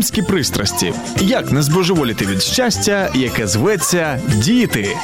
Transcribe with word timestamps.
Мамські 0.00 0.22
пристрасті. 0.22 0.92
Як 1.20 1.52
не 1.52 1.62
збожеволіти 1.62 2.26
від 2.26 2.42
щастя, 2.42 3.10
яке 3.14 3.46
зветься 3.46 4.20
діти. 4.26 4.96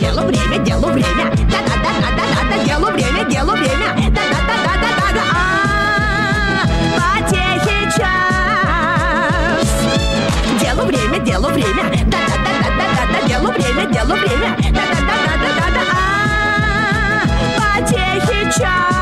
Делу 0.00 0.22
время, 0.28 0.58
делу 0.64 0.86
время. 0.88 1.24
Да-да-да-да-да-да. 1.34 2.64
Делу 2.66 2.86
время, 2.92 3.24
делу 3.30 3.52
время. 3.52 3.94
Да-да-да-да-да-да. 4.10 5.22
А, 5.32 6.66
Потехи 6.96 7.98
час. 7.98 9.68
Делу 10.60 10.86
время, 10.86 11.18
делу 11.18 11.48
время. 11.48 11.82
Да-да-да-да-да-да. 12.06 13.28
Делу 13.28 13.50
время, 13.52 13.84
делу 13.92 14.14
время. 14.20 14.56
Да-да-да-да-да-да. 14.58 15.84
А, 15.92 17.78
Потехи 17.80 18.58
час. 18.60 18.93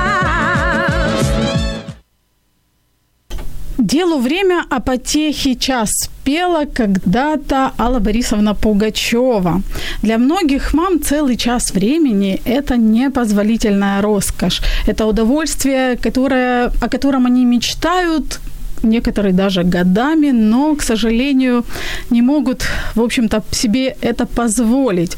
Делу 3.94 4.18
время, 4.18 4.66
а 4.72 4.80
потехи 4.80 5.54
час 5.54 6.10
пела 6.24 6.66
когда-то 6.66 7.74
Алла 7.78 8.00
Борисовна 8.00 8.56
Пугачева. 8.56 9.62
Для 10.02 10.18
многих 10.18 10.74
мам 10.74 11.00
целый 11.00 11.38
час 11.38 11.74
времени– 11.74 12.42
это 12.46 12.76
непозволительная 12.76 14.02
роскошь. 14.02 14.62
Это 14.88 15.06
удовольствие, 15.06 15.96
которое, 15.98 16.72
о 16.82 16.90
котором 16.90 17.28
они 17.28 17.46
мечтают, 17.46 18.40
некоторые 18.82 19.34
даже 19.34 19.64
годами, 19.64 20.32
но, 20.32 20.76
к 20.76 20.82
сожалению, 20.82 21.64
не 22.10 22.24
могут, 22.24 22.66
в 22.96 23.02
общем-то, 23.02 23.44
себе 23.52 23.96
это 24.02 24.26
позволить. 24.26 25.18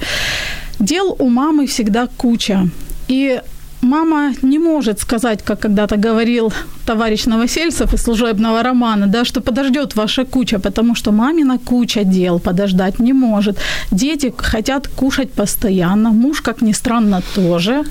Дел 0.79 1.15
у 1.19 1.29
мамы 1.29 1.65
всегда 1.65 2.07
куча. 2.17 2.67
И 3.07 3.39
мама 3.85 4.33
не 4.41 4.59
может 4.59 4.99
сказать, 4.99 5.43
как 5.43 5.59
когда-то 5.59 5.95
говорил 5.95 6.53
товарищ 6.85 7.25
Новосельцев 7.25 7.93
из 7.93 8.01
служебного 8.01 8.63
романа, 8.63 9.07
да, 9.07 9.25
что 9.25 9.41
подождет 9.41 9.95
ваша 9.95 10.25
куча, 10.25 10.59
потому 10.59 10.95
что 10.95 11.11
мамина 11.11 11.57
куча 11.57 12.03
дел 12.03 12.39
подождать 12.39 12.99
не 12.99 13.13
может. 13.13 13.57
Дети 13.91 14.33
хотят 14.37 14.87
кушать 14.87 15.31
постоянно, 15.31 16.11
муж, 16.11 16.41
как 16.41 16.61
ни 16.61 16.73
странно, 16.73 17.21
тоже. 17.35 17.83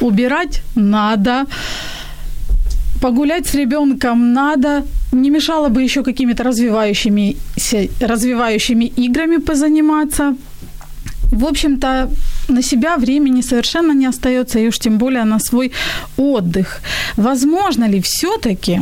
Убирать 0.00 0.62
надо. 0.76 1.46
Погулять 3.02 3.46
с 3.46 3.54
ребенком 3.54 4.32
надо. 4.32 4.82
Не 5.12 5.30
мешало 5.30 5.68
бы 5.68 5.82
еще 5.82 6.02
какими-то 6.02 6.44
развивающими, 6.44 7.36
развивающими 8.00 8.84
играми 8.84 9.38
позаниматься. 9.38 10.36
В 11.32 11.44
общем-то, 11.44 12.08
на 12.50 12.62
себя 12.62 12.96
времени 12.96 13.42
совершенно 13.42 13.92
не 13.92 14.06
остается, 14.06 14.58
и 14.58 14.68
уж 14.68 14.78
тем 14.78 14.98
более 14.98 15.24
на 15.24 15.38
свой 15.38 15.72
отдых. 16.16 16.80
Возможно 17.16 17.88
ли 17.88 18.00
все-таки 18.00 18.80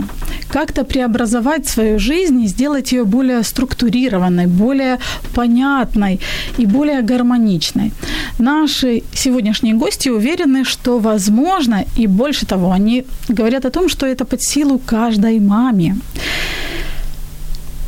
как-то 0.50 0.84
преобразовать 0.84 1.66
свою 1.66 1.98
жизнь 1.98 2.42
и 2.42 2.48
сделать 2.48 2.92
ее 2.92 3.04
более 3.04 3.42
структурированной, 3.42 4.46
более 4.46 4.98
понятной 5.34 6.20
и 6.58 6.66
более 6.66 7.02
гармоничной? 7.02 7.92
Наши 8.38 9.02
сегодняшние 9.14 9.74
гости 9.74 10.08
уверены, 10.10 10.64
что 10.64 10.98
возможно, 10.98 11.84
и 11.96 12.06
больше 12.06 12.46
того, 12.46 12.72
они 12.72 13.04
говорят 13.28 13.64
о 13.64 13.70
том, 13.70 13.88
что 13.88 14.06
это 14.06 14.24
под 14.24 14.42
силу 14.42 14.78
каждой 14.78 15.40
маме. 15.40 15.96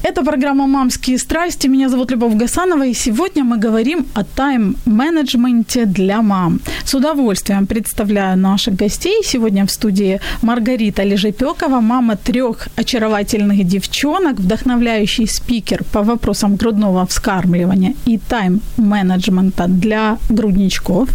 Это 0.07 0.23
программа 0.23 0.67
«Мамские 0.67 1.17
страсти». 1.17 1.67
Меня 1.67 1.89
зовут 1.89 2.11
Любовь 2.11 2.35
Гасанова, 2.35 2.85
и 2.85 2.93
сегодня 2.93 3.43
мы 3.43 3.57
говорим 3.57 4.05
о 4.13 4.23
тайм-менеджменте 4.23 5.85
для 5.85 6.21
мам. 6.21 6.59
С 6.83 6.93
удовольствием 6.93 7.65
представляю 7.65 8.37
наших 8.37 8.75
гостей. 8.75 9.23
Сегодня 9.23 9.65
в 9.65 9.71
студии 9.71 10.19
Маргарита 10.43 11.03
Лежепекова, 11.03 11.81
мама 11.81 12.15
трех 12.15 12.67
очаровательных 12.75 13.63
девчонок, 13.63 14.39
вдохновляющий 14.39 15.27
спикер 15.27 15.83
по 15.91 16.03
вопросам 16.03 16.55
грудного 16.55 17.05
вскармливания 17.07 17.95
и 18.05 18.19
тайм-менеджмента 18.29 19.67
для 19.67 20.17
грудничков 20.29 21.09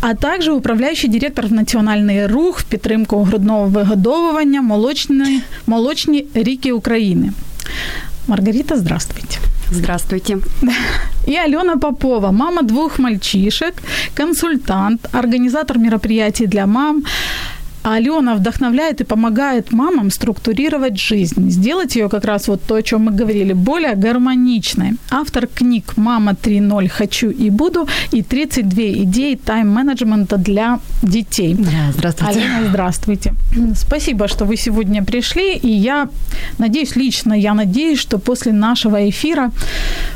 а 0.00 0.14
також 0.14 0.48
управляючий 0.48 1.10
директор 1.10 1.46
в 1.46 1.52
Національний 1.52 2.26
рух 2.26 2.60
в 2.60 2.64
підтримку 2.64 3.22
грудного 3.22 3.66
вигодовування 3.66 4.62
молочні, 4.62 5.42
молочні 5.66 6.26
ріки 6.34 6.72
України. 6.72 7.32
Маргарита, 8.27 8.77
здравствуйте. 8.77 9.39
Здравствуйте. 9.69 10.39
И 11.27 11.35
Алена 11.35 11.77
Попова, 11.77 12.31
мама 12.31 12.61
двух 12.63 12.99
мальчишек, 12.99 13.73
консультант, 14.15 15.07
организатор 15.13 15.77
мероприятий 15.77 16.47
для 16.47 16.65
мам. 16.65 17.03
А 17.83 17.95
Алена 17.95 18.35
вдохновляет 18.35 19.01
и 19.01 19.03
помогает 19.03 19.71
мамам 19.73 20.09
структурировать 20.09 20.97
жизнь, 20.97 21.49
сделать 21.49 21.95
ее 21.95 22.09
как 22.09 22.25
раз 22.25 22.47
вот 22.47 22.61
то, 22.63 22.75
о 22.75 22.81
чем 22.81 23.03
мы 23.03 23.11
говорили, 23.11 23.53
более 23.53 23.95
гармоничной. 23.95 24.93
Автор 25.11 25.47
книг 25.47 25.97
«Мама 25.97 26.31
3.0. 26.31 26.87
Хочу 26.87 27.29
и 27.29 27.49
буду» 27.49 27.87
и 28.11 28.21
«32 28.21 29.03
идеи 29.03 29.35
тайм-менеджмента 29.35 30.37
для 30.37 30.79
детей». 31.01 31.55
Да, 31.55 31.91
здравствуйте. 31.93 32.39
Алена, 32.39 32.69
здравствуйте. 32.69 33.33
Спасибо, 33.75 34.27
что 34.27 34.45
вы 34.45 34.57
сегодня 34.57 35.03
пришли, 35.03 35.57
и 35.57 35.69
я 35.69 36.07
надеюсь, 36.57 36.95
лично 36.95 37.33
я 37.33 37.53
надеюсь, 37.53 37.99
что 37.99 38.17
после 38.17 38.53
нашего 38.53 39.09
эфира 39.09 39.51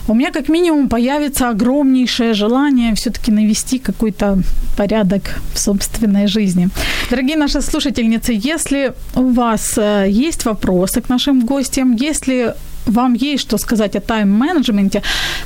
у 0.08 0.14
меня 0.14 0.32
как 0.32 0.50
минимум 0.50 0.88
появится 0.88 1.50
огромнейшее 1.50 2.34
желание 2.34 2.94
все-таки 2.96 3.32
навести 3.32 3.80
какой-то 3.80 4.40
порядок 4.78 5.42
в 5.54 5.60
собственной 5.60 6.28
жизни. 6.28 6.70
Дорогие 7.10 7.38
наши 7.38 7.57
слушательницы, 7.62 8.34
если 8.54 8.94
у 9.16 9.34
вас 9.34 9.78
э, 9.78 10.08
есть 10.10 10.46
вопросы 10.46 11.02
к 11.02 11.10
нашим 11.10 11.46
гостям, 11.46 11.96
если 11.96 12.54
вам 12.88 13.14
есть 13.16 13.44
что 13.44 13.58
сказать 13.58 13.96
о 13.96 14.00
тайм-менеджменте 14.00 15.02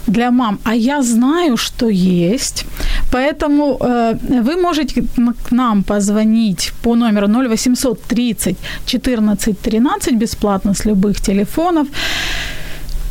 для 0.07 0.31
мам, 0.31 0.59
а 0.63 0.75
я 0.75 1.01
знаю, 1.01 1.57
что 1.57 1.89
есть, 1.89 2.65
поэтому 3.11 3.77
э, 3.79 4.15
вы 4.43 4.61
можете 4.61 5.03
к 5.47 5.51
нам 5.51 5.83
позвонить 5.83 6.71
по 6.83 6.95
номеру 6.95 7.27
0800 7.27 8.03
30 8.03 8.57
14 8.85 9.59
13 9.59 10.15
бесплатно 10.15 10.73
с 10.73 10.85
любых 10.85 11.21
телефонов. 11.21 11.87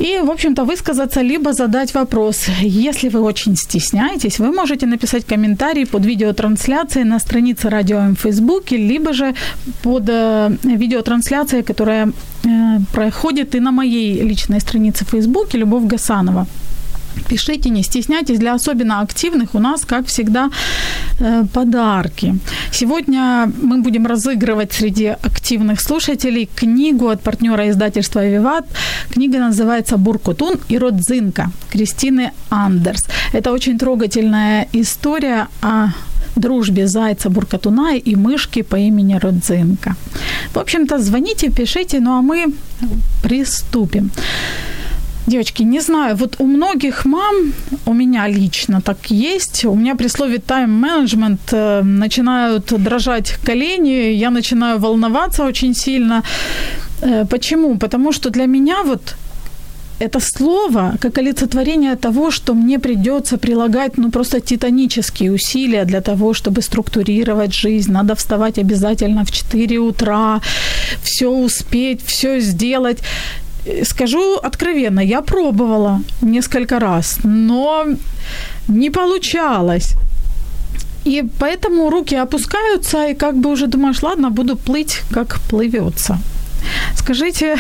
И, 0.01 0.19
в 0.25 0.31
общем-то, 0.31 0.65
высказаться, 0.65 1.21
либо 1.21 1.53
задать 1.53 1.95
вопрос. 1.95 2.47
Если 2.63 3.11
вы 3.11 3.21
очень 3.21 3.55
стесняетесь, 3.57 4.39
вы 4.41 4.51
можете 4.51 4.87
написать 4.87 5.27
комментарий 5.27 5.87
под 5.87 6.07
видеотрансляцией 6.07 7.05
на 7.05 7.19
странице 7.19 7.69
Радио 7.69 7.99
в 7.99 8.15
Фейсбуке, 8.15 8.79
либо 8.79 9.13
же 9.13 9.35
под 9.83 10.09
э, 10.09 10.57
видеотрансляцией, 10.63 11.63
которая 11.63 12.07
э, 12.07 12.49
проходит 12.93 13.55
и 13.55 13.61
на 13.61 13.73
моей 13.73 14.23
личной 14.23 14.61
странице 14.61 15.05
в 15.05 15.11
Фейсбуке 15.11 15.59
Любовь 15.59 15.85
Гасанова. 15.85 16.47
Пишите, 17.29 17.71
не 17.71 17.83
стесняйтесь. 17.83 18.39
Для 18.39 18.55
особенно 18.55 19.01
активных 19.01 19.55
у 19.55 19.59
нас, 19.59 19.85
как 19.85 20.07
всегда, 20.07 20.51
э, 21.21 21.45
подарки. 21.53 22.35
Сегодня 22.73 23.53
мы 23.63 23.83
будем 23.83 24.07
разыгрывать 24.07 24.73
среди 24.73 25.07
активных 25.07 25.81
слушателей 25.81 26.49
книгу 26.57 27.09
от 27.09 27.23
партнера 27.23 27.69
издательства 27.69 28.27
«Виват». 28.27 28.65
Книга 29.11 29.39
называется 29.39 29.97
«Буркутун 29.97 30.59
и 30.69 30.79
родзинка» 30.79 31.51
Кристины 31.71 32.33
Андерс. 32.51 33.07
Это 33.33 33.53
очень 33.53 33.79
трогательная 33.79 34.67
история 34.73 35.49
о 35.63 35.89
дружбе 36.37 36.87
зайца 36.87 37.31
Буркатуна 37.31 37.97
и 37.97 38.17
мышки 38.17 38.63
по 38.63 38.77
имени 38.77 39.15
Родзинка. 39.15 39.97
В 40.55 40.59
общем-то, 40.59 40.99
звоните, 40.99 41.51
пишите, 41.51 42.01
ну 42.01 42.13
а 42.13 42.23
мы 42.23 42.55
приступим. 43.23 44.11
Девочки, 45.31 45.63
не 45.63 45.81
знаю, 45.81 46.17
вот 46.17 46.37
у 46.39 46.47
многих 46.47 47.05
мам, 47.05 47.53
у 47.87 47.95
меня 47.95 48.29
лично 48.29 48.81
так 48.81 49.11
есть, 49.11 49.65
у 49.65 49.75
меня 49.77 49.95
при 49.95 50.09
слове 50.09 50.39
тайм-менеджмент 50.39 51.53
э, 51.53 51.83
начинают 51.85 52.73
дрожать 52.83 53.39
колени, 53.47 54.13
я 54.13 54.31
начинаю 54.31 54.81
волноваться 54.81 55.45
очень 55.45 55.75
сильно. 55.75 56.23
Э, 57.03 57.25
почему? 57.31 57.79
Потому 57.79 58.13
что 58.13 58.31
для 58.31 58.47
меня 58.47 58.83
вот 58.83 59.15
это 60.01 60.19
слово 60.21 60.95
как 61.01 61.19
олицетворение 61.19 61.95
того, 61.95 62.31
что 62.33 62.55
мне 62.55 62.79
придется 62.79 63.37
прилагать 63.37 63.99
ну 63.99 64.11
просто 64.11 64.41
титанические 64.41 65.31
усилия 65.31 65.85
для 65.85 66.01
того, 66.01 66.35
чтобы 66.35 66.63
структурировать 66.63 67.55
жизнь. 67.55 67.93
Надо 67.93 68.15
вставать 68.15 68.59
обязательно 68.59 69.25
в 69.25 69.31
4 69.31 69.79
утра, 69.79 70.41
все 71.03 71.29
успеть, 71.29 72.03
все 72.05 72.41
сделать. 72.41 72.99
Скажу 73.85 74.37
откровенно, 74.37 75.01
я 75.01 75.21
пробовала 75.21 76.01
несколько 76.23 76.79
раз, 76.79 77.19
но 77.25 77.87
не 78.69 78.91
получалось. 78.91 79.95
И 81.07 81.25
поэтому 81.39 81.91
руки 81.91 82.17
опускаются, 82.17 83.09
и 83.09 83.15
как 83.15 83.35
бы 83.35 83.51
уже 83.51 83.67
думаешь, 83.67 84.03
ладно, 84.03 84.31
буду 84.31 84.57
плыть, 84.57 85.03
как 85.11 85.41
плывется. 85.49 86.19
Скажите, 86.95 87.57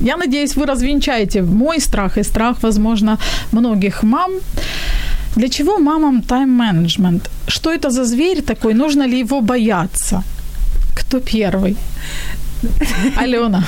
я 0.00 0.16
надеюсь, 0.16 0.56
вы 0.56 0.66
развенчаете 0.66 1.42
мой 1.42 1.80
страх 1.80 2.18
и 2.18 2.24
страх, 2.24 2.62
возможно, 2.62 3.18
многих 3.52 4.02
мам. 4.02 4.32
Для 5.36 5.48
чего 5.48 5.78
мамам 5.78 6.22
тайм-менеджмент? 6.22 7.30
Что 7.48 7.70
это 7.70 7.90
за 7.90 8.04
зверь 8.04 8.42
такой? 8.42 8.74
Нужно 8.74 9.06
ли 9.06 9.18
его 9.18 9.40
бояться? 9.40 10.22
Кто 10.94 11.20
первый? 11.20 11.76
Алена. 13.16 13.64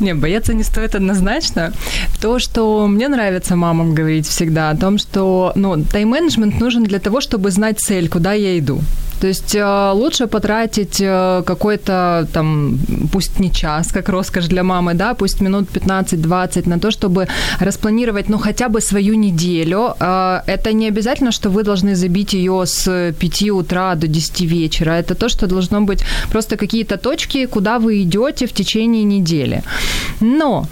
Не, 0.00 0.14
бояться 0.14 0.54
не 0.54 0.62
стоит 0.62 0.94
однозначно. 0.94 1.72
То, 2.20 2.38
что 2.38 2.86
мне 2.86 3.08
нравится 3.08 3.56
мамам 3.56 3.94
говорить 3.94 4.26
всегда, 4.26 4.70
о 4.70 4.76
том, 4.76 4.98
что 4.98 5.52
ну, 5.54 5.84
тайм-менеджмент 5.84 6.60
нужен 6.60 6.84
для 6.84 6.98
того, 6.98 7.20
чтобы 7.20 7.50
знать 7.50 7.78
цель, 7.80 8.08
куда 8.08 8.32
я 8.32 8.58
иду. 8.58 8.80
То 9.24 9.28
есть 9.28 9.54
э, 9.54 9.92
лучше 9.94 10.26
потратить 10.26 11.00
э, 11.00 11.42
какой-то 11.46 12.28
там, 12.32 12.78
пусть 13.10 13.40
не 13.40 13.50
час, 13.50 13.90
как 13.92 14.10
роскошь 14.10 14.48
для 14.48 14.62
мамы, 14.62 14.92
да, 14.94 15.14
пусть 15.14 15.40
минут 15.40 15.68
15-20 15.74 16.68
на 16.68 16.78
то, 16.78 16.90
чтобы 16.90 17.26
распланировать, 17.60 18.28
ну, 18.28 18.38
хотя 18.38 18.68
бы 18.68 18.82
свою 18.82 19.14
неделю. 19.14 19.94
Э, 19.98 20.42
это 20.46 20.74
не 20.74 20.88
обязательно, 20.88 21.32
что 21.32 21.48
вы 21.48 21.62
должны 21.62 21.94
забить 21.94 22.34
ее 22.34 22.66
с 22.66 23.12
5 23.18 23.50
утра 23.50 23.94
до 23.94 24.06
10 24.06 24.40
вечера. 24.42 24.90
Это 24.90 25.14
то, 25.14 25.30
что 25.30 25.46
должно 25.46 25.80
быть 25.80 26.04
просто 26.30 26.56
какие-то 26.56 26.98
точки, 26.98 27.46
куда 27.46 27.78
вы 27.78 28.02
идете 28.02 28.46
в 28.46 28.52
течение 28.52 29.04
недели. 29.04 29.62
Но 30.20 30.66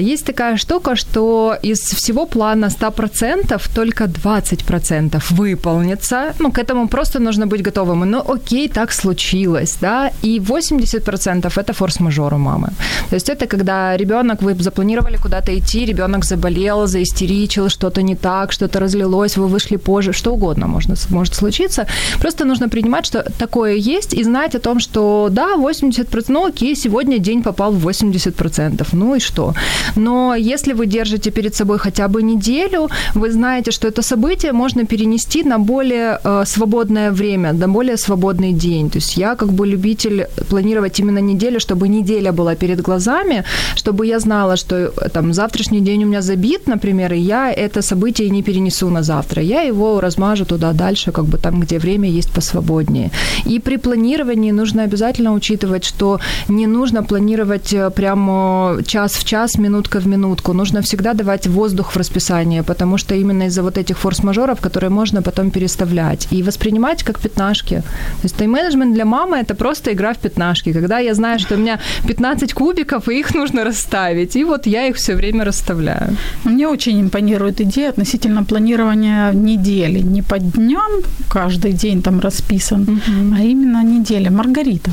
есть 0.00 0.26
такая 0.26 0.56
штука, 0.56 0.96
что 0.96 1.56
из 1.64 1.80
всего 1.80 2.26
плана 2.26 2.66
100% 2.66 3.62
только 3.74 4.04
20% 4.04 5.22
выполнится. 5.30 6.34
Ну, 6.38 6.52
к 6.52 6.58
этому 6.58 6.88
просто 6.88 7.20
нужно 7.20 7.46
быть 7.46 7.53
готовым. 7.62 8.10
Ну, 8.10 8.20
окей, 8.20 8.68
так 8.68 8.92
случилось, 8.92 9.76
да, 9.80 10.10
и 10.22 10.38
80% 10.38 11.60
это 11.60 11.72
форс-мажор 11.72 12.34
у 12.34 12.38
мамы. 12.38 12.68
То 13.10 13.16
есть 13.16 13.28
это 13.28 13.46
когда 13.46 13.96
ребенок, 13.96 14.42
вы 14.42 14.54
запланировали 14.54 15.16
куда-то 15.16 15.52
идти, 15.52 15.86
ребенок 15.86 16.24
заболел, 16.24 16.86
заистеричил, 16.86 17.68
что-то 17.68 18.02
не 18.02 18.16
так, 18.16 18.52
что-то 18.52 18.80
разлилось, 18.80 19.36
вы 19.36 19.48
вышли 19.48 19.76
позже, 19.76 20.12
что 20.12 20.32
угодно 20.32 20.66
можно, 20.66 20.94
может 21.10 21.34
случиться. 21.34 21.86
Просто 22.20 22.44
нужно 22.44 22.68
принимать, 22.68 23.06
что 23.06 23.22
такое 23.38 23.74
есть, 23.74 24.14
и 24.14 24.24
знать 24.24 24.54
о 24.54 24.58
том, 24.58 24.80
что 24.80 25.28
да, 25.30 25.56
80%, 25.56 26.24
ну 26.28 26.46
окей, 26.46 26.76
сегодня 26.76 27.18
день 27.18 27.42
попал 27.42 27.72
в 27.72 27.88
80%, 27.88 28.86
ну 28.92 29.14
и 29.14 29.20
что? 29.20 29.54
Но 29.96 30.34
если 30.34 30.74
вы 30.74 30.86
держите 30.86 31.30
перед 31.30 31.54
собой 31.54 31.78
хотя 31.78 32.08
бы 32.08 32.22
неделю, 32.22 32.88
вы 33.14 33.30
знаете, 33.32 33.70
что 33.70 33.88
это 33.88 34.02
событие 34.02 34.52
можно 34.52 34.84
перенести 34.84 35.44
на 35.44 35.58
более 35.58 36.18
э, 36.24 36.44
свободное 36.46 37.10
время, 37.10 37.33
время, 37.34 37.52
на 37.52 37.68
более 37.68 37.96
свободный 37.96 38.52
день. 38.52 38.90
То 38.90 38.98
есть 38.98 39.16
я 39.16 39.34
как 39.34 39.48
бы 39.48 39.66
любитель 39.66 40.26
планировать 40.48 41.00
именно 41.00 41.20
неделю, 41.20 41.60
чтобы 41.60 41.88
неделя 41.88 42.32
была 42.32 42.54
перед 42.54 42.80
глазами, 42.80 43.44
чтобы 43.76 44.06
я 44.06 44.20
знала, 44.20 44.56
что 44.56 44.74
э, 44.76 45.08
там 45.08 45.32
завтрашний 45.32 45.80
день 45.80 46.04
у 46.04 46.06
меня 46.06 46.22
забит, 46.22 46.66
например, 46.66 47.12
и 47.12 47.18
я 47.18 47.52
это 47.52 47.82
событие 47.82 48.30
не 48.30 48.42
перенесу 48.42 48.90
на 48.90 49.02
завтра. 49.02 49.42
Я 49.42 49.62
его 49.62 50.00
размажу 50.00 50.44
туда 50.44 50.72
дальше, 50.72 51.12
как 51.12 51.24
бы 51.24 51.38
там, 51.38 51.60
где 51.60 51.78
время 51.78 52.08
есть 52.08 52.32
посвободнее. 52.32 53.10
И 53.46 53.58
при 53.58 53.78
планировании 53.78 54.52
нужно 54.52 54.84
обязательно 54.84 55.32
учитывать, 55.32 55.84
что 55.84 56.18
не 56.48 56.66
нужно 56.66 57.02
планировать 57.02 57.72
э, 57.72 57.90
прямо 57.90 58.78
час 58.86 59.12
в 59.12 59.24
час, 59.24 59.58
минутка 59.58 59.98
в 60.00 60.06
минутку. 60.06 60.52
Нужно 60.52 60.80
всегда 60.80 61.14
давать 61.14 61.46
воздух 61.46 61.92
в 61.92 61.96
расписание, 61.96 62.62
потому 62.62 62.98
что 62.98 63.14
именно 63.14 63.44
из-за 63.46 63.62
вот 63.62 63.78
этих 63.78 63.98
форс-мажоров, 63.98 64.60
которые 64.60 64.90
можно 64.90 65.22
потом 65.22 65.50
переставлять. 65.50 66.28
И 66.32 66.42
воспринимать 66.42 67.02
как 67.02 67.23
пятнашки. 67.24 67.82
То 68.20 68.24
есть 68.24 68.36
тайм-менеджмент 68.36 68.94
для 68.94 69.04
мамы– 69.04 69.36
это 69.42 69.54
просто 69.54 69.90
игра 69.92 70.12
в 70.12 70.18
пятнашки, 70.18 70.72
когда 70.72 71.00
я 71.00 71.14
знаю, 71.14 71.38
что 71.38 71.54
у 71.54 71.58
меня 71.58 71.78
15 72.06 72.52
кубиков, 72.52 73.08
и 73.08 73.18
их 73.18 73.34
нужно 73.34 73.64
расставить. 73.64 74.36
И 74.36 74.44
вот 74.44 74.66
я 74.66 74.86
их 74.86 74.96
все 74.96 75.14
время 75.14 75.44
расставляю. 75.44 76.16
Мне 76.44 76.68
очень 76.68 77.00
импонирует 77.00 77.60
идея 77.60 77.90
относительно 77.90 78.44
планирования 78.44 79.32
недели. 79.32 80.00
Не 80.00 80.22
по 80.22 80.38
дням 80.38 80.90
каждый 81.28 81.72
день 81.72 82.02
там 82.02 82.20
расписан, 82.20 82.82
угу. 82.82 83.34
а 83.36 83.40
именно 83.42 83.82
неделя. 83.84 84.30
Маргарита, 84.30 84.90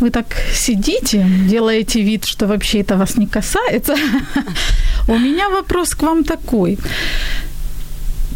вы 0.00 0.10
так 0.10 0.26
сидите, 0.54 1.26
делаете 1.48 2.02
вид, 2.02 2.24
что 2.24 2.46
вообще 2.46 2.80
это 2.80 2.96
вас 2.96 3.18
не 3.18 3.26
касается. 3.26 3.94
У 5.08 5.18
меня 5.18 5.48
вопрос 5.48 5.94
к 5.94 6.02
вам 6.02 6.24
такой 6.24 6.78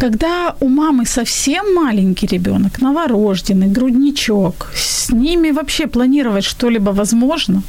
когда 0.02 0.56
у 0.60 0.68
мамы 0.68 1.06
совсем 1.06 1.74
маленький 1.74 2.26
ребенок, 2.26 2.80
новорожденный, 2.82 3.68
грудничок, 3.68 4.72
с 4.74 5.12
ними 5.12 5.52
вообще 5.52 5.86
планировать 5.86 6.44
что-либо 6.44 6.90
возможно? 6.90 7.62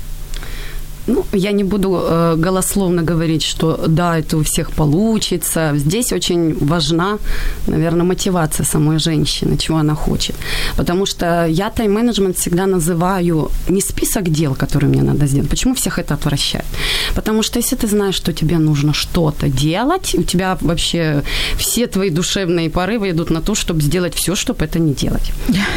Ну, 1.07 1.25
я 1.33 1.51
не 1.51 1.63
буду 1.63 1.99
э, 2.01 2.35
голословно 2.37 3.03
говорить, 3.03 3.43
что 3.43 3.85
да, 3.87 4.17
это 4.17 4.37
у 4.37 4.43
всех 4.43 4.71
получится. 4.71 5.73
Здесь 5.75 6.13
очень 6.13 6.55
важна, 6.65 7.17
наверное, 7.67 8.05
мотивация 8.05 8.65
самой 8.65 8.99
женщины, 8.99 9.57
чего 9.57 9.77
она 9.77 9.95
хочет. 9.95 10.35
Потому 10.77 11.05
что 11.05 11.45
я 11.45 11.69
тайм-менеджмент 11.69 12.37
всегда 12.37 12.65
называю 12.65 13.49
не 13.69 13.81
список 13.81 14.29
дел, 14.29 14.55
которые 14.55 14.89
мне 14.89 15.01
надо 15.01 15.27
сделать. 15.27 15.49
Почему 15.49 15.73
всех 15.75 15.99
это 15.99 16.13
отвращает? 16.13 16.65
Потому 17.15 17.43
что 17.43 17.59
если 17.59 17.75
ты 17.75 17.87
знаешь, 17.87 18.15
что 18.15 18.31
тебе 18.31 18.57
нужно 18.57 18.93
что-то 18.93 19.49
делать, 19.49 20.15
у 20.17 20.23
тебя 20.23 20.57
вообще 20.61 21.23
все 21.57 21.87
твои 21.87 22.09
душевные 22.09 22.69
порывы 22.69 23.09
идут 23.09 23.29
на 23.29 23.41
то, 23.41 23.55
чтобы 23.55 23.81
сделать 23.81 24.13
все, 24.15 24.35
чтобы 24.35 24.65
это 24.65 24.79
не 24.79 24.93
делать. 24.93 25.33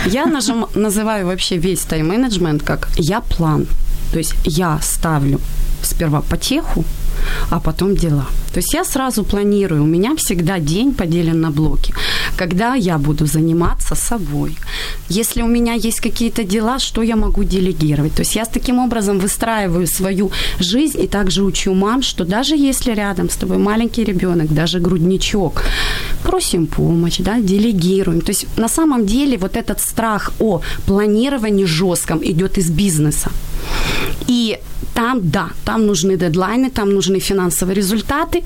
Я 0.06 0.26
нажим, 0.26 0.66
называю 0.74 1.26
вообще 1.26 1.58
весь 1.58 1.80
тайм-менеджмент 1.80 2.62
как 2.62 2.88
«я 2.96 3.20
план». 3.20 3.66
То 4.16 4.20
есть 4.20 4.34
я 4.46 4.78
ставлю 4.82 5.40
сперва 5.82 6.22
потеху, 6.22 6.84
а 7.50 7.60
потом 7.60 7.94
дела. 7.94 8.24
То 8.52 8.60
есть 8.60 8.74
я 8.74 8.84
сразу 8.84 9.24
планирую, 9.24 9.82
у 9.82 9.86
меня 9.86 10.14
всегда 10.16 10.58
день 10.58 10.94
поделен 10.94 11.40
на 11.40 11.50
блоки, 11.50 11.94
когда 12.38 12.74
я 12.76 12.96
буду 12.96 13.26
заниматься 13.26 13.94
собой. 13.94 14.56
Если 15.10 15.42
у 15.42 15.46
меня 15.46 15.74
есть 15.74 16.00
какие-то 16.00 16.44
дела, 16.44 16.78
что 16.78 17.02
я 17.02 17.16
могу 17.16 17.44
делегировать? 17.44 18.14
То 18.14 18.22
есть 18.22 18.36
я 18.36 18.44
с 18.44 18.48
таким 18.48 18.78
образом 18.78 19.18
выстраиваю 19.18 19.86
свою 19.86 20.30
жизнь 20.60 21.02
и 21.02 21.06
также 21.06 21.42
учу 21.42 21.74
мам, 21.74 22.02
что 22.02 22.24
даже 22.24 22.56
если 22.56 22.94
рядом 22.94 23.28
с 23.28 23.36
тобой 23.36 23.58
маленький 23.58 24.04
ребенок, 24.04 24.54
даже 24.54 24.80
грудничок, 24.80 25.62
просим 26.22 26.66
помощь, 26.66 27.18
да, 27.18 27.38
делегируем. 27.38 28.20
То 28.20 28.32
есть 28.32 28.46
на 28.56 28.68
самом 28.68 29.04
деле 29.04 29.36
вот 29.36 29.56
этот 29.56 29.80
страх 29.80 30.32
о 30.40 30.60
планировании 30.86 31.66
жестком 31.66 32.20
идет 32.22 32.58
из 32.58 32.70
бизнеса. 32.70 33.30
И 34.28 34.58
там, 34.94 35.20
да, 35.30 35.48
там 35.64 35.86
нужны 35.86 36.16
дедлайны, 36.16 36.70
там 36.70 36.94
нужны 36.94 37.20
финансовые 37.20 37.74
результаты. 37.74 38.42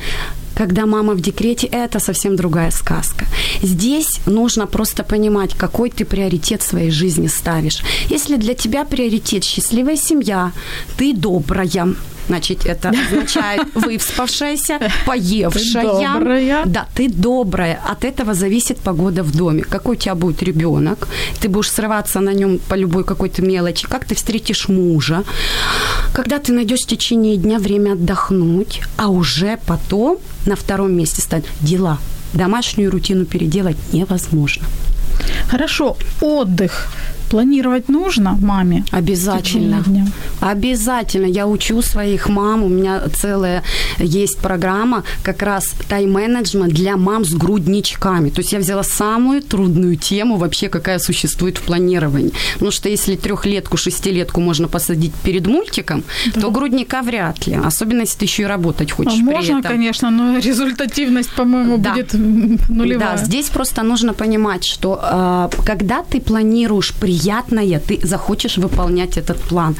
Когда 0.54 0.84
мама 0.86 1.14
в 1.14 1.20
декрете, 1.20 1.66
это 1.66 2.00
совсем 2.00 2.36
другая 2.36 2.70
сказка. 2.70 3.24
Здесь 3.62 4.20
нужно 4.26 4.66
просто 4.66 5.02
понимать, 5.04 5.54
какой 5.54 5.90
ты 5.90 6.04
приоритет 6.04 6.62
своей 6.62 6.90
жизни 6.90 7.28
ставишь. 7.28 7.82
Если 8.10 8.36
для 8.36 8.54
тебя 8.54 8.84
приоритет 8.84 9.44
счастливая 9.44 9.96
семья, 9.96 10.52
ты 10.98 11.14
добрая, 11.14 11.94
Значит, 12.28 12.66
это 12.66 12.90
означает 12.90 13.62
выспавшаяся, 13.74 14.78
поевшая. 15.06 15.84
Ты 15.84 16.06
добрая. 16.06 16.62
Да, 16.66 16.86
ты 16.94 17.08
добрая. 17.08 17.80
От 17.88 18.04
этого 18.04 18.34
зависит 18.34 18.78
погода 18.78 19.22
в 19.22 19.32
доме. 19.36 19.62
Какой 19.62 19.96
у 19.96 19.98
тебя 19.98 20.14
будет 20.14 20.42
ребенок, 20.42 21.08
ты 21.40 21.48
будешь 21.48 21.70
срываться 21.70 22.20
на 22.20 22.32
нем 22.32 22.58
по 22.68 22.74
любой 22.74 23.04
какой-то 23.04 23.42
мелочи, 23.42 23.86
как 23.86 24.04
ты 24.04 24.14
встретишь 24.14 24.68
мужа, 24.68 25.24
когда 26.14 26.38
ты 26.38 26.52
найдешь 26.52 26.80
в 26.80 26.86
течение 26.86 27.36
дня 27.36 27.58
время 27.58 27.92
отдохнуть, 27.92 28.82
а 28.96 29.08
уже 29.08 29.58
потом 29.66 30.18
на 30.46 30.56
втором 30.56 30.96
месте 30.96 31.22
стать 31.22 31.44
дела. 31.60 31.98
Домашнюю 32.32 32.90
рутину 32.90 33.24
переделать 33.24 33.76
невозможно. 33.92 34.64
Хорошо, 35.48 35.96
отдых 36.20 36.88
планировать 37.30 37.88
нужно 37.88 38.36
маме? 38.40 38.84
Обязательно. 38.90 39.84
Обязательно. 40.40 41.26
Я 41.26 41.46
учу 41.46 41.82
своих 41.82 42.28
мам. 42.28 42.62
У 42.64 42.68
меня 42.68 43.02
целая 43.14 43.62
есть 43.98 44.38
программа 44.38 45.04
как 45.22 45.42
раз 45.42 45.72
тайм-менеджмент 45.88 46.72
для 46.74 46.96
мам 46.96 47.24
с 47.24 47.32
грудничками. 47.34 48.30
То 48.30 48.40
есть 48.40 48.52
я 48.52 48.58
взяла 48.58 48.82
самую 48.82 49.42
трудную 49.42 49.96
тему 49.96 50.36
вообще, 50.36 50.68
какая 50.68 50.98
существует 50.98 51.58
в 51.58 51.62
планировании. 51.62 52.32
Потому 52.54 52.70
что 52.72 52.88
если 52.88 53.16
трехлетку, 53.16 53.76
шестилетку 53.76 54.40
можно 54.40 54.68
посадить 54.68 55.12
перед 55.24 55.46
мультиком, 55.46 56.02
то 56.40 56.50
грудника 56.50 57.02
вряд 57.02 57.46
ли. 57.46 57.54
Особенно, 57.64 58.00
если 58.00 58.18
ты 58.18 58.24
еще 58.24 58.42
и 58.42 58.46
работать 58.46 58.90
А 58.92 58.94
хочешь 58.94 59.14
при 59.14 59.22
можно, 59.22 59.58
этом. 59.58 59.62
конечно, 59.72 60.10
но 60.10 60.38
результативность, 60.44 61.30
по-моему, 61.36 61.78
Да. 61.78 61.92
будет 61.92 62.14
нулевая. 62.68 63.16
Да, 63.16 63.24
здесь 63.24 63.46
просто 63.48 63.82
нужно 63.82 64.14
понимать, 64.14 64.64
что 64.64 64.98
э, 65.02 65.48
когда 65.64 66.02
ты 66.02 66.20
планируешь 66.20 66.92
приятное, 67.20 67.80
ты 67.80 68.00
захочешь 68.02 68.58
выполнять 68.58 69.18
этот 69.18 69.40
план. 69.40 69.76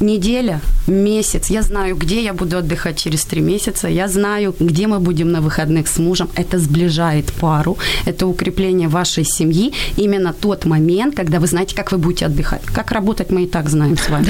Неделя, 0.00 0.60
месяц. 0.86 1.50
Я 1.50 1.62
знаю, 1.62 1.94
где 1.94 2.24
я 2.24 2.32
буду 2.32 2.56
отдыхать 2.56 2.96
через 2.96 3.24
три 3.24 3.42
месяца. 3.42 3.86
Я 3.86 4.08
знаю, 4.08 4.54
где 4.58 4.86
мы 4.86 4.98
будем 4.98 5.30
на 5.30 5.42
выходных 5.42 5.88
с 5.88 5.98
мужем. 5.98 6.28
Это 6.36 6.58
сближает 6.58 7.32
пару. 7.40 7.76
Это 8.06 8.26
укрепление 8.26 8.88
вашей 8.88 9.24
семьи. 9.24 9.72
Именно 9.98 10.32
тот 10.32 10.64
момент, 10.64 11.14
когда 11.14 11.38
вы 11.38 11.46
знаете, 11.46 11.76
как 11.76 11.92
вы 11.92 11.98
будете 11.98 12.26
отдыхать. 12.26 12.62
Как 12.64 12.92
работать, 12.92 13.30
мы 13.30 13.42
и 13.42 13.46
так 13.46 13.68
знаем 13.68 13.98
с 13.98 14.08
вами. 14.08 14.28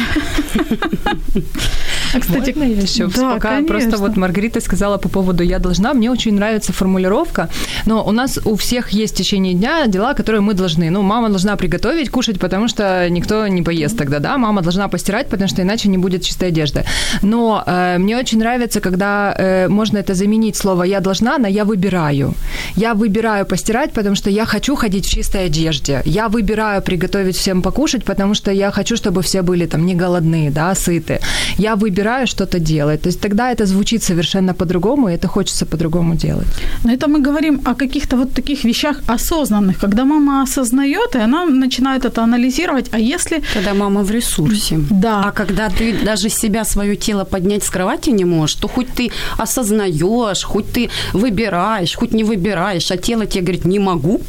А, 2.12 2.18
кстати, 2.18 2.50
Можно 2.58 2.64
я 2.64 2.80
еще 2.80 3.06
да, 3.06 3.34
Пока 3.34 3.62
Просто 3.62 3.96
вот 3.98 4.16
Маргарита 4.16 4.60
сказала 4.60 4.98
по 4.98 5.08
поводу 5.08 5.44
«я 5.44 5.58
должна». 5.58 5.94
Мне 5.94 6.10
очень 6.10 6.34
нравится 6.34 6.72
формулировка, 6.72 7.48
но 7.86 8.04
у 8.04 8.10
нас 8.10 8.38
у 8.44 8.56
всех 8.56 8.90
есть 8.90 9.14
в 9.14 9.16
течение 9.16 9.54
дня 9.54 9.86
дела, 9.86 10.14
которые 10.14 10.40
мы 10.40 10.54
должны. 10.54 10.90
Ну, 10.90 11.02
мама 11.02 11.28
должна 11.28 11.56
приготовить, 11.56 12.10
кушать, 12.10 12.40
потому 12.40 12.68
что 12.68 13.08
никто 13.10 13.46
не 13.46 13.62
поест 13.62 13.96
тогда, 13.96 14.18
да? 14.18 14.38
Мама 14.38 14.62
должна 14.62 14.88
постирать, 14.88 15.28
потому 15.28 15.48
что 15.48 15.59
иначе 15.62 15.88
не 15.88 15.98
будет 15.98 16.22
чистой 16.22 16.48
одежды. 16.48 16.84
Но 17.22 17.62
э, 17.66 17.98
мне 17.98 18.16
очень 18.18 18.38
нравится, 18.38 18.80
когда 18.80 19.34
э, 19.36 19.68
можно 19.68 19.98
это 19.98 20.14
заменить 20.14 20.56
слово 20.56 20.84
«я 20.84 21.00
должна» 21.00 21.38
на 21.38 21.48
«я 21.48 21.64
выбираю». 21.64 22.34
Я 22.76 22.94
выбираю 22.94 23.46
постирать, 23.46 23.92
потому 23.92 24.16
что 24.16 24.30
я 24.30 24.46
хочу 24.46 24.76
ходить 24.76 25.06
в 25.06 25.10
чистой 25.10 25.46
одежде. 25.46 26.02
Я 26.04 26.28
выбираю 26.28 26.82
приготовить 26.82 27.36
всем 27.36 27.62
покушать, 27.62 28.04
потому 28.04 28.34
что 28.34 28.50
я 28.50 28.70
хочу, 28.70 28.96
чтобы 28.96 29.22
все 29.22 29.42
были 29.42 29.66
там 29.66 29.86
не 29.86 29.94
голодные, 29.94 30.50
да, 30.50 30.74
сыты. 30.74 31.20
Я 31.58 31.76
выбираю 31.76 32.26
что-то 32.26 32.58
делать. 32.58 33.02
То 33.02 33.08
есть 33.08 33.20
тогда 33.20 33.50
это 33.50 33.66
звучит 33.66 34.02
совершенно 34.02 34.54
по-другому, 34.54 35.08
и 35.08 35.12
это 35.12 35.28
хочется 35.28 35.66
по-другому 35.66 36.14
делать. 36.14 36.48
Но 36.84 36.92
это 36.92 37.08
мы 37.08 37.20
говорим 37.20 37.60
о 37.64 37.74
каких-то 37.74 38.16
вот 38.16 38.32
таких 38.32 38.64
вещах 38.64 38.96
осознанных, 39.06 39.78
когда 39.78 40.04
мама 40.04 40.42
осознает, 40.42 41.14
и 41.14 41.18
она 41.18 41.46
начинает 41.46 42.04
это 42.04 42.22
анализировать. 42.22 42.88
А 42.92 42.98
если 42.98 43.42
Когда 43.54 43.74
мама 43.74 44.02
в 44.02 44.10
ресурсе. 44.10 44.78
Да. 44.90 45.24
А 45.26 45.32
когда 45.32 45.49
ты 45.70 45.92
даже 46.04 46.28
себя, 46.28 46.64
свое 46.64 46.96
тело 46.96 47.24
поднять 47.24 47.64
с 47.64 47.70
кровати 47.70 48.10
не 48.10 48.24
можешь, 48.24 48.56
то 48.56 48.68
хоть 48.68 48.88
ты 48.92 49.10
осознаешь, 49.38 50.44
хоть 50.44 50.72
ты 50.72 50.90
выбираешь, 51.12 51.94
хоть 51.96 52.12
не 52.12 52.24
выбираешь, 52.24 52.90
а 52.90 52.96
тело 52.96 53.26
тебе 53.26 53.42
говорит 53.42 53.64
«не 53.64 53.78
могу», 53.78 54.20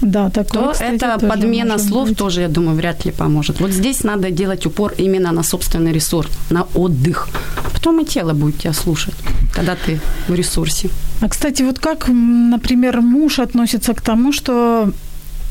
да, 0.00 0.30
такое, 0.30 0.62
то 0.62 0.72
кстати, 0.72 0.94
это 0.94 1.18
подмена 1.18 1.78
слов 1.78 2.08
быть. 2.08 2.18
тоже, 2.18 2.42
я 2.42 2.48
думаю, 2.48 2.76
вряд 2.76 3.06
ли 3.06 3.12
поможет. 3.12 3.60
Вот 3.60 3.70
здесь 3.70 4.04
надо 4.04 4.30
делать 4.30 4.66
упор 4.66 4.92
именно 4.98 5.32
на 5.32 5.42
собственный 5.42 5.92
ресурс, 5.92 6.30
на 6.50 6.66
отдых. 6.74 7.28
Потом 7.72 8.00
и 8.00 8.04
тело 8.04 8.32
будет 8.32 8.58
тебя 8.58 8.72
слушать, 8.74 9.14
когда 9.52 9.76
ты 9.86 10.00
в 10.28 10.34
ресурсе. 10.34 10.90
А, 11.20 11.28
кстати, 11.28 11.62
вот 11.62 11.78
как, 11.78 12.08
например, 12.08 13.00
муж 13.00 13.38
относится 13.38 13.94
к 13.94 14.00
тому, 14.00 14.32
что 14.32 14.90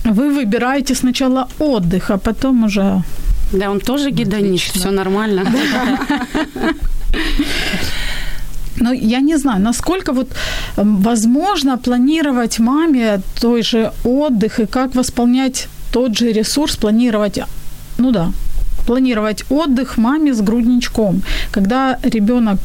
вы 0.06 0.34
выбираете 0.34 0.96
сначала 0.96 1.48
отдых, 1.60 2.12
а 2.12 2.18
потом 2.18 2.66
уже... 2.66 3.04
Да, 3.54 3.70
он 3.70 3.80
тоже 3.80 4.12
гедонист, 4.12 4.76
все 4.76 4.92
нормально. 4.92 5.44
Ну, 8.76 8.92
я 8.92 9.22
не 9.22 9.38
знаю, 9.38 9.62
насколько 9.62 10.14
вот 10.14 10.28
м, 10.78 10.98
возможно 10.98 11.78
планировать 11.78 12.60
маме 12.60 13.22
той 13.40 13.62
же 13.62 13.92
отдых 14.04 14.60
и 14.60 14.66
как 14.66 14.96
восполнять 14.96 15.68
тот 15.92 16.18
же 16.18 16.34
ресурс, 16.34 16.76
планировать, 16.76 17.40
ну 18.00 18.12
да, 18.12 18.32
планировать 18.88 19.46
отдых 19.50 19.98
маме 19.98 20.34
с 20.34 20.42
грудничком, 20.42 21.22
когда 21.52 22.00
ребенок 22.04 22.60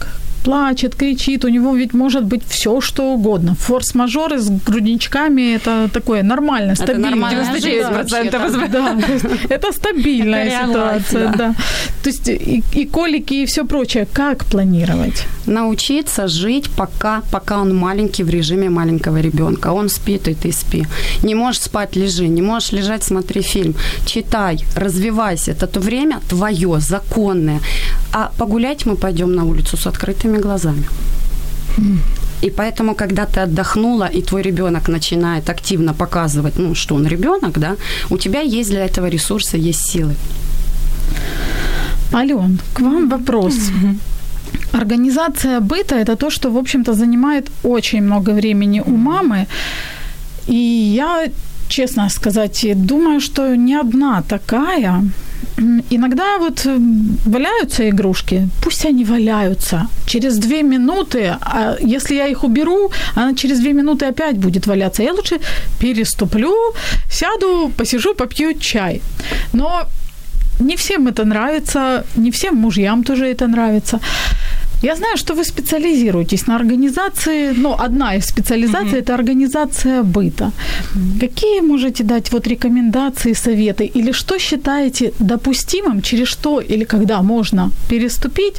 плачет, 0.45 0.95
кричит, 0.95 1.45
у 1.45 1.49
него 1.49 1.77
ведь 1.77 1.95
может 1.95 2.25
быть 2.25 2.43
все, 2.49 2.81
что 2.81 3.13
угодно. 3.13 3.55
Форс-мажоры 3.55 4.39
с 4.39 4.49
грудничками– 4.49 5.55
это 5.57 5.89
такое 5.93 6.23
нормально, 6.23 6.75
стабильно. 6.75 7.11
нормальная 7.11 7.53
жизнь 7.53 7.69
99% 7.69 8.39
вообще-то. 8.39 8.69
Да, 8.69 9.13
есть 9.13 9.25
это 9.51 9.73
стабильная 9.73 10.45
Это 10.45 10.69
ситуация, 10.69 11.29
да. 11.29 11.37
да. 11.37 11.55
То 12.03 12.11
есть 12.11 12.29
и, 12.29 12.63
и 12.73 12.87
колики, 12.87 13.35
и 13.35 13.47
все 13.47 13.65
прочее. 13.65 14.07
Как 14.13 14.45
планировать? 14.45 15.27
Научиться 15.47 16.29
жить, 16.29 16.71
пока, 16.77 17.23
пока 17.33 17.59
он 17.61 17.77
маленький, 17.77 18.25
в 18.25 18.31
режиме 18.31 18.69
маленького 18.71 19.21
ребенка. 19.21 19.73
Он 19.73 19.89
спит, 19.89 20.29
и 20.29 20.35
ты 20.35 20.53
спи. 20.53 20.87
Не 21.23 21.35
можешь 21.35 21.63
спать, 21.63 21.97
лежи. 21.97 22.29
Не 22.29 22.43
можешь 22.43 22.73
лежать, 22.73 23.03
смотри 23.03 23.43
фильм. 23.43 23.75
Читай, 24.07 24.65
развивайся. 24.77 25.53
Это 25.53 25.67
то 25.67 25.81
время 25.81 26.21
твое, 26.29 26.81
законное. 26.81 27.61
А 28.13 28.31
погулять 28.39 28.87
мы 28.87 28.97
пойдем 28.97 29.35
на 29.35 29.45
улицу 29.45 29.77
с 29.77 29.87
открытыми 29.87 30.39
глазами. 30.39 30.85
И 32.43 32.51
поэтому, 32.51 32.95
когда 32.95 33.25
ты 33.27 33.41
отдохнула, 33.41 34.07
и 34.07 34.23
твой 34.23 34.43
ребенок 34.43 34.89
начинает 34.89 35.51
активно 35.51 35.93
показывать, 35.95 36.59
ну, 36.59 36.75
что 36.75 36.95
он 36.95 37.07
ребенок, 37.07 37.59
да, 37.59 37.77
у 38.11 38.19
тебя 38.19 38.41
есть 38.41 38.71
для 38.71 38.85
этого 38.85 39.11
ресурсы, 39.11 39.59
есть 39.71 39.91
силы. 39.91 40.15
Ален, 42.13 42.59
к 42.75 42.81
вам 42.81 43.09
вопрос. 43.09 43.55
Организация 44.73 45.61
быта– 45.61 45.95
это 45.97 46.17
то, 46.17 46.31
что, 46.31 46.51
в 46.51 46.57
общем-то, 46.57 46.95
занимает 46.95 47.51
очень 47.65 48.03
много 48.03 48.31
времени 48.31 48.83
у 48.87 48.97
мамы. 48.97 49.47
И 50.47 50.55
я, 50.55 51.29
честно 51.69 52.09
сказать, 52.11 52.67
думаю, 52.87 53.21
что 53.21 53.57
не 53.57 53.81
одна 53.81 54.23
такая. 54.23 55.03
Иногда 55.91 56.39
вот 56.39 56.67
м, 56.67 57.19
валяются 57.25 57.89
игрушки, 57.89 58.49
пусть 58.63 58.87
они 58.87 59.05
валяются. 59.05 59.89
Через 60.07 60.39
две 60.39 60.63
минуты, 60.63 61.37
а 61.41 61.77
если 61.81 62.15
я 62.17 62.29
их 62.29 62.45
уберу, 62.45 62.91
она 63.17 63.35
через 63.35 63.59
две 63.59 63.73
минуты 63.73 64.07
опять 64.07 64.37
будет 64.39 64.67
валяться. 64.67 65.03
Я 65.03 65.13
лучше 65.13 65.41
переступлю, 65.81 66.55
сяду, 67.11 67.73
посижу, 67.77 68.15
попью 68.15 68.55
чай. 68.55 69.03
Но 69.53 69.89
не 70.61 70.77
всем 70.77 71.09
это 71.09 71.25
нравится, 71.25 72.05
не 72.17 72.31
всем 72.31 72.57
мужьям 72.57 73.03
тоже 73.03 73.27
это 73.27 73.47
нравится. 73.49 74.01
Я 74.83 74.95
знаю, 74.97 75.17
что 75.17 75.35
вы 75.35 75.45
специализируетесь 75.45 76.47
на 76.47 76.57
организации, 76.57 77.53
ну, 77.57 77.75
одна 77.79 78.15
из 78.15 78.27
специализаций– 78.27 78.99
это 79.01 79.15
организация 79.15 80.03
быта. 80.03 80.53
Какие 81.21 81.63
можете 81.63 82.05
дать 82.05 82.33
вот 82.33 82.47
рекомендации, 82.47 83.35
советы? 83.35 83.91
Или 83.97 84.13
что 84.13 84.39
считаете 84.39 85.13
допустимым, 85.19 86.01
через 86.01 86.29
что 86.29 86.61
или 86.61 86.85
когда 86.85 87.23
можно 87.23 87.71
переступить, 87.89 88.55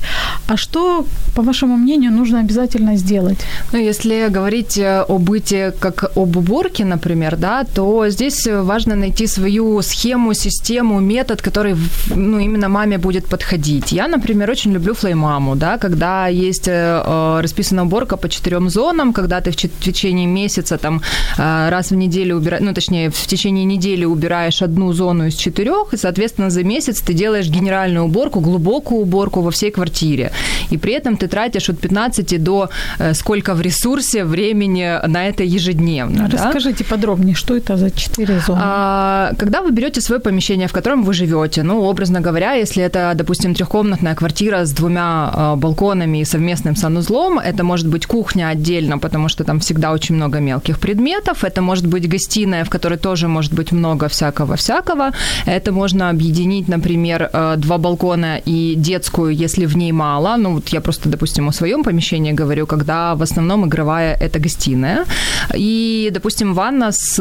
а 0.47 0.57
что, 0.57 1.05
по 1.35 1.41
вашему 1.41 1.77
мнению, 1.77 2.11
нужно 2.11 2.39
обязательно 2.39 2.97
сделать? 2.97 3.37
Ну, 3.71 3.79
если 3.79 4.29
говорить 4.29 4.77
э, 4.77 5.05
о 5.07 5.17
быте 5.17 5.71
как 5.79 6.11
об 6.17 6.35
уборке, 6.35 6.85
например, 6.85 7.37
да, 7.37 7.63
то 7.63 8.09
здесь 8.09 8.47
важно 8.47 8.95
найти 8.95 9.27
свою 9.27 9.81
схему, 9.81 10.33
систему, 10.33 10.99
метод, 10.99 11.41
который 11.41 11.75
ну, 12.15 12.39
именно 12.39 12.67
маме 12.67 12.97
будет 12.97 13.25
подходить. 13.25 13.93
Я, 13.93 14.07
например, 14.07 14.49
очень 14.51 14.73
люблю 14.73 14.93
флеймаму, 14.93 15.55
да, 15.55 15.77
когда 15.77 16.08
есть 16.29 16.67
э, 16.67 17.03
э, 17.05 17.41
расписана 17.41 17.83
уборка 17.83 18.17
по 18.17 18.29
четырем 18.29 18.69
зонам, 18.69 19.13
когда 19.13 19.41
ты 19.41 19.51
в 19.51 19.59
в 19.59 19.83
течение 19.83 20.25
месяца 20.25 20.77
там 20.77 21.01
э, 21.37 21.69
раз 21.69 21.91
в 21.91 21.95
неделю 21.95 22.37
убираешь, 22.37 22.63
ну, 22.63 22.73
точнее, 22.73 23.09
в 23.09 23.27
течение 23.27 23.65
недели 23.65 24.05
убираешь 24.05 24.61
одну 24.61 24.93
зону 24.93 25.27
из 25.27 25.35
четырех, 25.35 25.93
и, 25.93 25.97
соответственно, 25.97 26.49
за 26.49 26.63
месяц 26.63 27.01
ты 27.01 27.13
делаешь 27.13 27.47
генеральную 27.47 28.05
уборку, 28.05 28.39
глубокую 28.39 29.01
уборку 29.01 29.41
во 29.41 29.51
всей 29.51 29.71
квартире. 29.71 30.31
И 30.71 30.77
при 30.77 30.93
этом 30.93 31.17
ты 31.17 31.27
тратишь 31.27 31.69
от 31.69 31.79
15 31.79 32.43
до 32.43 32.69
э, 32.99 33.13
сколько 33.13 33.53
в 33.53 33.61
ресурсе 33.61 34.23
времени 34.23 34.99
на 35.07 35.27
это 35.27 35.43
ежедневно. 35.43 36.27
да? 36.27 36.37
Расскажите 36.37 36.83
подробнее, 36.83 37.35
что 37.35 37.55
это 37.55 37.77
за 37.77 37.91
четыре 37.91 38.39
зоны? 38.39 38.61
А, 38.63 39.33
когда 39.37 39.61
вы 39.61 39.71
берете 39.71 40.01
свое 40.01 40.21
помещение, 40.21 40.67
в 40.67 40.73
котором 40.73 41.03
вы 41.03 41.13
живете, 41.13 41.63
ну, 41.63 41.81
образно 41.81 42.21
говоря, 42.21 42.53
если 42.53 42.83
это, 42.83 43.11
допустим, 43.15 43.53
трехкомнатная 43.53 44.15
квартира 44.15 44.65
с 44.65 44.71
двумя 44.71 45.31
а, 45.33 45.55
балконами, 45.55 45.98
балконами 45.99 46.21
и 46.21 46.25
совместным 46.25 46.75
санузлом. 46.75 47.39
Это 47.39 47.63
может 47.63 47.87
быть 47.87 48.05
кухня 48.05 48.49
отдельно, 48.49 48.99
потому 48.99 49.29
что 49.29 49.43
там 49.43 49.59
всегда 49.59 49.91
очень 49.91 50.15
много 50.15 50.39
мелких 50.39 50.79
предметов. 50.79 51.43
Это 51.43 51.61
может 51.61 51.87
быть 51.87 52.07
гостиная, 52.07 52.63
в 52.63 52.69
которой 52.69 52.97
тоже 52.97 53.27
может 53.27 53.53
быть 53.53 53.71
много 53.71 54.07
всякого-всякого. 54.07 55.11
Это 55.47 55.71
можно 55.71 56.09
объединить, 56.09 56.69
например, 56.69 57.29
э, 57.33 57.55
два 57.57 57.77
балкона 57.77 58.39
и 58.47 58.75
детскую, 58.75 59.45
если 59.45 59.67
в 59.67 59.77
ней 59.77 59.91
мало. 59.91 60.37
Ну, 60.37 60.53
вот 60.53 60.73
я 60.73 60.81
просто, 60.81 61.09
допустим, 61.09 61.47
о 61.47 61.51
своем 61.51 61.83
помещении 61.83 62.33
говорю, 62.35 62.67
когда 62.67 63.15
в 63.15 63.21
основном 63.21 63.65
игровая– 63.65 64.17
это 64.21 64.39
гостиная. 64.39 65.05
И, 65.57 66.09
допустим, 66.13 66.53
ванна 66.53 66.91
с 66.91 67.19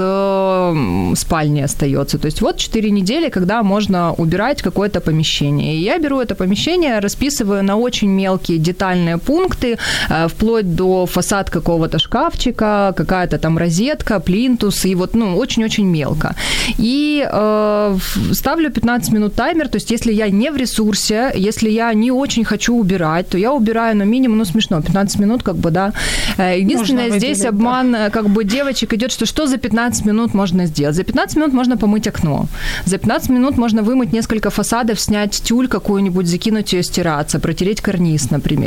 спальней 1.16 1.64
остается. 1.64 2.18
То 2.18 2.26
есть 2.26 2.42
вот 2.42 2.56
4 2.56 2.90
недели, 2.90 3.30
когда 3.30 3.62
можно 3.62 4.12
убирать 4.18 4.62
какое-то 4.62 5.00
помещение. 5.00 5.75
И 5.75 5.82
я 5.82 5.99
беру 5.99 6.20
это 6.20 6.35
помещение, 6.35 7.00
расписываю 7.00 7.62
на 7.62 7.76
очень 7.76 8.08
мелкие 8.08 8.58
детальные 8.73 9.17
пункты, 9.17 9.79
э, 10.11 10.29
вплоть 10.29 10.75
до 10.75 11.07
фасад 11.07 11.51
какого-то 11.51 11.99
шкафчика, 11.99 12.93
какая-то 12.97 13.39
там 13.39 13.59
розетка, 13.59 14.21
плинтус, 14.21 14.85
и 14.85 14.95
вот, 14.95 15.15
ну, 15.15 15.37
очень-очень 15.37 15.87
мелко. 15.87 16.35
И 16.79 17.27
э, 17.33 17.99
ставлю 18.33 18.71
15 18.71 19.13
минут 19.13 19.35
таймер, 19.35 19.69
то 19.69 19.79
есть 19.79 19.91
если 19.91 20.13
я 20.13 20.31
не 20.31 20.51
в 20.51 20.57
ресурсе, 20.57 21.33
если 21.49 21.71
я 21.71 21.95
не 21.95 22.13
очень 22.13 22.45
хочу 22.45 22.75
убирать, 22.75 23.29
то 23.29 23.39
я 23.39 23.53
убираю, 23.53 23.97
но 23.97 24.05
минимум, 24.05 24.39
ну, 24.39 24.45
смешно, 24.45 24.83
15 24.83 25.21
минут, 25.21 25.43
как 25.43 25.55
бы, 25.55 25.71
да. 25.71 25.93
Э, 26.39 26.61
единственное, 26.61 27.19
здесь 27.19 27.45
обман, 27.45 27.93
да. 27.93 28.11
как 28.11 28.29
бы, 28.29 28.45
девочек 28.45 28.93
идет, 28.95 29.13
что 29.13 29.27
что 29.27 29.47
за 29.47 29.57
15 29.57 30.07
минут 30.07 30.35
можно 30.35 30.67
сделать? 30.67 30.97
За 30.97 31.03
15 31.03 31.37
минут 31.37 31.53
можно 31.53 31.77
помыть 31.77 32.09
окно. 32.09 32.47
За 32.87 32.99
15 32.99 33.31
минут 33.31 33.59
можно 33.59 33.83
вымыть 33.83 34.13
несколько 34.13 34.51
фасадов, 34.51 35.01
снять 35.01 35.43
тюль 35.43 35.69
какую-нибудь, 35.69 36.27
закинуть 36.27 36.73
ее 36.73 36.83
стираться, 36.83 37.39
протереть 37.39 37.81
карниз, 37.81 38.31
например. 38.31 38.58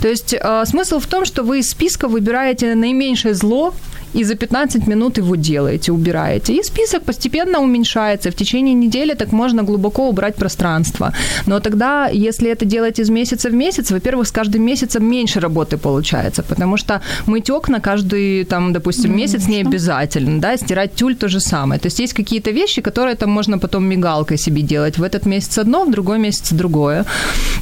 То 0.00 0.08
есть 0.08 0.34
э, 0.34 0.64
смысл 0.66 0.98
в 0.98 1.06
том, 1.06 1.24
что 1.24 1.42
вы 1.42 1.58
из 1.58 1.70
списка 1.70 2.08
выбираете 2.08 2.74
наименьшее 2.74 3.34
зло, 3.34 3.74
и 4.14 4.24
за 4.24 4.34
15 4.34 4.86
минут 4.86 5.18
его 5.18 5.36
делаете, 5.36 5.92
убираете. 5.92 6.54
И 6.54 6.62
список 6.62 7.02
постепенно 7.02 7.60
уменьшается. 7.60 8.30
В 8.30 8.34
течение 8.34 8.74
недели 8.74 9.14
так 9.14 9.32
можно 9.32 9.62
глубоко 9.62 10.08
убрать 10.08 10.36
пространство. 10.36 11.12
Но 11.46 11.60
тогда, 11.60 12.08
если 12.08 12.50
это 12.50 12.64
делать 12.64 12.98
из 12.98 13.10
месяца 13.10 13.48
в 13.48 13.54
месяц, 13.54 13.90
во-первых, 13.90 14.26
с 14.26 14.32
каждым 14.32 14.62
месяцем 14.62 15.04
меньше 15.04 15.40
работы 15.40 15.76
получается, 15.76 16.42
потому 16.42 16.76
что 16.76 17.00
мыть 17.26 17.50
окна 17.50 17.80
каждый, 17.80 18.44
там, 18.44 18.72
допустим, 18.72 19.16
месяц 19.16 19.48
не 19.48 19.60
обязательно, 19.60 20.40
да, 20.40 20.56
стирать 20.56 20.94
тюль 20.94 21.14
то 21.14 21.28
же 21.28 21.40
самое. 21.40 21.80
То 21.80 21.86
есть 21.86 22.00
есть 22.00 22.12
какие-то 22.12 22.50
вещи, 22.50 22.82
которые 22.82 23.14
там 23.14 23.30
можно 23.30 23.58
потом 23.58 23.84
мигалкой 23.84 24.38
себе 24.38 24.62
делать. 24.62 24.98
В 24.98 25.02
этот 25.02 25.26
месяц 25.26 25.58
одно, 25.58 25.84
в 25.84 25.90
другой 25.90 26.18
месяц 26.18 26.52
другое. 26.52 27.04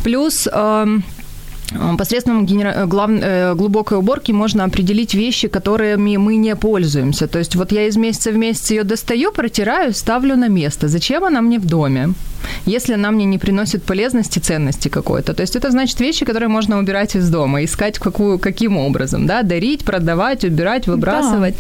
Плюс... 0.03 0.49
Э- 0.53 1.01
Посредством 1.99 2.47
генера... 2.47 2.87
глав... 2.87 3.11
Э, 3.11 3.55
глубокой 3.55 3.99
уборки 3.99 4.33
можно 4.33 4.65
определить 4.65 5.15
вещи, 5.15 5.49
которыми 5.49 6.17
мы 6.17 6.37
не 6.37 6.57
пользуемся. 6.57 7.27
То 7.27 7.39
есть 7.39 7.57
вот 7.57 7.73
я 7.73 7.87
из 7.87 7.97
месяца 7.97 8.31
в 8.31 8.37
месяц 8.37 8.71
ее 8.71 8.85
достаю, 8.85 9.33
протираю, 9.33 9.93
ставлю 9.93 10.37
на 10.37 10.49
место. 10.49 10.89
Зачем 10.89 11.25
она 11.25 11.41
мне 11.43 11.59
в 11.59 11.67
доме? 11.67 12.15
Если 12.67 12.95
она 12.95 13.11
мне 13.11 13.25
не 13.25 13.39
приносит 13.39 13.83
полезности, 13.83 14.39
ценности 14.39 14.89
какой-то. 14.89 15.35
То 15.35 15.43
есть 15.43 15.57
это 15.57 15.71
значит 15.71 16.01
вещи, 16.01 16.25
которые 16.25 16.49
можно 16.49 16.79
убирать 16.79 17.17
из 17.17 17.31
дома, 17.31 17.65
искать 17.65 17.99
какую, 17.99 18.39
каким 18.39 18.77
образом, 18.77 19.27
да, 19.27 19.43
дарить, 19.43 19.85
продавать, 19.85 20.45
убирать, 20.45 20.87
выбрасывать. 20.87 21.55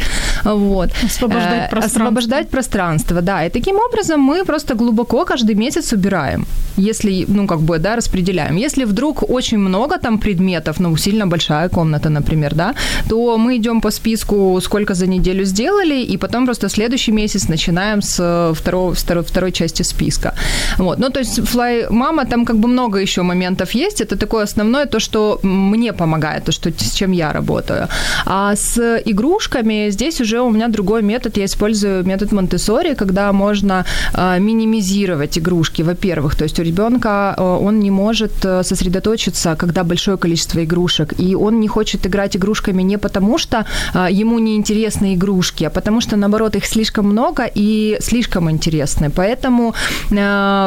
Да. 0.45 0.55
Вот. 0.55 0.91
Освобождать 1.05 1.67
э, 1.67 1.71
пространство. 1.71 2.03
Освобождать 2.03 2.49
пространство, 2.51 3.23
да. 3.23 3.47
И 3.47 3.51
таким 3.51 3.77
образом 3.77 4.21
мы 4.21 4.45
просто 4.45 4.75
глубоко 4.75 5.25
каждый 5.25 5.55
месяц 5.55 5.93
убираем. 5.93 6.47
Если, 6.77 7.25
ну, 7.29 7.47
как 7.47 7.61
бы, 7.61 7.79
да, 7.79 7.97
распределяем. 7.97 8.57
Если 8.57 8.85
вдруг 8.85 9.31
очень 9.31 9.59
много 9.59 9.99
там 9.99 10.19
предметов, 10.19 10.81
ну, 10.81 10.97
сильно 10.97 11.27
большая 11.27 11.69
комната, 11.69 12.09
например, 12.09 12.55
да, 12.55 12.75
то 13.09 13.37
мы 13.39 13.57
идем 13.57 13.81
по 13.81 13.91
списку, 13.91 14.61
сколько 14.63 14.95
за 14.95 15.07
неделю 15.07 15.45
сделали, 15.45 16.13
и 16.13 16.17
потом 16.17 16.45
просто 16.45 16.69
следующий 16.69 17.13
месяц 17.13 17.49
начинаем 17.49 18.01
с 18.03 18.17
э, 18.21 18.55
второго, 18.55 18.95
второй, 18.95 19.25
второй 19.25 19.53
части 19.53 19.83
списка. 19.83 20.35
Вот. 20.79 20.99
Ну, 20.99 21.11
то 21.11 21.21
есть 21.21 21.39
Fly 21.39 21.89
Mama, 21.91 22.27
там 22.29 22.45
как 22.45 22.57
бы 22.57 22.69
много 22.69 22.99
еще 22.99 23.23
моментов 23.23 23.75
есть. 23.75 24.01
Это 24.01 24.17
такое 24.17 24.45
основное, 24.45 24.87
то, 24.87 25.01
что 25.01 25.41
мне 25.43 25.93
помогает, 25.93 26.45
то, 26.45 26.53
что, 26.53 26.71
с 26.71 26.93
чем 26.95 27.13
я 27.13 27.33
работаю. 27.33 27.89
А 28.27 28.55
с 28.57 28.79
игрушками 29.05 29.91
здесь 29.91 30.21
уже 30.21 30.41
у 30.41 30.51
меня 30.51 30.69
другой 30.69 31.03
метод. 31.03 31.37
Я 31.37 31.45
использую 31.45 32.05
метод 32.05 32.33
Монтессори, 32.33 32.95
когда 32.95 33.33
можно 33.33 33.85
э, 34.15 34.39
минимизировать 34.41 35.39
игрушки, 35.39 35.83
во-первых. 35.83 36.37
То 36.37 36.45
есть 36.45 36.61
у 36.61 36.63
ребенка 36.63 37.35
э, 37.37 37.43
он 37.43 37.81
не 37.81 37.91
может 37.91 38.45
э, 38.45 38.63
сосредоточиться, 38.63 39.57
когда 39.57 39.85
большое 39.85 40.17
количество 40.17 40.65
игрушек. 40.65 41.15
И 41.19 41.35
он 41.35 41.61
не 41.61 41.69
хочет 41.69 42.07
играть 42.07 42.37
игрушками 42.37 42.83
не 42.83 42.99
потому, 42.99 43.39
что 43.39 43.65
э, 43.95 44.09
ему 44.11 44.39
не 44.39 44.57
интересны 44.57 45.15
игрушки, 45.15 45.65
а 45.65 45.71
потому 45.71 46.01
что, 46.01 46.17
наоборот, 46.17 46.57
их 46.57 46.67
слишком 46.67 47.07
много 47.07 47.51
и 47.59 47.97
слишком 48.01 48.51
интересны. 48.51 49.11
Поэтому 49.11 49.75
э, 50.11 50.15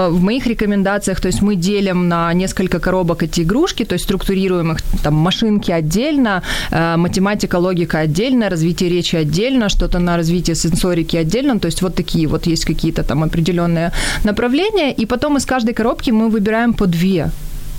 в 0.09 0.21
моих 0.21 0.47
рекомендациях, 0.47 1.19
то 1.21 1.27
есть 1.27 1.41
мы 1.41 1.55
делим 1.55 2.07
на 2.07 2.33
несколько 2.33 2.79
коробок 2.79 3.23
эти 3.23 3.41
игрушки, 3.41 3.85
то 3.85 3.93
есть 3.93 4.05
структурируем 4.05 4.71
их, 4.71 4.81
там, 5.03 5.13
машинки 5.13 5.71
отдельно, 5.71 6.41
э, 6.71 6.97
математика, 6.97 7.59
логика 7.59 7.99
отдельно, 7.99 8.49
развитие 8.49 8.89
речи 8.89 9.15
отдельно, 9.15 9.69
что-то 9.69 9.99
на 9.99 10.17
развитие 10.17 10.55
сенсорики 10.55 11.17
отдельно, 11.17 11.59
то 11.59 11.67
есть 11.67 11.81
вот 11.81 11.95
такие 11.95 12.27
вот 12.27 12.47
есть 12.47 12.65
какие-то 12.65 13.03
там 13.03 13.23
определенные 13.23 13.91
направления, 14.23 14.93
и 14.93 15.05
потом 15.05 15.37
из 15.37 15.45
каждой 15.45 15.73
коробки 15.73 16.11
мы 16.11 16.29
выбираем 16.29 16.73
по 16.73 16.87
две 16.87 17.29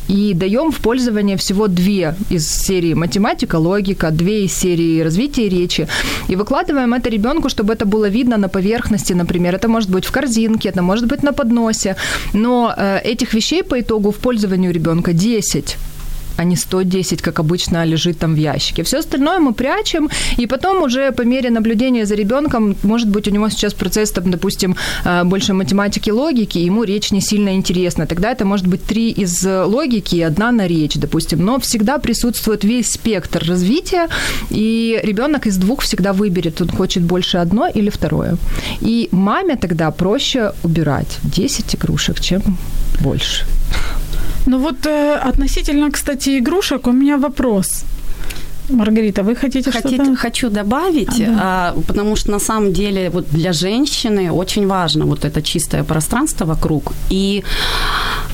и 0.09 0.35
даем 0.35 0.71
в 0.71 0.79
пользование 0.79 1.37
всего 1.37 1.69
две 1.69 2.15
из 2.31 2.49
серии 2.49 2.95
математика, 2.95 3.57
логика, 3.57 4.11
две 4.11 4.45
из 4.45 4.53
серии 4.53 5.01
развития 5.01 5.49
речи. 5.49 5.89
И 6.29 6.37
выкладываем 6.37 6.95
это 6.95 7.11
ребенку, 7.11 7.49
чтобы 7.49 7.73
это 7.73 7.87
было 7.87 8.09
видно 8.09 8.37
на 8.37 8.49
поверхности, 8.49 9.15
например. 9.15 9.55
Это 9.55 9.69
может 9.69 9.91
быть 9.91 10.05
в 10.05 10.13
корзинке, 10.13 10.69
это 10.69 10.83
может 10.83 11.07
быть 11.07 11.23
на 11.23 11.33
подносе. 11.33 11.97
Но 12.33 12.75
э, 12.77 13.01
этих 13.05 13.35
вещей 13.35 13.63
по 13.63 13.81
итогу 13.81 14.11
в 14.11 14.17
пользовании 14.17 14.69
у 14.69 14.73
ребенка 14.73 15.13
10 15.13 15.77
а 16.37 16.45
не 16.45 16.57
110, 16.57 17.23
как 17.23 17.41
обычно 17.41 17.85
лежит 17.85 18.19
там 18.19 18.35
в 18.35 18.39
ящике. 18.39 18.83
Все 18.83 18.99
остальное 18.99 19.39
мы 19.39 19.53
прячем, 19.53 20.09
и 20.37 20.47
потом 20.47 20.83
уже 20.83 21.13
по 21.13 21.23
мере 21.23 21.51
наблюдения 21.51 22.07
за 22.07 22.15
ребенком, 22.15 22.77
может 22.83 23.09
быть, 23.09 23.29
у 23.29 23.31
него 23.31 23.49
сейчас 23.51 23.75
процесс, 23.75 24.11
там, 24.11 24.31
допустим, 24.31 24.77
э, 25.05 25.25
больше 25.25 25.55
математики, 25.55 26.11
логики, 26.11 26.59
ему 26.59 26.85
речь 26.85 27.13
не 27.13 27.21
сильно 27.21 27.55
интересна. 27.55 28.07
Тогда 28.07 28.33
это 28.33 28.45
может 28.45 28.67
быть 28.67 28.85
три 28.85 29.11
из 29.11 29.45
логики 29.45 30.17
и 30.17 30.23
одна 30.23 30.53
на 30.53 30.67
речь, 30.67 30.95
допустим. 30.95 31.45
Но 31.45 31.59
всегда 31.59 31.99
присутствует 31.99 32.65
весь 32.65 32.93
спектр 32.93 33.45
развития, 33.47 34.09
и 34.51 35.01
ребенок 35.03 35.47
из 35.47 35.57
двух 35.57 35.83
всегда 35.83 36.13
выберет, 36.13 36.61
он 36.61 36.69
хочет 36.69 37.03
больше 37.03 37.39
одно 37.39 37.69
или 37.69 37.91
второе. 37.91 38.37
И 38.81 39.09
маме 39.13 39.57
тогда 39.57 39.91
проще 39.91 40.53
убирать 40.63 41.19
10 41.23 41.75
игрушек, 41.75 42.21
чем 42.21 42.43
больше. 43.01 43.45
Ну 44.47 44.59
вот 44.59 44.87
э, 44.87 45.15
относительно, 45.15 45.91
кстати, 45.91 46.39
игрушек 46.39 46.87
у 46.87 46.93
меня 46.93 47.17
вопрос. 47.17 47.85
Маргарита, 48.69 49.23
вы 49.23 49.35
хотите 49.35 49.71
Хотите, 49.71 49.95
что-то? 49.97 50.17
Хочу 50.17 50.51
добавить, 50.51 51.21
а, 51.21 51.27
да. 51.27 51.39
а, 51.41 51.75
потому 51.87 52.17
что 52.17 52.31
на 52.31 52.39
самом 52.39 52.73
деле 52.73 53.11
вот 53.11 53.27
для 53.31 53.53
женщины 53.53 54.31
очень 54.31 54.67
важно 54.67 55.05
вот 55.05 55.25
это 55.25 55.43
чистое 55.43 55.85
пространство 55.85 56.47
вокруг. 56.47 56.93
И 57.11 57.45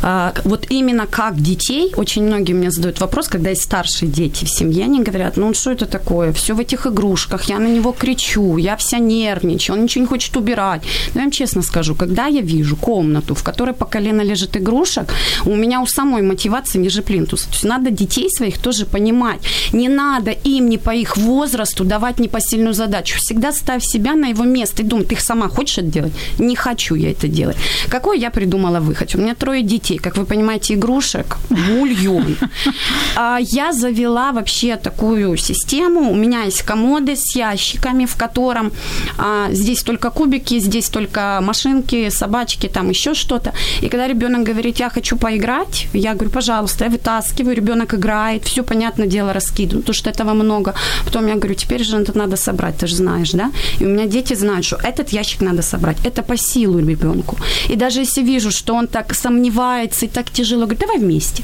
а, 0.02 0.32
вот 0.44 0.66
именно 0.70 1.06
как 1.06 1.40
детей, 1.40 1.92
очень 1.96 2.24
многие 2.24 2.52
мне 2.52 2.70
задают 2.70 3.00
вопрос, 3.00 3.28
когда 3.28 3.50
есть 3.50 3.62
старшие 3.62 4.10
дети 4.10 4.44
в 4.44 4.48
семье, 4.48 4.84
они 4.84 5.02
говорят, 5.02 5.36
ну 5.36 5.54
что 5.54 5.70
это 5.70 5.86
такое, 5.86 6.32
все 6.32 6.54
в 6.54 6.60
этих 6.60 6.86
игрушках, 6.86 7.48
я 7.48 7.58
на 7.58 7.68
него 7.68 7.92
кричу, 7.92 8.58
я 8.58 8.76
вся 8.76 8.98
нервничаю, 8.98 9.76
он 9.76 9.82
ничего 9.84 10.02
не 10.02 10.08
хочет 10.08 10.36
убирать. 10.36 10.82
Но 11.14 11.20
я 11.20 11.24
вам 11.24 11.30
честно 11.30 11.62
скажу, 11.62 11.94
когда 11.94 12.26
я 12.26 12.42
вижу 12.42 12.76
комнату, 12.76 13.34
в 13.34 13.42
которой 13.42 13.74
по 13.74 13.86
колено 13.86 14.22
лежит 14.22 14.56
игрушек, 14.56 15.12
у 15.44 15.56
меня 15.56 15.80
у 15.80 15.86
самой 15.86 16.22
мотивации 16.22 16.78
ниже 16.78 17.02
плинтуса. 17.02 17.46
То 17.46 17.52
есть 17.52 17.64
надо 17.64 17.90
детей 17.90 18.28
своих 18.30 18.58
тоже 18.58 18.84
понимать. 18.84 19.40
Не 19.72 19.88
надо 19.88 20.17
им 20.44 20.68
не 20.68 20.78
по 20.78 20.94
их 20.94 21.16
возрасту 21.16 21.84
давать 21.84 22.18
непосильную 22.18 22.74
задачу. 22.74 23.18
Всегда 23.18 23.52
ставь 23.52 23.84
себя 23.84 24.14
на 24.14 24.26
его 24.26 24.44
место 24.44 24.82
и 24.82 24.84
думай, 24.84 25.04
ты 25.04 25.14
их 25.14 25.20
сама 25.20 25.48
хочешь 25.48 25.78
это 25.78 25.88
делать? 25.88 26.12
Не 26.38 26.56
хочу 26.56 26.94
я 26.94 27.10
это 27.10 27.28
делать. 27.28 27.56
Какой 27.88 28.18
я 28.18 28.30
придумала 28.30 28.80
выход? 28.80 29.14
У 29.14 29.18
меня 29.18 29.34
трое 29.34 29.62
детей 29.62 29.98
как 29.98 30.16
вы 30.16 30.24
понимаете, 30.24 30.74
игрушек 30.74 31.36
бульон. 31.50 32.36
А 33.16 33.38
я 33.40 33.72
завела 33.72 34.32
вообще 34.32 34.76
такую 34.76 35.36
систему. 35.36 36.10
У 36.10 36.14
меня 36.14 36.44
есть 36.44 36.62
комоды 36.62 37.16
с 37.16 37.36
ящиками, 37.36 38.06
в 38.06 38.16
котором 38.16 38.72
а, 39.18 39.48
здесь 39.52 39.82
только 39.82 40.10
кубики, 40.10 40.60
здесь 40.60 40.88
только 40.88 41.40
машинки, 41.42 42.10
собачки, 42.10 42.68
там 42.68 42.90
еще 42.90 43.14
что-то. 43.14 43.52
И 43.80 43.88
когда 43.88 44.06
ребенок 44.06 44.44
говорит, 44.44 44.78
я 44.78 44.88
хочу 44.88 45.16
поиграть, 45.16 45.88
я 45.92 46.14
говорю, 46.14 46.30
пожалуйста, 46.30 46.84
я 46.84 46.90
вытаскиваю, 46.90 47.56
ребенок 47.56 47.94
играет, 47.94 48.44
все, 48.44 48.62
понятное 48.62 49.06
дело, 49.06 49.32
раскидываю, 49.32 49.82
потому 49.82 49.94
что 49.94 50.07
этого 50.08 50.34
много. 50.34 50.74
Потом 51.04 51.26
я 51.28 51.34
говорю, 51.34 51.54
теперь 51.54 51.84
же 51.84 51.96
это 51.96 52.18
надо 52.18 52.36
собрать, 52.36 52.76
ты 52.78 52.86
же 52.86 52.96
знаешь, 52.96 53.32
да? 53.32 53.50
И 53.80 53.84
у 53.84 53.88
меня 53.88 54.06
дети 54.06 54.34
знают, 54.34 54.64
что 54.64 54.76
этот 54.76 55.12
ящик 55.12 55.42
надо 55.42 55.62
собрать. 55.62 55.96
Это 56.04 56.22
по 56.22 56.36
силу 56.36 56.78
ребенку. 56.78 57.36
И 57.70 57.76
даже 57.76 58.00
если 58.00 58.22
вижу, 58.22 58.50
что 58.50 58.74
он 58.74 58.86
так 58.86 59.14
сомневается, 59.14 60.06
и 60.06 60.08
так 60.08 60.30
тяжело, 60.30 60.66
говорю, 60.66 60.80
давай 60.80 60.98
вместе. 60.98 61.42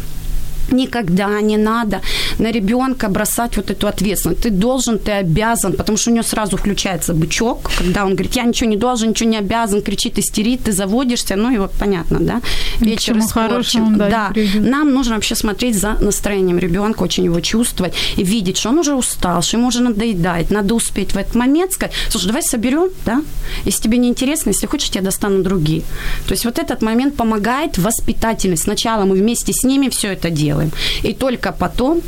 Никогда 0.71 1.41
не 1.41 1.57
надо 1.57 2.01
на 2.39 2.51
ребенка 2.51 3.09
бросать 3.09 3.57
вот 3.57 3.71
эту 3.71 3.87
ответственность. 3.87 4.43
Ты 4.43 4.51
должен, 4.51 4.99
ты 4.99 5.13
обязан, 5.13 5.73
потому 5.73 5.99
что 5.99 6.11
у 6.11 6.15
него 6.15 6.25
сразу 6.25 6.57
включается 6.57 7.15
бычок, 7.15 7.71
когда 7.79 8.05
он 8.05 8.15
говорит, 8.15 8.37
я 8.37 8.45
ничего 8.45 8.71
не 8.71 8.77
должен, 8.77 9.11
ничего 9.11 9.31
не 9.31 9.39
обязан, 9.39 9.83
кричит, 9.83 10.19
истерит, 10.19 10.65
ты 10.65 10.73
заводишься, 10.73 11.37
ну 11.37 11.51
и 11.51 11.59
вот 11.59 11.73
понятно, 11.73 12.19
да? 12.21 12.41
Вечер 12.81 13.21
хорошему, 13.21 13.97
да, 13.97 14.09
да. 14.09 14.33
Нам 14.61 14.93
нужно 14.93 15.15
вообще 15.15 15.35
смотреть 15.35 15.77
за 15.79 15.95
настроением 16.01 16.59
ребенка, 16.59 17.03
очень 17.03 17.25
его 17.25 17.41
чувствовать 17.41 17.95
и 18.17 18.25
видеть, 18.25 18.57
что 18.57 18.71
он 18.71 18.79
уже 18.79 18.95
устал, 18.95 19.43
что 19.43 19.57
ему 19.57 19.69
уже 19.69 19.83
надоедает, 19.83 20.51
надо 20.51 20.75
успеть 20.75 21.13
в 21.13 21.17
этот 21.17 21.35
момент 21.35 21.73
сказать, 21.73 21.95
слушай, 22.09 22.27
давай 22.27 22.43
соберем, 22.43 22.89
да? 23.05 23.23
Если 23.65 23.83
тебе 23.83 23.99
не 23.99 24.09
интересно, 24.09 24.51
если 24.51 24.67
хочешь, 24.67 24.91
я 24.95 25.03
достану 25.03 25.43
другие. 25.43 25.83
То 26.27 26.33
есть 26.33 26.45
вот 26.45 26.59
этот 26.59 26.83
момент 26.83 27.17
помогает 27.17 27.79
воспитательность. 27.79 28.65
Сначала 28.65 29.05
мы 29.05 29.17
вместе 29.17 29.53
с 29.53 29.65
ними 29.65 29.89
все 29.89 30.13
это 30.13 30.31
делаем 30.31 30.54
делаем. 30.55 30.71
И 31.05 31.13
только 31.13 31.53
потом 31.53 32.01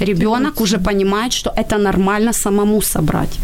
ребенок 0.00 0.60
уже 0.60 0.78
понимает, 0.78 1.32
что 1.32 1.50
это 1.56 1.78
нормально 1.78 2.32
самому 2.32 2.82
собрать. 2.82 3.38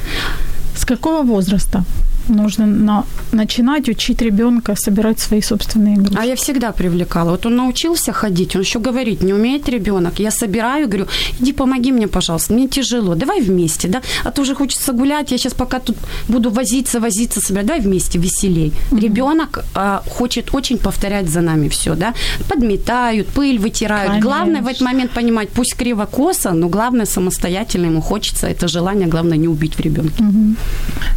С 0.76 0.84
какого 0.84 1.22
возраста? 1.22 1.84
Нужно 2.32 2.66
на, 2.66 3.04
начинать 3.32 3.88
учить 3.88 4.22
ребенка 4.22 4.74
собирать 4.76 5.20
свои 5.20 5.40
собственные 5.40 5.94
игрушки. 5.94 6.18
А 6.18 6.24
я 6.24 6.34
всегда 6.34 6.72
привлекала. 6.72 7.30
Вот 7.30 7.46
он 7.46 7.56
научился 7.56 8.12
ходить, 8.12 8.56
он 8.56 8.62
еще 8.62 8.78
говорит, 8.78 9.22
не 9.22 9.32
умеет 9.32 9.68
ребенок. 9.68 10.18
Я 10.18 10.30
собираю, 10.30 10.88
говорю, 10.88 11.06
иди 11.40 11.52
помоги 11.52 11.92
мне, 11.92 12.08
пожалуйста, 12.08 12.54
мне 12.54 12.68
тяжело, 12.68 13.14
давай 13.14 13.40
вместе, 13.40 13.88
да? 13.88 14.02
А 14.24 14.30
то 14.30 14.42
уже 14.42 14.54
хочется 14.54 14.92
гулять, 14.92 15.32
я 15.32 15.38
сейчас 15.38 15.54
пока 15.54 15.78
тут 15.78 15.96
буду 16.28 16.50
возиться, 16.50 17.00
возиться, 17.00 17.40
собирать, 17.40 17.66
давай 17.66 17.82
вместе, 17.82 18.18
веселей. 18.18 18.72
Mm-hmm. 18.72 19.00
Ребенок 19.00 19.64
а, 19.74 20.02
хочет 20.08 20.54
очень 20.54 20.78
повторять 20.78 21.28
за 21.28 21.40
нами 21.40 21.68
все, 21.68 21.94
да? 21.94 22.14
Подметают, 22.48 23.28
пыль 23.28 23.58
вытирают. 23.58 24.08
Конечно. 24.08 24.28
Главное 24.28 24.62
в 24.62 24.66
этот 24.66 24.82
момент 24.82 25.10
понимать, 25.12 25.48
пусть 25.48 25.74
криво-косо, 25.74 26.52
но 26.52 26.68
главное 26.68 27.06
самостоятельно 27.06 27.86
ему 27.86 28.00
хочется, 28.00 28.46
это 28.46 28.68
желание, 28.68 29.08
главное 29.08 29.38
не 29.38 29.48
убить 29.48 29.74
в 29.74 29.80
ребенке. 29.80 30.22
Mm-hmm. 30.22 30.56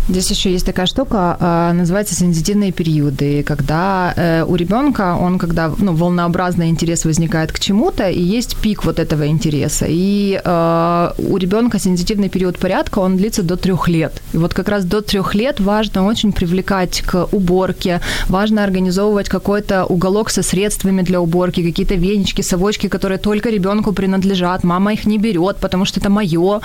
Здесь 0.10 0.32
еще 0.32 0.52
есть 0.52 0.66
такая 0.66 0.86
штука, 0.86 1.05
а, 1.12 1.74
называется 1.74 2.16
сенситивные 2.16 2.72
периоды, 2.72 3.44
когда 3.44 4.14
э, 4.16 4.44
у 4.44 4.56
ребенка, 4.56 5.18
он 5.20 5.38
когда 5.38 5.72
ну, 5.78 5.94
волнообразный 5.94 6.70
интерес 6.70 7.06
возникает 7.06 7.52
к 7.52 7.60
чему-то, 7.60 8.10
и 8.10 8.22
есть 8.22 8.58
пик 8.58 8.86
вот 8.86 9.00
этого 9.00 9.28
интереса. 9.28 9.86
И 9.88 10.42
э, 10.44 11.12
у 11.18 11.38
ребенка 11.38 11.80
сенситивный 11.80 12.30
период 12.30 12.60
порядка, 12.60 13.00
он 13.00 13.18
длится 13.18 13.44
до 13.44 13.56
трех 13.56 13.88
лет. 13.88 14.22
И 14.34 14.38
вот 14.38 14.54
как 14.54 14.70
раз 14.70 14.86
до 14.86 15.02
трех 15.02 15.36
лет 15.36 15.60
важно 15.60 16.06
очень 16.06 16.32
привлекать 16.32 17.02
к 17.02 17.28
уборке, 17.32 18.02
важно 18.28 18.64
организовывать 18.64 19.30
какой-то 19.30 19.86
уголок 19.86 20.30
со 20.30 20.44
средствами 20.44 21.02
для 21.02 21.20
уборки, 21.20 21.64
какие-то 21.64 21.96
венички, 21.96 22.42
совочки, 22.42 22.88
которые 22.88 23.18
только 23.18 23.50
ребенку 23.50 23.94
принадлежат, 23.94 24.64
мама 24.64 24.94
их 24.94 25.06
не 25.06 25.18
берет, 25.18 25.58
потому 25.58 25.86
что 25.86 26.00
это 26.00 26.10
мое. 26.10 26.62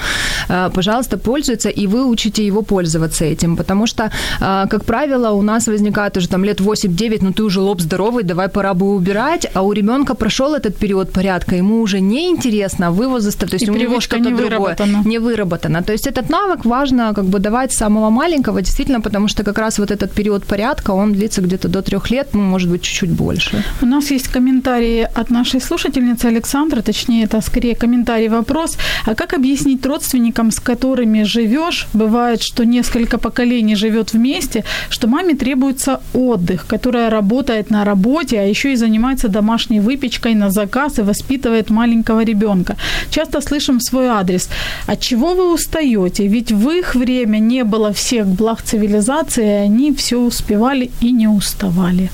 Э, 0.49 0.71
пожалуйста, 0.75 1.19
пользуется, 1.19 1.69
и 1.69 1.87
вы 1.87 2.05
учите 2.07 2.47
его 2.47 2.63
пользоваться 2.63 3.25
этим, 3.25 3.57
потому 3.57 3.87
что 3.87 4.11
как 4.39 4.85
правило, 4.85 5.31
у 5.31 5.43
нас 5.43 5.67
возникает 5.67 6.17
уже 6.17 6.29
там 6.29 6.45
лет 6.45 6.61
8-9, 6.61 7.19
ну 7.21 7.33
ты 7.33 7.43
уже 7.43 7.61
лоб 7.61 7.81
здоровый, 7.81 8.25
давай 8.25 8.49
пора 8.49 8.75
бы 8.75 8.95
убирать, 8.95 9.47
а 9.55 9.63
у 9.63 9.73
ребенка 9.73 10.15
прошел 10.15 10.55
этот 10.55 10.77
период 10.77 11.13
порядка, 11.13 11.57
ему 11.57 11.81
уже 11.81 12.01
не 12.01 12.31
интересно, 12.31 12.89
а 12.89 12.91
вы 12.91 13.05
его 13.05 13.21
заставляете, 13.21 13.67
то 13.67 13.73
есть 13.73 13.81
И 13.83 13.85
у 13.87 13.89
него 13.91 14.01
что-то 14.01 14.23
не 14.23 14.29
другое 14.35 14.59
выработано. 14.59 15.03
не 15.05 15.19
выработано. 15.19 15.83
То 15.83 15.93
есть 15.93 16.07
этот 16.07 16.31
навык 16.31 16.65
важно 16.65 17.13
как 17.15 17.25
бы 17.25 17.39
давать 17.39 17.73
с 17.73 17.77
самого 17.77 18.11
маленького, 18.11 18.63
действительно, 18.63 19.01
потому 19.01 19.29
что 19.29 19.45
как 19.45 19.59
раз 19.59 19.79
вот 19.79 19.91
этот 19.91 20.13
период 20.13 20.45
порядка, 20.45 20.91
он 20.93 21.13
длится 21.13 21.41
где-то 21.43 21.69
до 21.69 21.83
трех 21.83 22.11
лет, 22.11 22.29
ну, 22.35 22.41
может 22.41 22.71
быть, 22.71 22.83
чуть-чуть 22.83 23.11
больше. 23.11 23.65
У 23.83 23.87
нас 23.87 24.11
есть 24.11 24.29
комментарии 24.29 25.09
от 25.15 25.31
нашей 25.31 25.61
слушательницы 25.61 26.27
Александры, 26.27 26.83
точнее, 26.83 27.25
это 27.25 27.41
скорее 27.41 27.75
комментарий-вопрос. 27.75 28.77
А 29.07 29.15
как 29.15 29.33
объяснить 29.35 29.87
родственникам, 29.87 30.51
с 30.51 30.61
которыми 30.61 31.25
живешь? 31.25 31.87
Бывает, 31.93 32.43
что 32.43 32.65
несколько 32.65 33.19
поколений 33.19 33.77
живет 33.77 34.10
вместе, 34.13 34.65
что 34.91 35.09
маме 35.09 35.35
требуется 35.35 36.01
отдых, 36.15 36.67
которая 36.67 37.11
работает 37.11 37.71
на 37.71 37.85
работе, 37.85 38.41
а 38.41 38.45
еще 38.45 38.73
и 38.73 38.77
занимается 38.77 39.29
домашней 39.29 39.81
выпечкой 39.81 40.35
на 40.35 40.51
заказ 40.51 40.99
и 40.99 41.03
воспитывает 41.03 41.71
маленького 41.71 42.25
ребенка. 42.25 42.77
Часто 43.11 43.41
слышим 43.41 43.81
свой 43.81 44.07
адрес, 44.07 44.49
от 44.87 45.01
чего 45.01 45.35
вы 45.35 45.55
устаете? 45.55 46.27
Ведь 46.27 46.53
в 46.53 46.71
их 46.71 46.95
время 46.95 47.39
не 47.39 47.65
было 47.65 47.93
всех 47.93 48.27
благ 48.27 48.63
цивилизации, 48.63 49.45
и 49.45 49.65
они 49.65 49.93
все 49.93 50.17
успевали 50.17 50.91
и 51.01 51.13
не 51.13 51.29
уставали. 51.29 52.11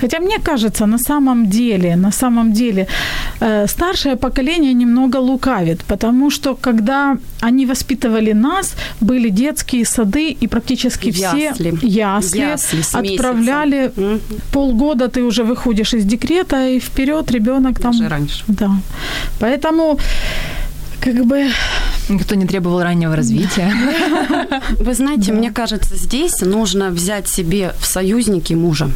Хотя 0.00 0.20
мне 0.20 0.38
кажется, 0.38 0.86
на 0.86 0.98
самом 0.98 1.46
деле, 1.46 1.96
на 1.96 2.12
самом 2.12 2.52
деле, 2.52 2.86
э, 3.40 3.66
старшее 3.68 4.16
поколение 4.16 4.74
немного 4.74 5.16
лукавит, 5.20 5.84
потому 5.88 6.30
что 6.30 6.54
когда 6.54 7.16
они 7.40 7.66
воспитывали 7.66 8.32
нас, 8.34 8.74
были 9.00 9.30
детские 9.30 9.84
сады, 9.84 10.30
и 10.40 10.46
практически 10.48 11.10
все 11.10 11.48
Ясли. 11.48 11.78
ясли, 11.82 12.40
Ясли 12.40 12.82
с 12.82 12.94
отправляли 12.94 13.92
Мгм. 13.96 14.20
полгода 14.52 15.08
ты 15.08 15.22
уже 15.22 15.42
выходишь 15.42 15.94
из 15.94 16.04
декрета, 16.04 16.68
и 16.68 16.80
вперед 16.80 17.30
ребенок 17.30 17.80
там. 17.80 17.92
Даже 17.92 18.08
раньше. 18.08 18.44
Да. 18.48 18.70
Поэтому 19.40 19.98
как 21.00 21.24
бы 21.26 21.46
Никто 22.08 22.34
не 22.36 22.46
требовал 22.46 22.82
раннего 22.82 23.16
развития. 23.16 23.72
Вы 24.80 24.94
знаете, 24.94 25.32
мне 25.32 25.50
кажется, 25.50 25.96
здесь 25.96 26.40
нужно 26.40 26.90
взять 26.90 27.28
себе 27.28 27.72
в 27.80 27.86
союзники 27.86 28.54
мужа. 28.54 28.90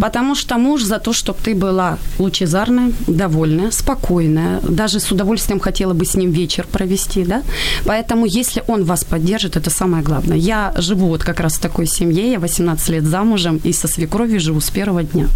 Потому 0.00 0.34
что 0.34 0.58
муж 0.58 0.82
за 0.82 0.98
то, 0.98 1.12
чтобы 1.12 1.38
ты 1.44 1.54
была 1.54 1.98
лучезарная, 2.18 2.92
довольная, 3.06 3.70
спокойная, 3.70 4.60
даже 4.60 5.00
с 5.00 5.12
удовольствием 5.12 5.60
хотела 5.60 5.94
бы 5.94 6.04
с 6.04 6.14
ним 6.14 6.30
вечер 6.30 6.66
провести, 6.70 7.24
да. 7.24 7.42
Поэтому, 7.84 8.26
если 8.26 8.62
он 8.66 8.84
вас 8.84 9.04
поддержит, 9.04 9.56
это 9.56 9.70
самое 9.70 10.02
главное. 10.02 10.36
Я 10.36 10.72
живу 10.76 11.08
вот 11.08 11.22
как 11.22 11.40
раз 11.40 11.54
в 11.54 11.60
такой 11.60 11.86
семье, 11.86 12.30
я 12.32 12.38
18 12.38 12.88
лет 12.88 13.04
замужем 13.04 13.60
и 13.64 13.72
со 13.72 13.88
свекровью 13.88 14.40
живу 14.40 14.60
с 14.60 14.70
первого 14.70 15.02
дня. 15.02 15.28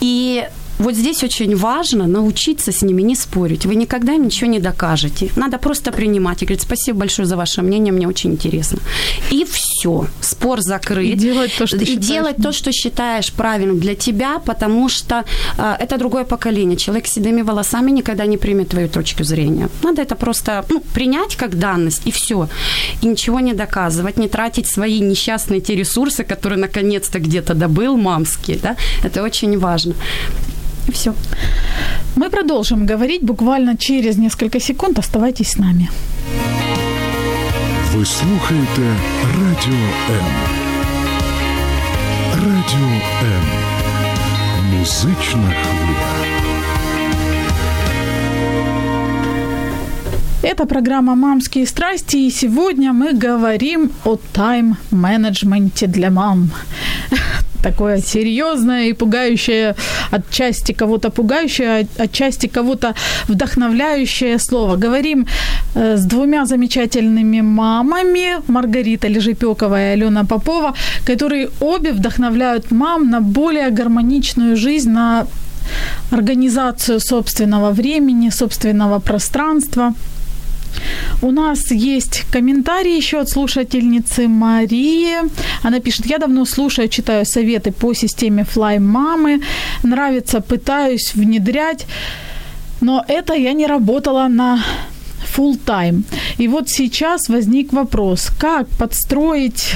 И 0.00 0.44
вот 0.80 0.94
здесь 0.94 1.22
очень 1.22 1.56
важно 1.56 2.06
научиться 2.06 2.72
с 2.72 2.82
ними 2.82 3.02
не 3.02 3.14
спорить. 3.14 3.66
Вы 3.66 3.74
никогда 3.74 4.14
им 4.14 4.24
ничего 4.24 4.50
не 4.50 4.60
докажете. 4.60 5.30
Надо 5.36 5.58
просто 5.58 5.92
принимать 5.92 6.42
и 6.42 6.46
говорить, 6.46 6.62
спасибо 6.62 7.00
большое 7.00 7.26
за 7.26 7.36
ваше 7.36 7.62
мнение, 7.62 7.92
мне 7.92 8.08
очень 8.08 8.32
интересно. 8.32 8.78
И 9.30 9.44
все, 9.44 10.06
спор 10.20 10.60
закрыт. 10.60 11.06
И 11.06 11.14
делать 11.14 11.52
то, 11.58 11.66
что 11.66 11.76
И 11.76 11.84
считаешь 11.84 12.06
делать 12.06 12.36
то, 12.36 12.52
что 12.52 12.72
считаешь 12.72 13.32
правильным 13.32 13.78
для 13.78 13.94
тебя, 13.94 14.38
потому 14.38 14.88
что 14.88 15.24
э, 15.58 15.76
это 15.78 15.98
другое 15.98 16.24
поколение. 16.24 16.76
Человек 16.76 17.06
с 17.06 17.12
седыми 17.12 17.42
волосами 17.42 17.90
никогда 17.90 18.26
не 18.26 18.38
примет 18.38 18.68
твою 18.68 18.88
точку 18.88 19.24
зрения. 19.24 19.68
Надо 19.82 20.02
это 20.02 20.16
просто 20.16 20.64
ну, 20.70 20.82
принять 20.94 21.36
как 21.36 21.58
данность, 21.58 22.06
и 22.06 22.10
все. 22.10 22.48
И 23.02 23.06
ничего 23.06 23.40
не 23.40 23.52
доказывать, 23.52 24.16
не 24.18 24.28
тратить 24.28 24.66
свои 24.66 25.00
несчастные 25.00 25.60
те 25.60 25.76
ресурсы, 25.76 26.24
которые 26.24 26.58
наконец-то 26.58 27.18
где-то 27.18 27.54
добыл 27.54 27.96
мамские. 27.96 28.58
Да? 28.62 28.76
Это 29.04 29.22
очень 29.22 29.58
важно. 29.58 29.94
И 30.87 30.91
все. 30.91 31.13
мы 32.15 32.29
продолжим 32.29 32.85
говорить 32.85 33.23
буквально 33.23 33.77
через 33.77 34.17
несколько 34.17 34.59
секунд. 34.59 34.99
Оставайтесь 34.99 35.47
с 35.47 35.57
нами. 35.57 35.87
Ви 37.93 38.05
слухаєте 38.05 38.95
Радіо 39.23 39.85
М. 40.09 40.25
Радіо 42.33 42.87
М. 43.23 43.43
Музична 44.73 45.53
хвиля. 45.63 46.25
Это 50.43 50.65
программа 50.65 51.15
«Мамские 51.15 51.65
страсти», 51.65 52.27
и 52.27 52.31
сегодня 52.31 52.93
мы 52.93 53.27
говорим 53.27 53.89
о 54.03 54.17
тайм-менеджменте 54.33 55.87
для 55.87 56.09
мам. 56.09 56.51
Такое 57.62 58.00
серьезное 58.00 58.86
и 58.86 58.92
пугающее, 58.92 59.74
отчасти 60.10 60.72
кого-то 60.72 61.10
пугающее, 61.10 61.86
отчасти 61.98 62.46
кого-то 62.46 62.94
вдохновляющее 63.28 64.38
слово. 64.38 64.76
Говорим 64.76 65.26
э, 65.74 65.96
с 65.96 66.04
двумя 66.04 66.46
замечательными 66.46 67.42
мамами, 67.42 68.40
Маргарита 68.48 69.08
Лежепекова 69.08 69.76
и 69.80 69.92
Алена 69.92 70.24
Попова, 70.24 70.74
которые 71.04 71.48
обе 71.60 71.92
вдохновляют 71.92 72.70
мам 72.70 73.10
на 73.10 73.20
более 73.20 73.70
гармоничную 73.70 74.56
жизнь, 74.56 74.90
на 74.90 75.26
организацию 76.10 77.00
собственного 77.00 77.70
времени, 77.70 78.30
собственного 78.30 79.00
пространства. 79.00 79.94
У 81.22 81.30
нас 81.30 81.70
есть 81.70 82.24
комментарий 82.32 82.96
еще 82.96 83.20
от 83.20 83.28
слушательницы 83.28 84.28
Марии. 84.28 85.16
Она 85.62 85.80
пишет, 85.80 86.06
я 86.06 86.18
давно 86.18 86.44
слушаю, 86.44 86.88
читаю 86.88 87.26
советы 87.26 87.72
по 87.72 87.94
системе 87.94 88.46
Fly 88.54 88.78
Мамы. 88.78 89.40
Нравится, 89.82 90.40
пытаюсь 90.40 91.14
внедрять, 91.14 91.86
но 92.80 93.04
это 93.08 93.34
я 93.34 93.52
не 93.52 93.66
работала 93.66 94.28
на 94.28 94.62
full 95.36 95.58
time. 95.64 96.02
И 96.38 96.48
вот 96.48 96.68
сейчас 96.68 97.28
возник 97.28 97.72
вопрос, 97.72 98.30
как 98.38 98.68
подстроить 98.78 99.74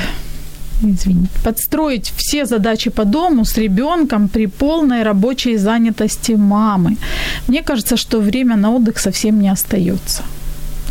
извините, 0.82 1.30
подстроить 1.44 2.12
все 2.16 2.46
задачи 2.46 2.90
по 2.90 3.04
дому 3.04 3.44
с 3.44 3.56
ребенком 3.56 4.28
при 4.28 4.46
полной 4.46 5.02
рабочей 5.02 5.56
занятости 5.56 6.32
мамы. 6.32 6.96
Мне 7.48 7.62
кажется, 7.62 7.96
что 7.96 8.20
время 8.20 8.56
на 8.56 8.70
отдых 8.70 8.98
совсем 8.98 9.40
не 9.40 9.48
остается. 9.48 10.22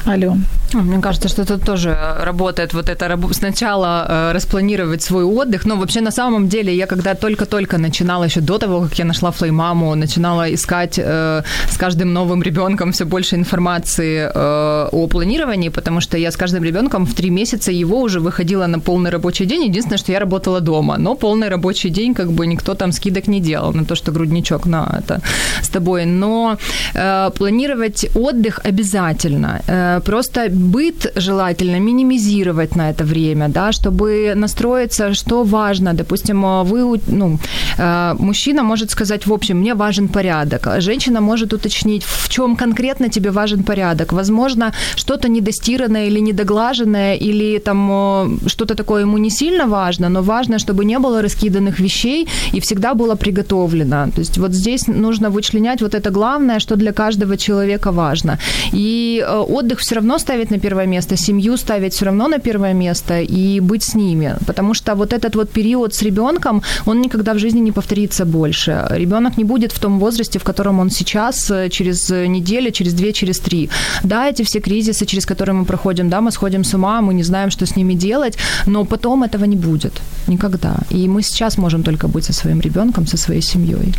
Ален. 0.06 0.46
Мне 0.74 1.02
кажется, 1.02 1.30
что 1.30 1.46
тут 1.46 1.66
тоже 1.66 1.98
работает 2.20 2.74
вот 2.74 2.90
это 2.90 3.20
сначала 3.32 4.06
э, 4.10 4.32
распланировать 4.34 5.02
свой 5.02 5.24
отдых. 5.24 5.66
Но 5.66 5.76
вообще 5.76 6.02
на 6.02 6.12
самом 6.12 6.48
деле 6.48 6.76
я 6.76 6.88
когда 6.88 7.14
только-только 7.16 7.78
начинала, 7.78 8.26
еще 8.26 8.42
до 8.42 8.58
того, 8.58 8.82
как 8.82 9.00
я 9.00 9.06
нашла 9.06 9.32
флеймаму, 9.32 9.96
начинала 9.96 10.54
искать 10.54 11.00
э, 11.00 11.44
с 11.70 11.78
каждым 11.78 12.14
новым 12.14 12.44
ребенком 12.44 12.92
все 12.92 13.06
больше 13.06 13.36
информации 13.36 14.32
э, 14.34 14.90
о 14.92 15.08
планировании, 15.08 15.70
потому 15.70 16.02
что 16.02 16.18
я 16.18 16.32
с 16.32 16.38
каждым 16.38 16.64
ребенком 16.64 17.06
в 17.06 17.14
три 17.14 17.30
месяца 17.30 17.72
его 17.72 18.02
уже 18.02 18.20
выходила 18.20 18.68
на 18.68 18.80
полный 18.80 19.12
рабочий 19.12 19.46
день. 19.46 19.66
Единственное, 19.66 19.98
что 19.98 20.12
я 20.12 20.20
работала 20.20 20.60
дома, 20.60 20.98
но 20.98 21.16
полный 21.16 21.50
рабочий 21.50 21.90
день 21.90 22.14
как 22.14 22.32
бы 22.32 22.48
никто 22.48 22.74
там 22.74 22.92
скидок 22.92 23.28
не 23.28 23.40
делал 23.40 23.74
на 23.74 23.86
то, 23.86 23.96
что 23.96 24.12
грудничок 24.12 24.66
на 24.66 25.00
это 25.00 25.22
с 25.62 25.70
тобой. 25.70 26.06
Но 26.06 26.58
э, 26.96 27.30
планировать 27.38 28.06
отдых 28.16 28.60
обязательно. 28.64 29.62
Э, 29.68 30.02
просто 30.06 30.50
быт 30.64 31.12
желательно 31.16 31.80
минимизировать 31.80 32.76
на 32.76 32.90
это 32.90 33.04
время, 33.04 33.50
да, 33.50 33.72
чтобы 33.72 34.34
настроиться, 34.36 35.14
что 35.14 35.44
важно. 35.44 35.94
Допустим, 35.94 36.64
вы, 36.64 37.00
ну, 37.08 37.40
э, 37.78 38.16
мужчина 38.20 38.64
может 38.64 38.92
сказать, 38.92 39.28
в 39.28 39.34
общем, 39.34 39.58
мне 39.58 39.74
важен 39.74 40.08
порядок. 40.08 40.68
Женщина 40.82 41.22
может 41.22 41.54
уточнить, 41.54 42.04
в 42.04 42.30
чем 42.30 42.56
конкретно 42.56 43.10
тебе 43.10 43.32
важен 43.32 43.64
порядок. 43.64 44.14
Возможно, 44.14 44.74
что-то 44.96 45.30
недостиранное 45.30 46.08
или 46.08 46.22
недоглаженное, 46.22 47.16
или 47.16 47.60
там 47.60 47.90
э, 47.92 48.50
что-то 48.50 48.76
такое 48.76 49.02
ему 49.02 49.18
не 49.18 49.30
сильно 49.30 49.68
важно, 49.68 50.10
но 50.10 50.22
важно, 50.22 50.60
чтобы 50.60 50.86
не 50.86 51.00
было 51.00 51.22
раскиданных 51.22 51.80
вещей 51.80 52.28
и 52.54 52.60
всегда 52.60 52.94
было 52.94 53.16
приготовлено. 53.16 54.12
То 54.12 54.20
есть 54.20 54.38
вот 54.38 54.52
здесь 54.54 54.88
нужно 54.88 55.30
вычленять 55.30 55.82
вот 55.82 55.96
это 55.96 56.10
главное, 56.10 56.60
что 56.60 56.76
для 56.76 56.92
каждого 56.92 57.38
человека 57.38 57.92
важно. 57.92 58.38
И 58.74 59.24
э, 59.26 59.38
отдых 59.38 59.80
все 59.80 59.96
равно 59.96 60.20
ставить 60.20 60.52
на 60.54 60.60
первое 60.60 60.88
место, 60.88 61.18
семью 61.18 61.58
ставить 61.58 61.94
все 61.94 62.06
равно 62.06 62.28
на 62.28 62.38
первое 62.38 62.74
место 62.74 63.22
и 63.22 63.60
быть 63.60 63.84
с 63.84 63.96
ними. 63.96 64.36
Потому 64.46 64.74
что 64.74 64.96
вот 64.96 65.14
этот 65.14 65.36
вот 65.36 65.50
период 65.50 65.94
с 65.94 66.02
ребенком, 66.04 66.62
он 66.86 67.02
никогда 67.02 67.34
в 67.34 67.40
жизни 67.40 67.62
не 67.62 67.72
повторится 67.72 68.26
больше. 68.26 68.88
Ребенок 68.92 69.38
не 69.38 69.44
будет 69.44 69.72
в 69.72 69.80
том 69.80 70.00
возрасте, 70.00 70.40
в 70.40 70.44
котором 70.44 70.80
он 70.80 70.90
сейчас, 70.90 71.52
э, 71.52 71.70
через 71.70 72.10
неделю, 72.10 72.72
через 72.72 72.94
две, 72.94 73.12
через 73.14 73.40
три. 73.40 73.70
Да, 74.04 74.30
эти 74.30 74.44
все 74.44 74.60
кризисы, 74.60 75.06
через 75.06 75.26
которые 75.26 75.54
мы 75.54 75.66
проходим, 75.66 76.10
да, 76.10 76.22
мы 76.22 76.32
сходим 76.32 76.64
с 76.64 76.74
ума, 76.74 77.02
мы 77.02 77.14
не 77.14 77.24
знаем, 77.24 77.50
что 77.50 77.66
с 77.66 77.76
ними 77.76 77.96
делать, 77.96 78.38
но 78.68 78.86
потом 78.86 79.24
этого 79.24 79.46
не 79.46 79.56
будет. 79.56 79.94
Никогда. 80.28 80.76
И 80.92 81.08
мы 81.08 81.24
сейчас 81.24 81.58
можем 81.58 81.84
только 81.84 82.08
быть 82.08 82.26
со 82.26 82.34
своим 82.34 82.62
ребенком, 82.62 83.08
со 83.08 83.18
своей 83.18 83.42
семьей. 83.42 83.94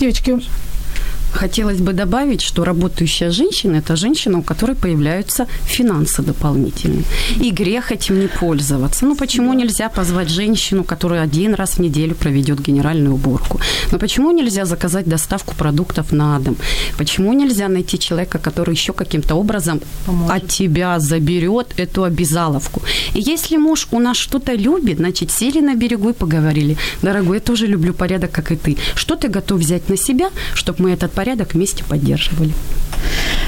Девочки, 0.00 0.38
Хотелось 1.32 1.80
бы 1.80 1.92
добавить, 1.92 2.42
что 2.42 2.64
работающая 2.64 3.30
женщина– 3.30 3.76
это 3.76 3.96
женщина, 3.96 4.38
у 4.38 4.42
которой 4.42 4.76
появляются 4.76 5.46
финансы 5.64 6.22
дополнительные. 6.22 7.04
И 7.40 7.50
грех 7.50 7.90
этим 7.90 8.20
не 8.20 8.28
пользоваться. 8.28 9.06
Ну, 9.06 9.16
почему 9.16 9.54
нельзя 9.54 9.88
позвать 9.88 10.28
женщину, 10.28 10.84
которая 10.84 11.22
один 11.22 11.54
раз 11.54 11.78
в 11.78 11.78
неделю 11.78 12.14
проведет 12.14 12.60
генеральную 12.60 13.14
уборку? 13.14 13.60
Ну, 13.90 13.98
почему 13.98 14.30
нельзя 14.32 14.66
заказать 14.66 15.06
доставку 15.06 15.54
продуктов 15.54 16.12
на 16.12 16.38
дом? 16.38 16.56
Почему 16.98 17.32
нельзя 17.32 17.68
найти 17.68 17.98
человека, 17.98 18.38
который 18.38 18.74
еще 18.74 18.92
каким-то 18.92 19.34
образом 19.34 19.80
Поможет. 20.06 20.36
от 20.36 20.48
тебя 20.48 21.00
заберет 21.00 21.68
эту 21.78 22.04
обязаловку? 22.04 22.82
И 23.14 23.20
если 23.20 23.56
муж 23.56 23.88
у 23.90 23.98
нас 23.98 24.16
что-то 24.16 24.52
любит, 24.52 24.98
значит, 24.98 25.30
сели 25.30 25.60
на 25.60 25.74
берегу 25.74 26.10
и 26.10 26.12
поговорили. 26.12 26.76
Дорогой, 27.02 27.36
я 27.36 27.40
тоже 27.40 27.66
люблю 27.66 27.94
порядок, 27.94 28.30
как 28.30 28.52
и 28.52 28.56
ты. 28.56 28.76
Что 28.94 29.16
ты 29.16 29.28
готов 29.28 29.60
взять 29.60 29.88
на 29.88 29.96
себя, 29.96 30.30
чтобы 30.54 30.82
мы 30.82 30.90
этот 30.90 31.12
порядок 31.12 31.21
вместе 31.54 31.84
поддерживали. 31.84 32.52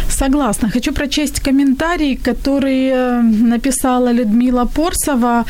Согласна. 0.09 0.71
Хочу 0.71 0.93
прочесть 0.93 1.41
комментарий, 1.41 2.17
который 2.17 2.89
э, 2.89 3.23
написала 3.23 4.13
Людмила 4.13 4.65
Порсова. 4.65 5.45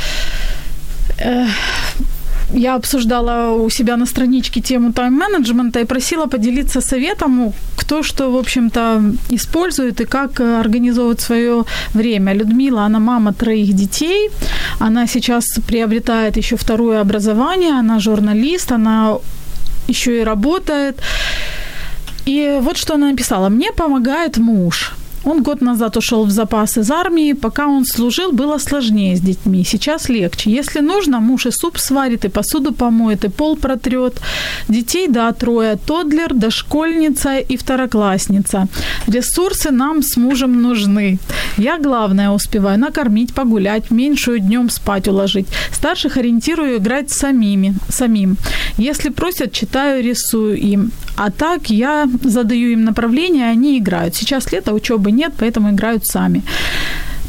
Э, 1.18 1.46
я 2.54 2.76
обсуждала 2.76 3.50
у 3.52 3.70
себя 3.70 3.96
на 3.96 4.06
страничке 4.06 4.60
тему 4.60 4.92
тайм-менеджмента 4.92 5.80
и 5.80 5.84
просила 5.84 6.26
поделиться 6.26 6.80
советом, 6.80 7.52
кто 7.76 8.02
что, 8.02 8.30
в 8.30 8.36
общем-то, 8.36 9.02
использует 9.30 10.00
и 10.00 10.04
как 10.04 10.40
э, 10.40 10.60
организовывать 10.60 11.20
свое 11.20 11.64
время. 11.94 12.34
Людмила, 12.34 12.84
она 12.84 12.98
мама 12.98 13.32
троих 13.32 13.74
детей, 13.74 14.30
она 14.80 15.06
сейчас 15.06 15.44
приобретает 15.66 16.36
еще 16.36 16.56
второе 16.56 17.00
образование, 17.00 17.78
она 17.78 17.98
журналист, 17.98 18.72
она 18.72 19.18
еще 19.88 20.20
и 20.20 20.24
работает. 20.24 21.00
И 22.26 22.58
вот 22.60 22.76
что 22.76 22.94
она 22.94 23.10
написала. 23.10 23.48
«Мне 23.48 23.72
помогает 23.72 24.38
муж. 24.38 24.94
Он 25.24 25.42
год 25.42 25.62
назад 25.62 25.96
ушел 25.96 26.24
в 26.24 26.30
запас 26.30 26.76
из 26.76 26.90
армии. 26.90 27.32
Пока 27.32 27.66
он 27.66 27.84
служил, 27.86 28.32
было 28.32 28.58
сложнее 28.58 29.16
с 29.16 29.20
детьми. 29.20 29.64
Сейчас 29.64 30.10
легче. 30.10 30.50
Если 30.50 30.80
нужно, 30.80 31.20
муж 31.20 31.46
и 31.46 31.50
суп 31.50 31.78
сварит, 31.78 32.24
и 32.24 32.28
посуду 32.28 32.72
помоет, 32.72 33.24
и 33.24 33.28
пол 33.28 33.56
протрет. 33.56 34.20
Детей, 34.68 35.08
да, 35.08 35.32
трое. 35.32 35.76
Тодлер, 35.76 36.34
дошкольница 36.34 37.38
и 37.38 37.56
второклассница. 37.56 38.68
Ресурсы 39.06 39.70
нам 39.70 40.02
с 40.02 40.18
мужем 40.18 40.60
нужны. 40.60 41.18
Я, 41.56 41.78
главное, 41.78 42.30
успеваю 42.30 42.78
накормить, 42.78 43.34
погулять, 43.34 43.90
меньшую 43.90 44.40
днем 44.40 44.68
спать 44.68 45.08
уложить. 45.08 45.46
Старших 45.72 46.18
ориентирую 46.18 46.76
играть 46.76 47.10
самими, 47.10 47.74
самим. 47.88 48.36
Если 48.76 49.08
просят, 49.08 49.52
читаю, 49.52 50.02
рисую 50.02 50.58
им. 50.58 50.90
А 51.16 51.30
так 51.30 51.70
я 51.70 52.08
задаю 52.22 52.70
им 52.72 52.84
направление, 52.84 53.50
они 53.50 53.78
играют. 53.78 54.14
Сейчас 54.14 54.52
лето, 54.52 54.74
учебы 54.74 55.12
нет, 55.12 55.32
поэтому 55.38 55.70
играют 55.70 56.06
сами 56.06 56.42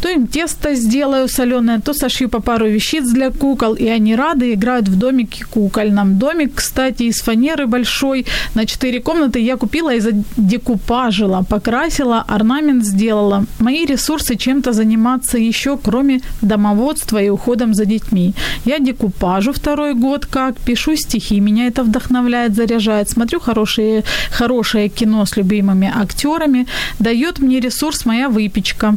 то 0.05 0.11
им 0.11 0.27
тесто 0.27 0.75
сделаю 0.75 1.27
соленое, 1.27 1.79
то 1.79 1.93
сошью 1.93 2.29
по 2.29 2.39
пару 2.39 2.67
вещиц 2.67 3.09
для 3.09 3.31
кукол, 3.31 3.73
и 3.73 3.87
они 3.87 4.15
рады 4.15 4.53
играют 4.53 4.87
в 4.87 4.99
домике 4.99 5.43
кукольном. 5.45 6.19
Домик, 6.19 6.51
кстати, 6.53 7.03
из 7.03 7.21
фанеры 7.21 7.65
большой, 7.65 8.27
на 8.53 8.67
четыре 8.67 8.99
комнаты 8.99 9.39
я 9.39 9.57
купила 9.57 9.95
и 9.95 9.99
задекупажила, 9.99 11.43
покрасила, 11.49 12.23
орнамент 12.27 12.85
сделала. 12.85 13.45
Мои 13.59 13.85
ресурсы 13.87 14.35
чем-то 14.35 14.73
заниматься 14.73 15.39
еще, 15.39 15.75
кроме 15.75 16.21
домоводства 16.41 17.17
и 17.19 17.29
уходом 17.29 17.73
за 17.73 17.85
детьми. 17.85 18.35
Я 18.65 18.77
декупажу 18.77 19.53
второй 19.53 19.95
год 19.95 20.27
как, 20.27 20.59
пишу 20.59 20.95
стихи, 20.97 21.39
меня 21.39 21.65
это 21.65 21.83
вдохновляет, 21.83 22.53
заряжает, 22.53 23.09
смотрю 23.09 23.39
хорошие, 23.39 24.03
хорошее 24.29 24.87
кино 24.89 25.25
с 25.25 25.35
любимыми 25.35 25.91
актерами, 25.95 26.67
дает 26.99 27.39
мне 27.39 27.59
ресурс 27.59 28.05
моя 28.05 28.29
выпечка. 28.29 28.95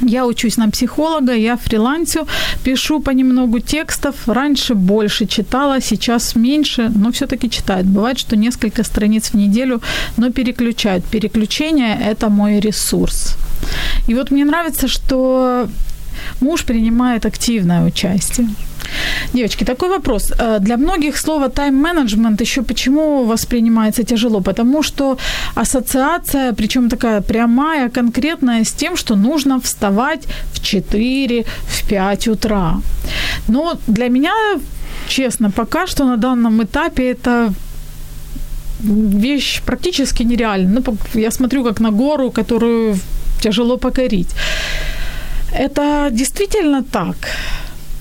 Я 0.00 0.26
учусь 0.26 0.56
на 0.56 0.68
психолога, 0.68 1.34
я 1.34 1.56
фрилансю, 1.56 2.26
пишу 2.64 3.00
понемногу 3.00 3.60
текстов. 3.60 4.14
Раньше 4.26 4.74
больше 4.74 5.26
читала, 5.26 5.80
сейчас 5.80 6.36
меньше, 6.36 6.90
но 6.94 7.10
все-таки 7.10 7.48
читает. 7.50 7.86
Бывает, 7.86 8.18
что 8.18 8.36
несколько 8.36 8.84
страниц 8.84 9.32
в 9.32 9.36
неделю, 9.36 9.80
но 10.16 10.30
переключают. 10.30 11.04
Переключение– 11.04 11.98
это 12.10 12.28
мой 12.28 12.60
ресурс. 12.60 13.36
И 14.08 14.14
вот 14.14 14.30
мне 14.30 14.44
нравится, 14.44 14.88
что 14.88 15.68
муж 16.40 16.64
принимает 16.64 17.26
активное 17.26 17.86
участие. 17.86 18.48
Девочки, 19.34 19.64
такой 19.64 19.88
вопрос. 19.88 20.32
Э, 20.38 20.58
для 20.60 20.76
многих 20.76 21.16
слово 21.16 21.48
тайм-менеджмент 21.48 22.40
еще 22.40 22.62
почему 22.62 23.24
воспринимается 23.24 24.02
тяжело? 24.02 24.40
Потому 24.40 24.82
что 24.82 25.16
ассоциация, 25.54 26.52
причем 26.52 26.88
такая 26.88 27.20
прямая, 27.20 27.88
конкретная, 27.88 28.64
с 28.64 28.72
тем, 28.72 28.96
что 28.96 29.16
нужно 29.16 29.60
вставать 29.60 30.26
в 30.52 30.60
4, 30.60 31.44
в 31.44 31.88
5 31.88 32.28
утра. 32.28 32.80
Но 33.48 33.78
для 33.86 34.08
меня, 34.08 34.32
честно, 35.08 35.50
пока 35.50 35.86
что 35.86 36.04
на 36.04 36.16
данном 36.16 36.62
этапе 36.62 37.10
это 37.12 37.52
вещь 38.82 39.62
практически 39.66 40.24
нереальная. 40.24 40.82
Ну, 40.86 40.96
я 41.14 41.30
смотрю 41.30 41.64
как 41.64 41.80
на 41.80 41.90
гору, 41.90 42.30
которую 42.30 42.96
тяжело 43.40 43.76
покорить. 43.76 44.28
Это 45.52 46.08
действительно 46.10 46.82
так. 46.82 47.16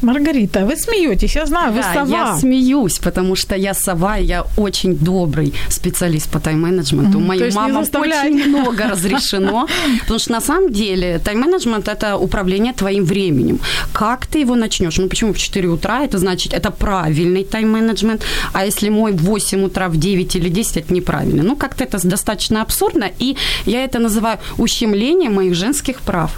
Маргарита, 0.01 0.65
вы 0.65 0.75
смеетесь, 0.75 1.35
я 1.35 1.45
знаю, 1.45 1.73
вы 1.73 1.81
да, 1.81 1.93
сова. 1.93 2.09
я 2.09 2.37
смеюсь, 2.37 2.99
потому 2.99 3.35
что 3.35 3.55
я 3.55 3.73
сова, 3.73 4.17
я 4.17 4.45
очень 4.57 4.95
добрый 4.95 5.53
специалист 5.69 6.29
по 6.29 6.39
тайм-менеджменту. 6.39 7.19
Mm, 7.19 7.25
Моим 7.25 7.53
мамам 7.53 7.85
очень 7.93 8.49
много 8.49 8.87
разрешено, 8.89 9.67
потому 10.01 10.19
что 10.19 10.31
на 10.31 10.41
самом 10.41 10.71
деле 10.71 11.19
тайм-менеджмент– 11.19 11.87
это 11.87 12.17
управление 12.17 12.73
твоим 12.73 13.05
временем. 13.05 13.59
Как 13.93 14.25
ты 14.25 14.39
его 14.39 14.55
начнешь? 14.55 14.97
Ну, 14.97 15.07
почему 15.07 15.33
в 15.33 15.37
4 15.37 15.67
утра? 15.67 16.03
Это 16.03 16.17
значит, 16.17 16.53
это 16.53 16.71
правильный 16.71 17.43
тайм-менеджмент, 17.43 18.23
а 18.53 18.65
если 18.65 18.89
мой 18.89 19.11
в 19.11 19.23
8 19.23 19.63
утра, 19.63 19.87
в 19.87 19.97
9 19.97 20.35
или 20.35 20.49
10– 20.49 20.77
это 20.77 20.93
неправильно. 20.93 21.43
Ну, 21.43 21.55
как-то 21.55 21.83
это 21.83 22.07
достаточно 22.07 22.61
абсурдно, 22.61 23.09
и 23.19 23.35
я 23.65 23.83
это 23.83 23.99
называю 23.99 24.39
ущемлением 24.57 25.35
моих 25.35 25.55
женских 25.55 26.01
прав. 26.01 26.31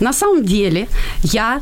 На 0.00 0.12
самом 0.12 0.44
деле, 0.44 0.88
я 1.22 1.60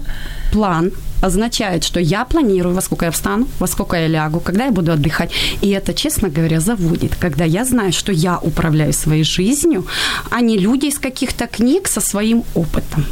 план 0.52 0.92
означает, 1.22 1.84
что 1.84 2.00
я 2.00 2.24
планирую, 2.24 2.74
во 2.74 2.80
сколько 2.80 3.06
я 3.06 3.10
встану, 3.10 3.46
во 3.58 3.66
сколько 3.66 3.96
я 3.96 4.08
лягу, 4.08 4.40
когда 4.40 4.66
я 4.66 4.72
буду 4.72 4.92
отдыхать. 4.92 5.30
И 5.62 5.70
это, 5.70 5.94
честно 5.94 6.28
говоря, 6.28 6.60
заводит, 6.60 7.16
когда 7.16 7.44
я 7.44 7.64
знаю, 7.64 7.92
что 7.92 8.12
я 8.12 8.38
управляю 8.38 8.92
своей 8.92 9.24
жизнью, 9.24 9.86
а 10.30 10.40
не 10.40 10.58
люди 10.58 10.86
из 10.86 10.98
каких-то 10.98 11.46
книг 11.46 11.88
со 11.88 12.00
своим 12.00 12.44
опытом. 12.54 13.04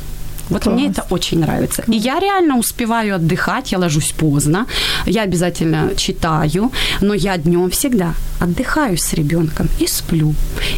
Вот 0.53 0.63
Класс. 0.63 0.75
мне 0.75 0.91
это 0.91 1.05
очень 1.11 1.41
нравится. 1.41 1.85
И 1.89 1.97
я 1.97 2.21
реально 2.21 2.59
успеваю 2.59 3.17
отдыхать, 3.17 3.73
я 3.73 3.79
ложусь 3.79 4.13
поздно, 4.13 4.67
я 5.07 5.23
обязательно 5.23 5.95
читаю, 5.97 6.71
но 7.01 7.15
я 7.15 7.37
днем 7.37 7.71
всегда 7.71 8.15
отдыхаю 8.41 8.97
с 8.97 9.13
ребенком 9.13 9.69
и 9.79 9.87
сплю. 9.87 10.35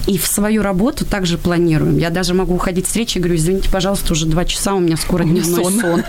И 0.07 0.19
в 0.19 0.27
свою 0.27 0.63
работу 0.63 1.05
также 1.07 1.39
планируем. 1.39 1.99
Я 1.99 2.11
даже 2.11 2.35
могу 2.35 2.55
уходить 2.55 2.87
с 2.87 2.95
встречи 2.95 3.19
и 3.19 3.21
говорю, 3.21 3.35
извините, 3.35 3.69
пожалуйста, 3.71 4.13
уже 4.13 4.27
два 4.27 4.45
часа, 4.45 4.75
у 4.75 4.79
меня 4.79 4.97
скоро 4.97 5.25
дневной 5.25 5.65
сон. 5.65 6.05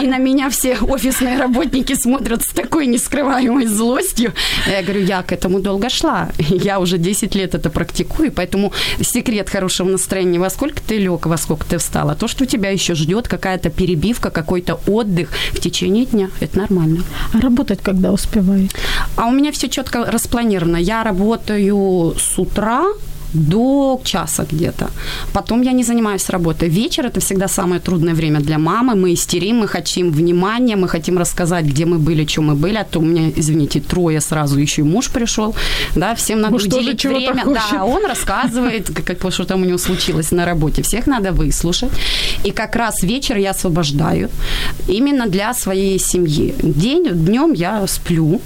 И 0.00 0.06
на 0.06 0.18
меня 0.18 0.50
все 0.50 0.76
офисные 0.76 1.36
работники 1.36 1.94
смотрят 2.00 2.44
с 2.44 2.52
такой 2.52 2.86
нескрываемой 2.86 3.66
злостью. 3.66 4.32
Я 4.68 4.82
говорю, 4.84 5.02
я 5.02 5.22
к 5.22 5.32
этому 5.32 5.58
долго 5.58 5.90
шла. 5.90 6.28
Я 6.38 6.78
уже 6.78 6.96
10 6.96 7.34
лет 7.34 7.56
это 7.56 7.70
практикую, 7.70 8.30
поэтому 8.30 8.72
секрет 9.00 9.50
хорошего 9.50 9.88
настроения, 9.88 10.38
во 10.38 10.48
сколько 10.48 10.80
ты 10.80 10.98
лег, 10.98 11.26
во 11.26 11.36
сколько 11.36 11.66
ты 11.66 11.78
встала, 11.78 12.14
то, 12.14 12.28
что 12.28 12.46
тебя 12.46 12.70
еще 12.70 12.94
ждет 12.94 13.07
какая-то 13.28 13.70
перебивка, 13.70 14.30
какой-то 14.30 14.80
отдых 14.86 15.30
в 15.52 15.60
течение 15.60 16.04
дня, 16.04 16.30
это 16.40 16.58
нормально. 16.58 17.02
А 17.32 17.40
работать 17.40 17.80
когда 17.82 18.12
успеваете? 18.12 18.74
А 19.16 19.26
у 19.26 19.30
меня 19.30 19.52
все 19.52 19.68
четко 19.68 20.04
распланировано. 20.04 20.76
Я 20.76 21.04
работаю 21.04 22.14
с 22.18 22.38
утра 22.38 22.84
до 23.34 24.00
часа 24.04 24.46
где-то. 24.52 24.90
Потом 25.32 25.62
я 25.62 25.72
не 25.72 25.84
занимаюсь 25.84 26.30
работой. 26.30 26.68
Вечер– 26.68 27.06
это 27.06 27.20
всегда 27.20 27.48
самое 27.48 27.80
трудное 27.80 28.14
время 28.14 28.40
для 28.40 28.58
мамы. 28.58 28.94
Мы 28.94 29.12
истерим, 29.12 29.56
мы 29.56 29.68
хотим 29.68 30.12
внимания, 30.12 30.76
мы 30.76 30.88
хотим 30.88 31.18
рассказать, 31.18 31.64
где 31.64 31.84
мы 31.84 31.98
были, 31.98 32.26
что 32.26 32.42
мы 32.42 32.54
были. 32.54 32.78
А 32.78 32.84
то 32.84 33.00
у 33.00 33.02
меня, 33.02 33.30
извините, 33.36 33.80
трое 33.80 34.20
сразу, 34.20 34.58
еще 34.58 34.82
и 34.82 34.84
муж 34.84 35.08
пришел. 35.10 35.54
Да, 35.94 36.14
всем 36.14 36.40
надо 36.40 36.52
Муж 36.52 36.64
тоже 36.64 36.76
уделить 36.76 37.00
чего-то 37.00 37.18
время. 37.18 37.44
Да, 37.44 37.84
он 37.84 38.06
рассказывает, 38.06 38.90
как, 38.94 39.18
как, 39.18 39.32
что 39.32 39.44
там 39.44 39.62
у 39.62 39.64
него 39.64 39.78
случилось 39.78 40.32
на 40.32 40.44
работе. 40.44 40.82
Всех 40.82 41.06
надо 41.06 41.32
выслушать. 41.32 41.90
И 42.44 42.50
как 42.50 42.76
раз 42.76 43.02
вечер 43.02 43.36
я 43.36 43.50
освобождаю 43.50 44.28
именно 44.88 45.26
для 45.26 45.54
своей 45.54 45.98
семьи. 45.98 46.54
День, 46.62 47.08
днем 47.12 47.54
я 47.54 47.86
сплю, 47.86 48.40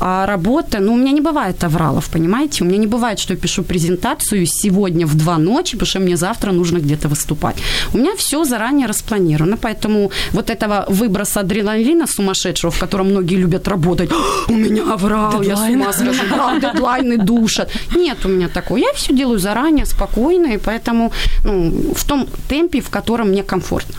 а 0.00 0.26
работа, 0.26 0.78
ну, 0.80 0.92
у 0.92 0.96
меня 0.96 1.12
не 1.12 1.20
бывает 1.20 1.64
авралов, 1.64 2.08
понимаете? 2.10 2.64
У 2.64 2.66
меня 2.66 2.78
не 2.78 2.86
бывает, 2.86 3.18
что 3.18 3.34
я 3.34 3.40
пишу 3.40 3.62
презентацию 3.62 4.15
сегодня 4.22 5.06
в 5.06 5.14
два 5.14 5.38
ночи, 5.38 5.72
потому 5.72 5.86
что 5.86 6.00
мне 6.00 6.16
завтра 6.16 6.52
нужно 6.52 6.78
где-то 6.78 7.08
выступать. 7.08 7.56
У 7.94 7.98
меня 7.98 8.10
все 8.16 8.44
заранее 8.44 8.86
распланировано, 8.86 9.56
поэтому 9.56 10.10
вот 10.32 10.50
этого 10.50 10.84
выброса 10.88 11.40
адреналина 11.40 12.06
сумасшедшего, 12.06 12.70
в 12.70 12.78
котором 12.78 13.10
многие 13.10 13.36
любят 13.36 13.68
работать, 13.68 14.10
«А, 14.12 14.52
у 14.52 14.56
меня 14.56 14.92
аврал, 14.92 15.42
я 15.42 15.56
с 15.56 15.70
ума 15.70 15.92
схожу, 15.92 16.22
да, 16.30 16.58
дедлайны 16.60 17.18
душат. 17.18 17.70
Нет 17.96 18.18
у 18.24 18.28
меня 18.28 18.48
такого. 18.48 18.78
Я 18.78 18.92
все 18.94 19.14
делаю 19.14 19.38
заранее, 19.38 19.86
спокойно, 19.86 20.54
и 20.54 20.58
поэтому 20.58 21.12
ну, 21.44 21.94
в 21.94 22.04
том 22.04 22.28
темпе, 22.48 22.80
в 22.80 22.90
котором 22.90 23.28
мне 23.28 23.42
комфортно. 23.42 23.94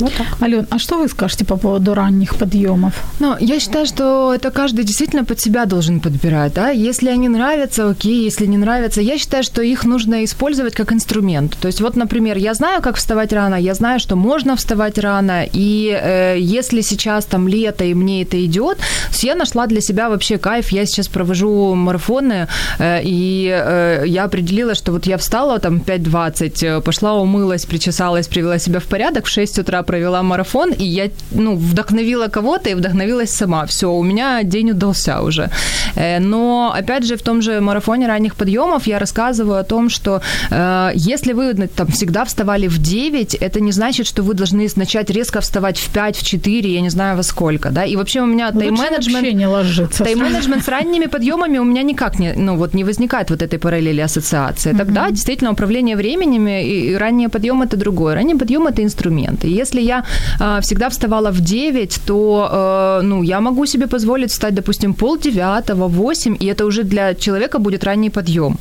Вот 0.00 0.12
так. 0.14 0.42
Ален, 0.42 0.66
а 0.70 0.78
что 0.78 0.98
вы 0.98 1.08
скажете 1.08 1.44
по 1.44 1.56
поводу 1.56 1.94
ранних 1.94 2.36
подъемов? 2.36 2.92
Ну, 3.20 3.36
я 3.40 3.60
считаю, 3.60 3.86
что 3.86 4.32
это 4.34 4.50
каждый 4.50 4.84
действительно 4.84 5.24
под 5.24 5.40
себя 5.40 5.64
должен 5.64 6.00
подбирать, 6.00 6.54
да. 6.54 6.70
Если 6.70 7.08
они 7.08 7.28
нравятся, 7.28 7.88
окей, 7.88 8.24
если 8.24 8.46
не 8.46 8.56
нравятся, 8.56 9.00
я 9.00 9.18
считаю, 9.18 9.42
что 9.44 9.62
их 9.62 9.84
нужно 9.84 10.24
использовать 10.24 10.74
как 10.74 10.92
инструмент. 10.92 11.56
То 11.60 11.68
есть 11.68 11.80
вот, 11.80 11.96
например, 11.96 12.36
я 12.38 12.54
знаю, 12.54 12.82
как 12.82 12.96
вставать 12.96 13.32
рано, 13.32 13.56
я 13.56 13.74
знаю, 13.74 14.00
что 14.00 14.16
можно 14.16 14.56
вставать 14.56 14.98
рано, 14.98 15.44
и 15.52 15.98
э, 16.02 16.36
если 16.38 16.80
сейчас 16.82 17.24
там 17.24 17.48
лето 17.48 17.84
и 17.84 17.94
мне 17.94 18.22
это 18.22 18.44
идет, 18.44 18.78
то 18.78 19.26
я 19.26 19.34
нашла 19.34 19.66
для 19.66 19.80
себя 19.80 20.08
вообще 20.08 20.38
кайф. 20.38 20.68
Я 20.68 20.86
сейчас 20.86 21.08
провожу 21.08 21.74
марафоны, 21.74 22.48
э, 22.78 23.00
и 23.02 23.48
э, 23.50 24.04
я 24.06 24.24
определила, 24.24 24.74
что 24.74 24.92
вот 24.92 25.06
я 25.06 25.16
встала 25.16 25.58
там 25.58 25.78
5.20, 25.78 26.66
э, 26.66 26.80
пошла 26.80 27.14
умылась, 27.14 27.64
причесалась, 27.64 28.28
привела 28.28 28.58
себя 28.58 28.80
в 28.80 28.84
порядок, 28.84 29.23
в 29.24 29.28
6 29.28 29.58
утра 29.58 29.82
провела 29.82 30.22
марафон, 30.22 30.72
и 30.72 30.84
я, 30.84 31.10
ну, 31.30 31.56
вдохновила 31.56 32.28
кого-то 32.28 32.70
и 32.70 32.74
вдохновилась 32.74 33.30
сама. 33.30 33.66
Все, 33.66 33.90
у 33.90 34.02
меня 34.02 34.42
день 34.42 34.70
удался 34.70 35.22
уже. 35.22 35.50
Э, 35.96 36.20
Но, 36.20 36.72
опять 36.76 37.04
же, 37.04 37.16
в 37.16 37.22
том 37.22 37.42
же 37.42 37.60
марафоне 37.60 38.06
ранних 38.06 38.34
подъемов 38.34 38.86
я 38.86 38.98
рассказываю 38.98 39.58
о 39.58 39.64
том, 39.64 39.90
что 39.90 40.20
э, 40.50 40.90
если 40.94 41.32
вы 41.32 41.54
ну, 41.54 41.68
там 41.68 41.86
всегда 41.88 42.24
вставали 42.24 42.68
в 42.68 42.78
9, 42.78 43.34
это 43.34 43.60
не 43.60 43.72
значит, 43.72 44.06
что 44.06 44.22
вы 44.22 44.34
должны 44.34 44.68
начать 44.76 45.10
резко 45.10 45.40
вставать 45.40 45.78
в 45.78 45.90
5, 45.90 46.16
в 46.16 46.22
4, 46.22 46.74
я 46.74 46.80
не 46.80 46.90
знаю 46.90 47.16
во 47.16 47.22
сколько, 47.22 47.70
да, 47.70 47.84
и 47.84 47.96
вообще 47.96 48.20
у 48.20 48.26
меня 48.26 48.50
тайм-менеджмент... 48.52 49.34
не 49.34 49.46
ложиться. 49.46 50.04
Тайм-менеджмент 50.04 50.64
с 50.64 50.68
ранними 50.68 51.06
подъемами 51.06 51.58
у 51.58 51.64
меня 51.64 51.82
никак 51.82 52.18
не, 52.18 52.32
ну, 52.36 52.56
вот 52.56 52.74
не 52.74 52.84
возникает 52.84 53.30
вот 53.30 53.42
этой 53.42 53.58
параллели 53.58 54.00
ассоциации. 54.00 54.72
Тогда 54.72 55.10
действительно 55.10 55.52
управление 55.52 55.96
временем 55.96 56.48
и, 56.48 56.90
и 56.90 56.94
ранние 56.94 57.28
подъемы 57.28 57.64
это 57.64 57.76
другое. 57.76 58.14
Ранний 58.14 58.34
подъем 58.34 58.66
это 58.66 58.82
инструмент. 58.82 59.13
И 59.44 59.60
если 59.60 59.80
я 59.80 60.04
а, 60.40 60.60
всегда 60.60 60.88
вставала 60.88 61.30
в 61.30 61.40
9, 61.40 62.00
то 62.06 62.48
э, 62.52 63.02
ну, 63.02 63.22
я 63.22 63.40
могу 63.40 63.66
себе 63.66 63.86
позволить 63.86 64.30
встать, 64.30 64.54
допустим, 64.54 64.94
пол 64.94 65.18
девятого, 65.18 65.88
8, 65.88 66.36
и 66.40 66.46
это 66.46 66.66
уже 66.66 66.82
для 66.82 67.14
человека 67.14 67.58
будет 67.58 67.84
ранний 67.84 68.10
подъем. 68.10 68.56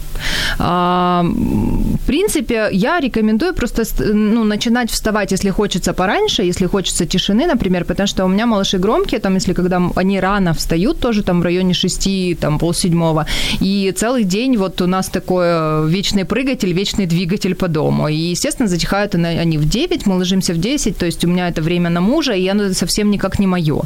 А, 0.59 1.23
в 1.23 2.05
принципе, 2.05 2.69
я 2.71 2.99
рекомендую 2.99 3.53
просто 3.53 3.83
ст- 3.83 4.13
ну, 4.13 4.43
начинать 4.43 4.91
вставать, 4.91 5.31
если 5.31 5.51
хочется 5.51 5.93
пораньше, 5.93 6.43
если 6.43 6.67
хочется 6.67 7.05
тишины, 7.05 7.47
например, 7.47 7.85
потому 7.85 8.07
что 8.07 8.25
у 8.25 8.27
меня 8.27 8.45
малыши 8.45 8.77
громкие, 8.77 9.19
там, 9.19 9.35
если 9.35 9.53
когда 9.53 9.81
они 9.95 10.19
рано 10.19 10.53
встают, 10.53 10.99
тоже 10.99 11.23
там 11.23 11.41
в 11.41 11.43
районе 11.43 11.73
6, 11.73 12.39
там, 12.39 12.59
полседьмого, 12.59 13.25
и 13.61 13.93
целый 13.95 14.23
день 14.23 14.57
вот 14.57 14.81
у 14.81 14.87
нас 14.87 15.09
такой 15.09 15.45
э, 15.47 15.87
вечный 15.87 16.25
прыгатель, 16.25 16.73
вечный 16.73 17.05
двигатель 17.05 17.55
по 17.55 17.67
дому. 17.67 18.07
И, 18.07 18.15
естественно, 18.31 18.67
затихают 18.69 19.15
они 19.15 19.57
в 19.57 19.69
9, 19.69 20.05
мы 20.05 20.17
ложимся 20.17 20.42
в 20.49 20.57
10, 20.57 20.97
то 20.97 21.05
есть 21.05 21.25
у 21.25 21.27
меня 21.27 21.49
это 21.49 21.61
время 21.61 21.89
на 21.89 22.01
мужа, 22.01 22.33
и 22.33 22.47
оно 22.47 22.73
совсем 22.73 23.11
никак 23.11 23.39
не 23.39 23.47
мое. 23.47 23.81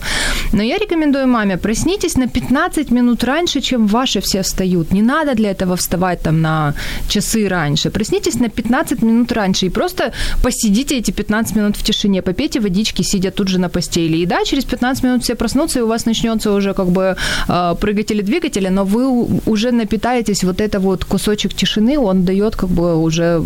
Но 0.53 0.63
я 0.63 0.77
рекомендую 0.77 1.27
маме, 1.27 1.57
проснитесь 1.57 2.17
на 2.17 2.27
15 2.27 2.91
минут 2.91 3.23
раньше, 3.23 3.61
чем 3.61 3.87
ваши 3.87 4.19
все 4.21 4.41
встают. 4.41 4.93
Не 4.93 5.01
надо 5.01 5.35
для 5.35 5.51
этого 5.51 5.75
вставать 5.75 6.21
там 6.21 6.41
на 6.41 6.73
часы 7.07 7.47
раньше. 7.47 7.89
Проснитесь 7.89 8.39
на 8.39 8.49
15 8.49 9.03
минут 9.03 9.31
раньше 9.31 9.65
и 9.65 9.69
просто 9.69 10.11
посидите 10.43 10.97
эти 10.97 11.11
15 11.11 11.55
минут 11.55 11.77
в 11.77 11.83
тишине, 11.83 12.21
попейте 12.21 12.59
водички, 12.59 13.03
сидя 13.03 13.31
тут 13.31 13.47
же 13.47 13.59
на 13.59 13.69
постели. 13.69 14.17
И 14.17 14.25
да, 14.25 14.43
через 14.45 14.63
15 14.63 15.03
минут 15.03 15.23
все 15.23 15.35
проснутся, 15.35 15.79
и 15.79 15.81
у 15.81 15.87
вас 15.87 16.05
начнется 16.05 16.51
уже 16.51 16.73
как 16.73 16.87
бы 16.87 17.15
э, 17.47 17.75
прыгатели-двигатели, 17.79 18.69
но 18.69 18.85
вы 18.85 19.07
уже 19.45 19.71
напитаетесь 19.71 20.43
вот 20.43 20.61
это 20.61 20.79
вот 20.79 21.05
кусочек 21.05 21.53
тишины, 21.53 21.99
он 21.99 22.23
дает 22.25 22.55
как 22.55 22.69
бы 22.69 22.95
уже 22.95 23.41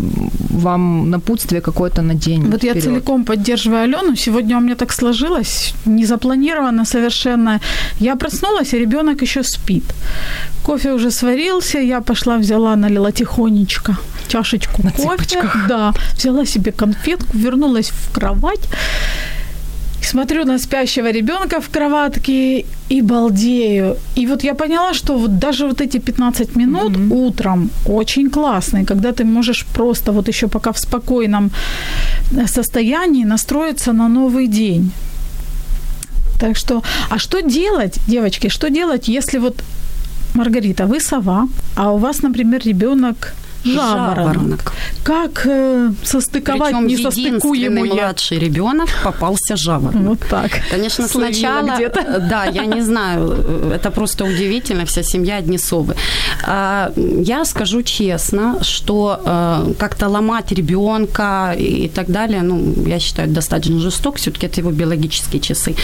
вам 0.50 1.10
напутствие 1.10 1.60
какое-то 1.60 2.02
на 2.02 2.14
день. 2.14 2.50
Вот 2.50 2.64
я 2.64 2.74
вперёд. 2.74 3.01
Целиком 3.02 3.24
поддерживаю 3.24 3.82
Алену. 3.82 4.16
Сегодня 4.16 4.56
у 4.56 4.60
меня 4.60 4.74
так 4.74 4.92
сложилось, 4.92 5.74
незапланированно 5.86 6.84
совершенно. 6.84 7.60
Я 8.00 8.16
проснулась, 8.16 8.74
а 8.74 8.78
ребенок 8.78 9.22
еще 9.22 9.42
спит. 9.42 9.84
Кофе 10.64 10.92
уже 10.92 11.10
сварился, 11.10 11.78
я 11.78 12.00
пошла, 12.00 12.36
взяла, 12.36 12.76
налила 12.76 13.12
тихонечко 13.12 13.96
чашечку 14.28 14.82
На 14.82 14.90
кофе. 14.90 15.08
цыпочках. 15.08 15.68
Да, 15.68 15.92
взяла 16.18 16.46
себе 16.46 16.72
конфетку, 16.72 17.36
вернулась 17.38 17.90
в 17.90 18.12
кровать. 18.14 18.68
Смотрю 20.04 20.44
на 20.44 20.58
спящего 20.58 21.12
ребенка 21.12 21.60
в 21.60 21.68
кроватке 21.68 22.64
и 22.90 23.02
балдею. 23.02 23.96
И 24.18 24.26
вот 24.26 24.44
я 24.44 24.54
поняла, 24.54 24.94
что 24.94 25.18
вот 25.18 25.38
даже 25.38 25.66
вот 25.66 25.80
эти 25.80 26.00
15 26.00 26.56
минут 26.56 26.92
утром 27.10 27.70
очень 27.86 28.30
классные, 28.30 28.84
когда 28.84 29.12
ты 29.12 29.24
можешь 29.24 29.64
просто 29.74 30.12
вот 30.12 30.28
еще 30.28 30.48
пока 30.48 30.72
в 30.72 30.78
спокойном 30.78 31.50
состоянии 32.46 33.24
настроиться 33.24 33.92
на 33.92 34.08
новый 34.08 34.46
день. 34.46 34.92
Так 36.40 36.56
что, 36.56 36.82
а 37.10 37.18
что 37.18 37.40
делать, 37.40 37.98
девочки, 38.08 38.48
что 38.48 38.68
делать, 38.68 39.08
если 39.08 39.38
вот, 39.38 39.62
Маргарита, 40.34 40.86
вы 40.86 41.00
сова, 41.00 41.48
а 41.76 41.92
у 41.92 41.98
вас, 41.98 42.22
например, 42.22 42.62
ребенок 42.64 43.34
жаворонок. 43.64 44.16
Жаворонок. 44.34 44.72
Как 45.04 45.46
э, 45.46 45.92
состыковать 46.04 46.72
Причем 46.72 46.86
единственный 46.86 47.30
несостыкуемые? 47.30 47.94
младший 47.94 48.38
ребенок 48.38 48.88
попался 49.04 49.56
жаворонок. 49.56 50.08
Вот 50.08 50.28
так. 50.28 50.50
Конечно, 50.70 51.08
Словила 51.08 51.32
сначала, 51.32 51.74
где-то. 51.76 52.18
да, 52.30 52.44
я 52.44 52.66
не 52.66 52.82
знаю, 52.82 53.34
э, 53.38 53.72
это 53.76 53.90
просто 53.90 54.24
удивительно, 54.24 54.84
вся 54.84 55.02
семья 55.02 55.36
одни 55.36 55.58
совы. 55.58 55.94
А, 56.44 56.92
Я 56.96 57.44
скажу 57.44 57.82
честно, 57.82 58.58
что 58.62 59.20
э, 59.24 59.74
как-то 59.78 60.08
ломать 60.08 60.52
ребенка 60.52 61.54
и 61.58 61.88
так 61.88 62.06
далее, 62.10 62.42
ну, 62.42 62.74
я 62.86 62.98
считаю, 63.00 63.28
достаточно 63.28 63.80
жестоко, 63.80 64.18
все-таки 64.18 64.46
это 64.46 64.60
его 64.60 64.70
биологические 64.70 65.40
часы. 65.40 65.74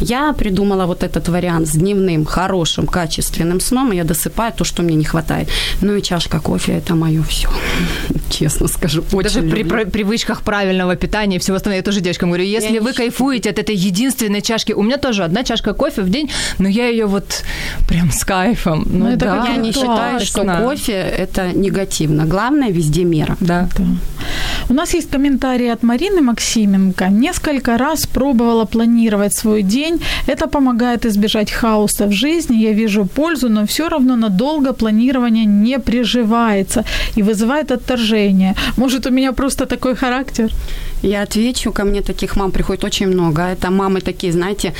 Я 0.00 0.32
придумала 0.32 0.86
вот 0.86 1.02
этот 1.02 1.28
вариант 1.28 1.68
с 1.68 1.72
дневным, 1.72 2.24
хорошим, 2.24 2.86
качественным 2.86 3.60
сном, 3.60 3.92
и 3.92 3.96
я 3.96 4.04
досыпаю 4.04 4.52
то, 4.52 4.64
что 4.64 4.82
мне 4.82 4.94
не 4.96 5.04
хватает. 5.04 5.48
Ну 5.82 5.94
и 5.96 6.02
чашка 6.02 6.40
кофе– 6.40 6.72
это 6.78 6.94
мое 6.94 7.21
все, 7.22 7.48
честно 8.30 8.68
скажу. 8.68 9.02
Очень 9.12 9.22
Даже 9.22 9.40
при 9.42 9.62
люблю. 9.62 9.84
при- 9.84 9.90
привычках 9.90 10.42
правильного 10.42 10.96
питания 10.96 11.36
и 11.36 11.38
всего 11.38 11.56
остального, 11.56 11.78
я 11.78 11.82
тоже 11.82 12.00
девочкам 12.00 12.30
говорю, 12.30 12.44
если 12.44 12.74
Я 12.74 12.80
вы 12.80 12.92
кайфуете 12.92 13.50
от 13.50 13.58
этой 13.58 13.74
единственной 13.74 14.40
чашки, 14.42 14.72
у 14.72 14.82
меня 14.82 14.96
тоже 14.96 15.24
одна 15.24 15.44
чашка 15.44 15.74
кофе 15.74 16.02
в 16.02 16.10
день, 16.10 16.30
но 16.58 16.68
я 16.68 16.88
ее 16.88 17.06
вот 17.06 17.42
прям 17.88 18.10
с 18.10 18.24
кайфом. 18.24 18.86
Ну, 18.90 18.98
Ну, 19.04 19.06
это 19.08 19.18
да, 19.26 19.46
Я 19.48 19.56
не 19.56 19.72
считаю, 19.72 20.20
что 20.20 20.44
кофе– 20.44 20.92
это 21.18 21.52
негативно. 21.54 22.24
Главное– 22.24 22.68
везде 22.70 23.04
мера. 23.04 23.36
Да. 23.40 23.68
Да. 23.76 23.84
У 24.68 24.74
нас 24.74 24.94
есть 24.94 25.10
комментарий 25.10 25.72
от 25.72 25.82
Марины 25.82 26.22
Максименко. 26.22 27.08
Несколько 27.08 27.76
раз 27.78 28.06
пробовала 28.06 28.64
планировать 28.64 29.34
свой 29.34 29.62
день. 29.62 30.00
Это 30.26 30.46
помогает 30.46 31.04
избежать 31.06 31.50
хаоса 31.50 32.06
в 32.06 32.12
жизни. 32.12 32.56
Я 32.56 32.72
вижу 32.72 33.04
пользу, 33.04 33.48
но 33.48 33.66
все 33.66 33.88
равно 33.88 34.16
надолго 34.16 34.72
планирование 34.72 35.44
не 35.44 35.78
приживается 35.78 36.84
и 37.16 37.22
вызывает 37.22 37.70
отторжение. 37.70 38.54
Может, 38.76 39.06
у 39.06 39.10
меня 39.10 39.32
просто 39.32 39.66
такой 39.66 39.94
характер? 39.94 40.50
Я 41.02 41.22
отвечу, 41.22 41.72
ко 41.72 41.84
мне 41.84 42.00
таких 42.00 42.36
мам 42.36 42.52
приходит 42.52 42.84
очень 42.84 43.08
много. 43.08 43.42
Это 43.42 43.70
мамы 43.70 44.00
такие, 44.00 44.32
знаете, 44.32 44.72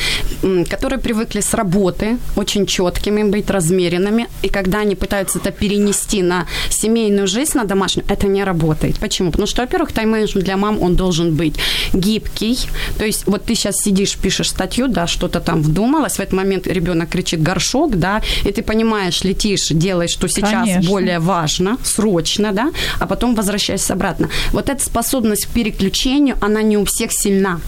которые 0.70 0.98
привыкли 0.98 1.40
с 1.40 1.54
работы 1.54 2.16
очень 2.36 2.66
четкими 2.66 3.24
быть, 3.24 3.50
размеренными. 3.50 4.28
И 4.42 4.48
когда 4.48 4.78
они 4.78 4.94
пытаются 4.94 5.38
это 5.38 5.50
перенести 5.50 6.22
на 6.22 6.46
семейную 6.70 7.26
жизнь, 7.26 7.58
на 7.58 7.64
домашнюю, 7.64 8.06
это 8.08 8.28
не 8.28 8.44
работает. 8.44 8.98
Почему? 9.00 9.30
Потому 9.30 9.48
что, 9.48 9.62
во-первых, 9.62 9.92
тайм-менеджмент 9.92 10.44
для 10.44 10.56
мам, 10.56 10.80
он 10.82 10.94
должен 10.94 11.34
быть 11.34 11.56
гибкий. 11.92 12.58
То 12.98 13.04
есть 13.04 13.26
вот 13.26 13.44
ты 13.44 13.54
сейчас 13.56 13.76
сидишь, 13.76 14.16
пишешь 14.16 14.50
статью, 14.50 14.88
да, 14.88 15.06
что-то 15.06 15.40
там 15.40 15.62
вдумалась, 15.62 16.14
в 16.14 16.20
этот 16.20 16.34
момент 16.34 16.66
ребенок 16.66 17.08
кричит 17.08 17.42
горшок, 17.42 17.96
да, 17.96 18.22
и 18.44 18.52
ты 18.52 18.62
понимаешь, 18.62 19.24
летишь, 19.24 19.68
делаешь, 19.70 20.10
что 20.10 20.28
сейчас 20.28 20.68
Конечно. 20.68 20.90
более 20.90 21.18
важно, 21.18 21.76
срочно, 21.82 22.21
да, 22.52 22.70
а 22.98 23.06
потом 23.06 23.34
возвращаешься 23.34 23.94
обратно. 23.94 24.28
Вот 24.52 24.68
эта 24.68 24.82
способность 24.82 25.46
к 25.46 25.48
переключению, 25.50 26.36
она 26.40 26.62
не 26.62 26.76
у 26.76 26.84
всех 26.84 27.12
сильна. 27.12 27.60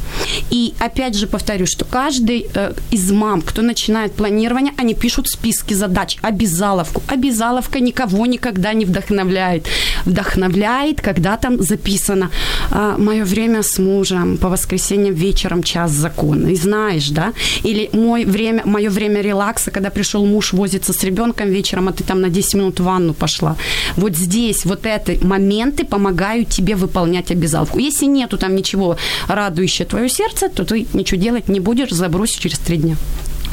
И 0.51 0.75
опять 0.79 1.17
же 1.17 1.27
повторю, 1.27 1.67
что 1.67 1.85
каждый 1.85 2.47
э, 2.55 2.75
из 2.91 3.11
мам, 3.11 3.43
кто 3.43 3.63
начинает 3.63 4.15
планирование, 4.15 4.73
они 4.77 4.95
пишут 4.95 5.29
списки 5.29 5.75
задач, 5.75 6.19
обязаловку. 6.23 7.03
Обязаловка 7.09 7.81
никого 7.81 8.27
никогда 8.27 8.73
не 8.73 8.85
вдохновляет. 8.85 9.67
Вдохновляет, 10.05 11.01
когда 11.01 11.37
там 11.37 11.63
записано 11.63 12.31
«Мое 12.71 13.25
время 13.25 13.63
с 13.63 13.79
мужем 13.79 14.37
по 14.37 14.49
воскресеньям 14.49 15.15
вечером 15.15 15.63
час 15.63 15.91
закон». 15.91 16.49
И 16.49 16.57
знаешь, 16.57 17.09
да? 17.11 17.33
Или 17.63 17.91
мой 17.93 18.25
время, 18.25 18.63
мое 18.65 18.91
время 18.91 19.21
релакса, 19.21 19.71
когда 19.71 19.91
пришел 19.91 20.27
муж 20.27 20.53
возится 20.53 20.93
с 20.93 21.05
ребенком 21.05 21.49
вечером, 21.49 21.89
а 21.89 21.93
ты 21.93 22.05
там 22.05 22.21
на 22.21 22.29
10 22.29 22.55
минут 22.55 22.81
в 22.81 22.85
ванну 22.85 23.15
пошла. 23.15 23.57
Вот 23.97 24.17
здесь 24.17 24.44
вот 24.65 24.87
эти 24.87 25.25
моменты 25.25 25.85
помогают 25.85 26.49
тебе 26.49 26.75
выполнять 26.75 27.31
обязаловку. 27.31 27.79
Если 27.79 28.07
нету 28.07 28.37
там 28.37 28.55
ничего 28.55 28.97
радующего 29.29 29.89
твое 29.89 30.09
сердце, 30.09 30.49
то 30.49 30.65
ты 30.65 30.87
ничего 30.95 31.21
делать 31.21 31.49
не 31.49 31.61
будешь, 31.61 31.91
забросишь 31.91 32.39
через 32.39 32.59
три 32.59 32.77
дня. 32.77 32.97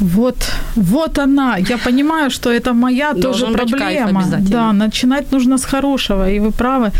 Вот, 0.02 0.36
вот 0.76 1.20
она. 1.20 1.58
Я 1.58 1.78
понимаю, 1.78 2.30
что 2.32 2.50
это 2.50 2.74
моя 2.74 3.14
Должен 3.14 3.54
тоже 3.54 3.68
проблема. 3.68 4.24
Да, 4.39 4.74
начинать 4.74 5.32
нужно 5.32 5.58
с 5.58 5.66
хорошего. 5.66 6.30
И 6.30 6.39
вы 6.39 6.52
правы, 6.52 6.92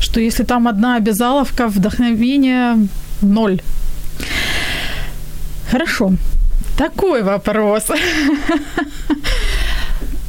что 0.00 0.20
если 0.20 0.44
там 0.44 0.68
одна 0.68 0.96
обязаловка, 0.96 1.68
вдохновение 1.68 2.76
ноль. 3.22 3.60
Хорошо. 5.70 6.12
Такой 6.76 7.22
вопрос. 7.22 7.84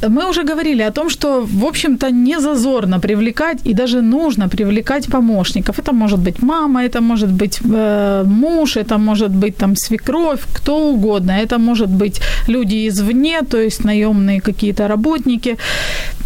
Мы 0.08 0.28
уже 0.28 0.42
говорили 0.42 0.82
о 0.82 0.90
том, 0.90 1.10
что, 1.10 1.46
в 1.46 1.64
общем-то, 1.64 2.10
не 2.10 2.40
зазорно 2.40 3.00
привлекать 3.00 3.66
и 3.66 3.74
даже 3.74 4.00
нужно 4.00 4.48
привлекать 4.48 5.06
помощников. 5.06 5.78
Это 5.78 5.92
может 5.92 6.18
быть 6.18 6.42
мама, 6.42 6.84
это 6.84 7.00
может 7.00 7.30
быть 7.30 7.60
э, 7.64 8.24
муж, 8.26 8.76
это 8.76 8.98
может 8.98 9.30
быть 9.30 9.56
там 9.56 9.76
свекровь, 9.76 10.40
кто 10.52 10.92
угодно. 10.92 11.32
Это 11.32 11.58
может 11.58 11.88
быть 11.88 12.20
люди 12.48 12.88
извне, 12.88 13.42
то 13.42 13.58
есть 13.58 13.84
наемные 13.84 14.40
какие-то 14.40 14.88
работники. 14.88 15.56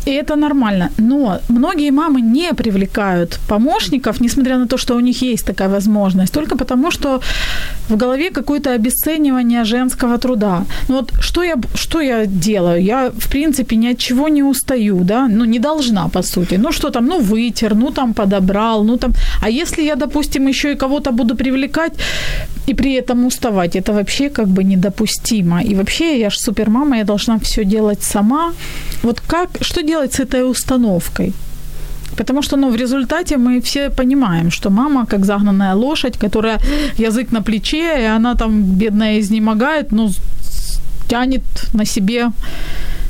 И 0.06 0.10
это 0.10 0.36
нормально. 0.36 0.90
Но 0.98 1.40
многие 1.48 1.90
мамы 1.90 2.20
не 2.20 2.54
привлекают 2.54 3.38
помощников, 3.48 4.20
несмотря 4.20 4.58
на 4.58 4.66
то, 4.66 4.78
что 4.78 4.94
у 4.96 5.00
них 5.00 5.22
есть 5.22 5.46
такая 5.46 5.68
возможность, 5.68 6.32
только 6.32 6.56
потому, 6.56 6.90
что 6.90 7.20
в 7.88 7.96
голове 7.96 8.30
какое-то 8.30 8.70
обесценивание 8.74 9.64
женского 9.64 10.18
труда. 10.18 10.64
Ну 10.88 10.94
вот 10.96 11.12
что 11.20 11.42
я, 11.42 11.54
что 11.74 12.00
я 12.00 12.26
делаю? 12.26 12.82
Я, 12.82 13.10
в 13.10 13.28
принципе, 13.28 13.76
ни 13.76 13.92
от 13.92 13.98
чего 13.98 14.28
не 14.28 14.44
устаю, 14.44 15.04
да, 15.04 15.28
ну 15.28 15.44
не 15.44 15.58
должна, 15.58 16.08
по 16.08 16.22
сути. 16.22 16.58
Ну 16.58 16.72
что 16.72 16.90
там, 16.90 17.06
ну 17.06 17.20
вытер, 17.20 17.74
ну 17.74 17.90
там 17.90 18.14
подобрал, 18.14 18.84
ну 18.84 18.96
там... 18.96 19.12
А 19.42 19.50
если 19.50 19.82
я, 19.82 19.96
допустим, 19.96 20.48
еще 20.48 20.72
и 20.72 20.76
кого-то 20.76 21.10
буду 21.10 21.34
привлекать 21.34 21.92
и 22.68 22.74
при 22.74 22.92
этом 22.92 23.26
уставать, 23.26 23.76
это 23.76 23.92
вообще 23.92 24.30
как 24.30 24.46
бы 24.46 24.64
недопустимо. 24.64 25.62
И 25.62 25.74
вообще 25.74 26.20
я 26.20 26.30
же 26.30 26.38
супермама, 26.38 26.96
я 26.98 27.04
должна 27.04 27.38
все 27.38 27.64
делать 27.64 28.02
сама. 28.02 28.52
Вот 29.02 29.20
как, 29.20 29.50
что 29.60 29.82
делать 29.82 29.95
с 30.04 30.20
этой 30.20 30.42
установкой? 30.50 31.32
Потому 32.16 32.42
что, 32.42 32.56
ну, 32.56 32.70
в 32.70 32.76
результате 32.76 33.36
мы 33.36 33.60
все 33.60 33.90
понимаем, 33.90 34.50
что 34.50 34.70
мама 34.70 35.06
как 35.06 35.24
загнанная 35.24 35.74
лошадь, 35.74 36.16
которая 36.18 36.58
язык 36.98 37.32
на 37.32 37.42
плече, 37.42 38.00
и 38.02 38.04
она 38.04 38.34
там, 38.34 38.62
бедная, 38.62 39.18
изнемогает, 39.20 39.92
ну, 39.92 40.08
с- 40.08 40.80
тянет 41.08 41.42
на 41.74 41.84
себе 41.84 42.30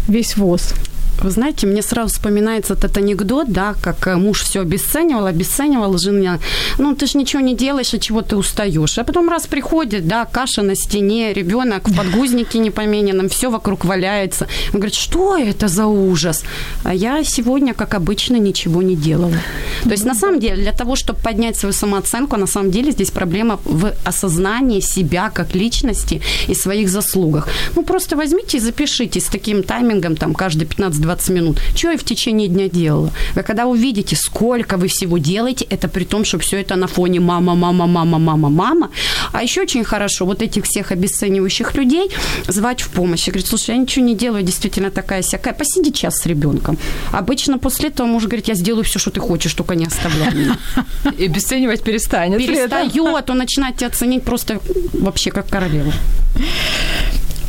весь 0.09 0.37
воз. 0.37 0.75
Вы 1.23 1.31
знаете, 1.31 1.67
мне 1.67 1.83
сразу 1.83 2.09
вспоминается 2.09 2.75
этот 2.75 2.97
анекдот, 2.97 3.49
да, 3.49 3.75
как 3.81 4.07
э, 4.07 4.17
муж 4.17 4.43
все 4.43 4.61
обесценивал, 4.61 5.27
обесценивал, 5.27 5.99
жена, 5.99 6.39
ну, 6.79 6.95
ты 6.95 7.07
же 7.07 7.19
ничего 7.19 7.43
не 7.43 7.55
делаешь, 7.55 7.95
от 7.95 8.01
чего 8.01 8.23
ты 8.23 8.37
устаешь. 8.37 8.99
А 8.99 9.05
потом 9.05 9.29
раз 9.29 9.47
приходит, 9.47 10.07
да, 10.07 10.25
каша 10.25 10.63
на 10.63 10.75
стене, 10.75 11.33
ребенок 11.33 11.89
в 11.89 11.97
подгузнике 11.97 12.59
непомененном, 12.59 13.29
все 13.29 13.51
вокруг 13.51 13.85
валяется. 13.85 14.47
Он 14.73 14.81
говорит, 14.81 14.95
что 14.95 15.37
это 15.37 15.69
за 15.69 15.87
ужас? 15.87 16.45
А 16.85 16.95
я 16.95 17.25
сегодня, 17.25 17.75
как 17.75 17.95
обычно, 17.95 18.37
ничего 18.37 18.83
не 18.83 18.97
делала. 18.97 19.37
То 19.85 19.91
есть, 19.91 20.05
на 20.05 20.15
самом 20.15 20.41
деле, 20.41 20.63
для 20.63 20.73
того, 20.73 20.97
чтобы 20.97 21.19
поднять 21.21 21.57
свою 21.57 21.73
самооценку, 21.73 22.37
на 22.37 22.47
самом 22.47 22.71
деле 22.71 22.93
здесь 22.93 23.11
проблема 23.11 23.59
в 23.65 23.93
осознании 24.05 24.81
себя 24.81 25.31
как 25.31 25.55
личности 25.55 26.21
и 26.49 26.55
своих 26.55 26.89
заслугах. 26.89 27.49
Ну, 27.75 27.83
просто 27.83 28.17
возьмите 28.17 28.59
и 28.59 28.61
запишите 28.61 29.21
с 29.21 29.25
таким 29.25 29.63
таймингом, 29.63 30.17
там, 30.17 30.35
каждые 30.35 30.69
15-20 31.07 31.33
минут, 31.33 31.61
что 31.75 31.91
я 31.91 31.99
в 31.99 32.05
течение 32.05 32.49
дня 32.49 32.69
делала. 32.69 33.11
Вы 33.35 33.43
когда 33.43 33.67
увидите, 33.67 34.17
сколько 34.17 34.77
вы 34.77 34.89
всего 34.89 35.19
делаете, 35.19 35.67
это 35.71 35.89
при 35.89 36.05
том, 36.05 36.25
что 36.25 36.39
все 36.39 36.61
это 36.61 36.77
на 36.77 36.87
фоне 36.87 37.21
мама, 37.21 37.55
мама, 37.55 37.87
мама, 37.87 38.19
мама, 38.19 38.49
мама. 38.49 38.91
А 39.33 39.43
еще 39.43 39.63
очень 39.63 39.85
хорошо 39.85 40.27
вот 40.27 40.43
этих 40.43 40.65
всех 40.65 40.93
обесценивающих 40.93 41.75
людей 41.75 42.11
звать 42.49 42.83
в 42.83 42.89
помощь. 42.89 43.29
И 43.29 43.31
говорит, 43.31 43.47
слушай, 43.47 43.71
я 43.71 43.77
ничего 43.77 44.05
не 44.05 44.15
делаю, 44.15 44.43
действительно 44.43 44.91
такая 44.91 45.23
всякая. 45.23 45.55
Посиди 45.55 45.93
час 45.93 46.17
с 46.17 46.27
ребенком. 46.27 46.79
Обычно 47.13 47.59
после 47.59 47.89
этого 47.89 48.07
муж 48.07 48.25
говорит, 48.25 48.49
я 48.49 48.55
сделаю 48.55 48.85
все, 48.85 48.99
что 48.99 49.11
ты 49.11 49.21
хочешь, 49.21 49.55
только 49.55 49.75
не 49.75 49.87
оставляй 49.87 50.35
меня. 50.35 50.59
И 51.19 51.27
обесценивать 51.27 51.83
перестанет. 51.83 52.39
Перестает, 52.39 53.31
он 53.31 53.39
начинает 53.39 53.77
тебя 53.77 53.91
ценить 53.91 54.25
просто 54.25 54.61
вообще 54.93 55.31
как 55.31 55.49
королеву. 55.49 55.93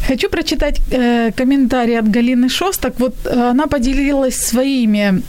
Хочу 0.08 0.28
прочитать 0.28 0.80
э, 0.90 1.32
комментарий 1.36 1.98
от 1.98 2.16
Галины 2.16 2.48
Шостак. 2.48 3.00
Вот 3.00 3.14
э, 3.24 3.50
она 3.50 3.66
поделилась 3.66 4.36
своими 4.36 5.22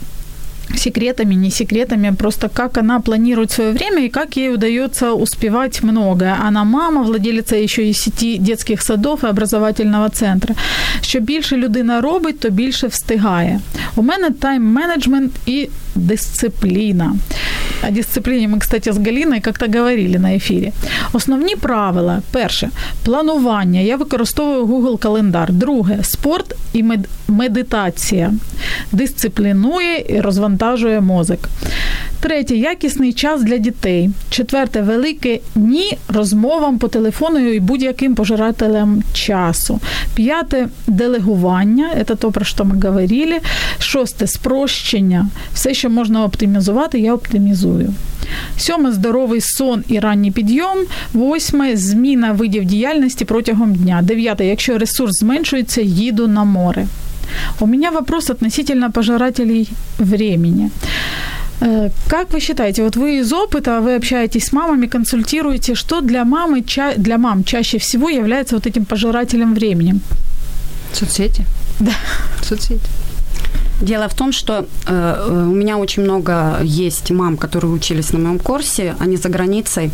секретами, 0.76 1.34
не 1.34 1.50
секретами, 1.50 2.14
просто 2.16 2.48
как 2.48 2.78
она 2.78 3.00
планирует 3.00 3.50
свое 3.50 3.72
время 3.72 4.04
и 4.04 4.08
как 4.08 4.36
ей 4.36 4.54
удается 4.54 5.12
успевать 5.12 5.82
многое. 5.82 6.36
Она 6.48 6.64
мама, 6.64 7.02
владелиця 7.02 7.56
еще 7.56 7.82
і 7.82 7.94
сеті 7.94 8.38
детських 8.38 8.82
садов 8.82 9.20
і 9.24 9.26
образовательного 9.26 10.08
центру. 10.08 10.54
Що 11.00 11.20
більше 11.20 11.56
людина 11.56 12.00
робить, 12.00 12.40
то 12.40 12.50
більше 12.50 12.86
встигає. 12.86 13.60
У 13.96 14.02
мене 14.02 14.30
тайм-менеджмент 14.30 15.30
і 15.46 15.68
дисципліна. 15.95 17.15
О 17.87 17.91
дисципліні 17.91 18.47
ми, 18.47 18.59
кстати, 18.59 18.93
з 18.93 18.97
Галіною 18.97 19.41
як-то 19.45 19.65
говорили 19.65 20.19
на 20.19 20.33
ефірі. 20.33 20.71
Основні 21.13 21.55
правила. 21.55 22.21
Перше 22.31 22.69
планування. 23.03 23.79
Я 23.79 23.97
використовую 23.97 24.65
Google 24.65 24.97
календар. 24.97 25.53
Друге 25.53 25.99
спорт 26.03 26.55
і 26.73 26.85
медитація. 27.27 28.33
Дисциплінує 28.91 30.05
і 30.09 30.21
розвантажує 30.21 31.01
мозок. 31.01 31.39
Третє 32.21 32.55
якісний 32.55 33.13
час 33.13 33.43
для 33.43 33.57
дітей. 33.57 34.09
Четверте 34.29 34.81
велике 34.81 35.39
ні 35.55 35.97
розмовам 36.07 36.77
по 36.77 36.87
телефону 36.87 37.39
і 37.39 37.59
будь-яким 37.59 38.15
пожирателям 38.15 39.03
часу. 39.13 39.79
П'яте 40.15 40.67
делегування, 40.87 41.89
це 42.07 42.15
то, 42.15 42.31
про 42.31 42.45
що 42.45 42.65
ми 42.65 42.75
говорили. 42.81 43.39
Шосте 43.79 44.27
спрощення. 44.27 45.27
Все, 45.53 45.73
що 45.73 45.89
можна 45.89 46.23
оптимізувати, 46.23 46.99
я 46.99 47.13
оптимізую. 47.13 47.93
Сьоме 48.57 48.91
здоровий 48.91 49.41
сон 49.41 49.83
і 49.87 49.99
ранній 49.99 50.31
підйом. 50.31 50.77
Восьме 51.13 51.77
зміна 51.77 52.31
видів 52.31 52.65
діяльності 52.65 53.25
протягом 53.25 53.75
дня. 53.75 54.01
Дев'яте, 54.03 54.45
якщо 54.45 54.77
ресурс 54.77 55.19
зменшується, 55.19 55.81
їду 55.81 56.27
на 56.27 56.43
море. 56.43 56.87
У 57.59 57.67
меня 57.67 57.91
вопрос 57.91 58.29
относительно 58.29 58.91
пожирателей 58.91 59.69
времени. 59.99 60.69
Э, 61.61 61.89
Как 62.07 62.33
вы 62.33 62.39
считаете, 62.39 62.83
вот 62.83 62.95
вы 62.95 63.19
из 63.19 63.33
опыта, 63.33 63.81
вы 63.81 63.95
общаетесь 63.95 64.45
с 64.45 64.53
мамами, 64.53 64.87
консультируете, 64.87 65.75
что 65.75 66.01
для 66.01 66.23
мамы, 66.23 66.63
для 66.97 67.17
мам 67.17 67.43
чаще 67.43 67.77
всего 67.77 68.09
является 68.09 68.55
вот 68.55 68.67
этим 68.67 68.85
пожирателем 68.85 69.53
времени? 69.53 69.99
Соцсети? 70.93 71.45
Да. 71.79 71.93
Соцсети. 72.41 72.79
Дело 73.81 74.07
в 74.09 74.13
том, 74.13 74.31
что 74.31 74.53
э, 74.53 74.65
э, 74.87 75.47
у 75.47 75.55
меня 75.55 75.77
очень 75.77 76.03
много 76.03 76.59
есть 76.63 77.11
мам, 77.11 77.37
которые 77.37 77.71
учились 77.71 78.11
на 78.11 78.19
моем 78.19 78.39
курсе, 78.39 78.95
они 78.99 79.17
за 79.17 79.29
границей, 79.29 79.91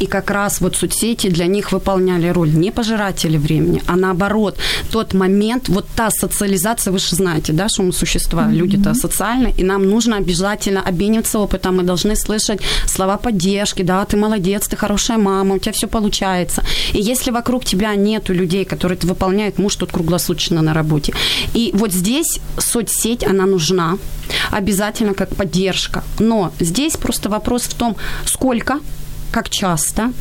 и 0.00 0.06
как 0.06 0.30
раз 0.30 0.60
вот 0.60 0.76
соцсети 0.76 1.28
для 1.28 1.46
них 1.46 1.72
выполняли 1.72 2.28
роль 2.28 2.54
не 2.54 2.70
пожиратели 2.70 3.36
времени, 3.36 3.82
а 3.86 3.96
наоборот, 3.96 4.58
тот 4.92 5.14
момент, 5.14 5.68
вот 5.68 5.86
та 5.96 6.10
социализация, 6.10 6.92
вы 6.92 6.98
же 6.98 7.16
знаете, 7.16 7.52
да, 7.52 7.68
что 7.68 7.82
мы 7.82 7.92
существа, 7.92 8.44
mm-hmm. 8.44 8.54
люди-то 8.54 8.94
социальные, 8.94 9.54
и 9.58 9.64
нам 9.64 9.90
нужно 9.90 10.16
обязательно 10.16 10.80
обмениваться 10.80 11.38
опытом, 11.38 11.76
мы 11.76 11.82
должны 11.82 12.16
слышать 12.16 12.60
слова 12.86 13.16
поддержки, 13.16 13.82
да, 13.82 14.04
ты 14.04 14.16
молодец, 14.16 14.68
ты 14.68 14.76
хорошая 14.76 15.18
мама, 15.18 15.56
у 15.56 15.58
тебя 15.58 15.72
все 15.72 15.88
получается. 15.88 16.62
И 16.92 17.00
если 17.00 17.32
вокруг 17.32 17.64
тебя 17.64 17.94
нету 17.96 18.32
людей, 18.32 18.64
которые 18.64 18.96
это 18.96 19.06
выполняют, 19.06 19.58
муж 19.58 19.76
тут 19.76 19.90
круглосуточно 19.90 20.62
на 20.62 20.74
работе. 20.74 21.12
И 21.54 21.70
вот 21.74 21.92
здесь 21.92 22.40
соцсеть, 23.16 23.24
она 23.24 23.46
нужна, 23.46 23.98
обязательно 24.50 25.14
как 25.14 25.34
поддержка. 25.36 26.02
Но 26.18 26.52
здесь 26.60 26.96
просто 26.96 27.28
вопрос 27.28 27.62
в 27.62 27.74
том, 27.74 27.96
сколько, 28.26 28.78
как 29.32 29.48
часто, 29.48 30.12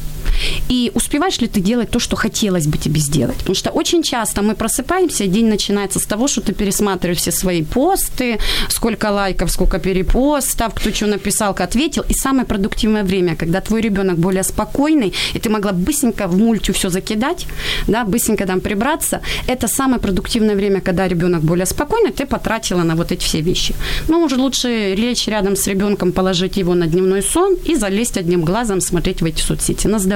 и 0.70 0.92
успеваешь 0.94 1.40
ли 1.40 1.48
ты 1.48 1.60
делать 1.60 1.90
то, 1.90 2.00
что 2.00 2.16
хотелось 2.16 2.68
бы 2.68 2.78
тебе 2.78 3.00
сделать. 3.00 3.38
Потому 3.38 3.56
что 3.56 3.70
очень 3.72 4.04
часто 4.04 4.42
мы 4.42 4.56
просыпаемся, 4.56 5.28
день 5.28 5.48
начинается 5.48 6.00
с 6.00 6.06
того, 6.06 6.28
что 6.28 6.42
ты 6.42 6.54
пересматриваешь 6.54 7.20
все 7.20 7.32
свои 7.32 7.64
посты, 7.64 8.40
сколько 8.70 9.12
лайков, 9.12 9.52
сколько 9.52 9.80
перепостов, 9.80 10.74
кто 10.74 10.92
что 10.92 11.08
написал, 11.08 11.54
как 11.54 11.66
ответил. 11.66 12.06
И 12.10 12.14
самое 12.14 12.46
продуктивное 12.46 13.04
время, 13.04 13.36
когда 13.36 13.62
твой 13.62 13.82
ребенок 13.82 14.18
более 14.18 14.44
спокойный, 14.44 15.14
и 15.34 15.40
ты 15.40 15.50
могла 15.50 15.72
быстренько 15.72 16.28
в 16.28 16.38
мультю 16.38 16.74
все 16.74 16.90
закидать, 16.90 17.48
да, 17.88 18.06
быстренько 18.06 18.46
там 18.46 18.62
прибраться, 18.62 19.22
это 19.48 19.68
самое 19.68 20.00
продуктивное 20.00 20.56
время, 20.56 20.82
когда 20.82 21.08
ребенок 21.08 21.42
более 21.42 21.66
спокойный, 21.66 22.12
ты 22.12 22.26
потратила 22.26 22.84
на 22.84 22.96
вот 22.96 23.12
эти 23.12 23.24
все 23.24 23.42
вещи. 23.42 23.76
Ну, 24.08 24.24
уже 24.24 24.36
лучше 24.38 24.96
лечь 24.96 25.28
рядом 25.28 25.56
с 25.56 25.68
ребенком, 25.68 26.12
положить 26.12 26.58
его 26.58 26.76
на 26.76 26.88
дневной 26.88 27.22
сон 27.22 27.56
и 27.66 27.76
залезть 27.76 28.18
одним 28.18 28.46
глазом 28.46 28.82
смотреть 28.82 29.22
в 29.22 29.26
эти 29.26 29.42
соцсети 29.42 29.88
на 29.88 30.00
здоровье. 30.00 30.15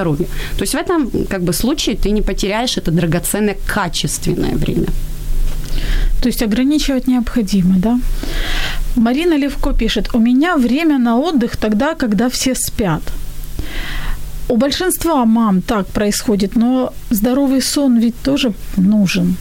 То 0.58 0.64
есть 0.64 0.74
в 0.74 0.78
этом 0.78 1.10
как 1.30 1.44
бы 1.44 1.54
случае 1.54 1.96
ты 1.96 2.12
не 2.12 2.22
потеряешь 2.22 2.78
это 2.78 2.92
драгоценное 2.92 3.58
качественное 3.68 4.56
время. 4.56 4.88
То 6.22 6.28
есть 6.28 6.44
ограничивать 6.44 7.08
необходимо, 7.08 7.76
да? 7.78 8.00
Марина 8.96 9.38
Левко 9.38 9.74
пишет, 9.74 10.10
у 10.14 10.20
меня 10.20 10.58
время 10.58 10.98
на 10.98 11.18
отдых 11.18 11.58
тогда, 11.58 11.96
когда 11.96 12.30
все 12.30 12.56
спят. 12.56 13.02
У 14.50 14.58
большинства 14.58 15.26
мам 15.26 15.62
так 15.62 15.88
происходит, 15.88 16.56
но 16.56 16.94
здоровый 17.12 17.62
сон 17.62 18.00
ведь 18.00 18.16
тоже 18.24 18.54
нужен. 18.78 19.36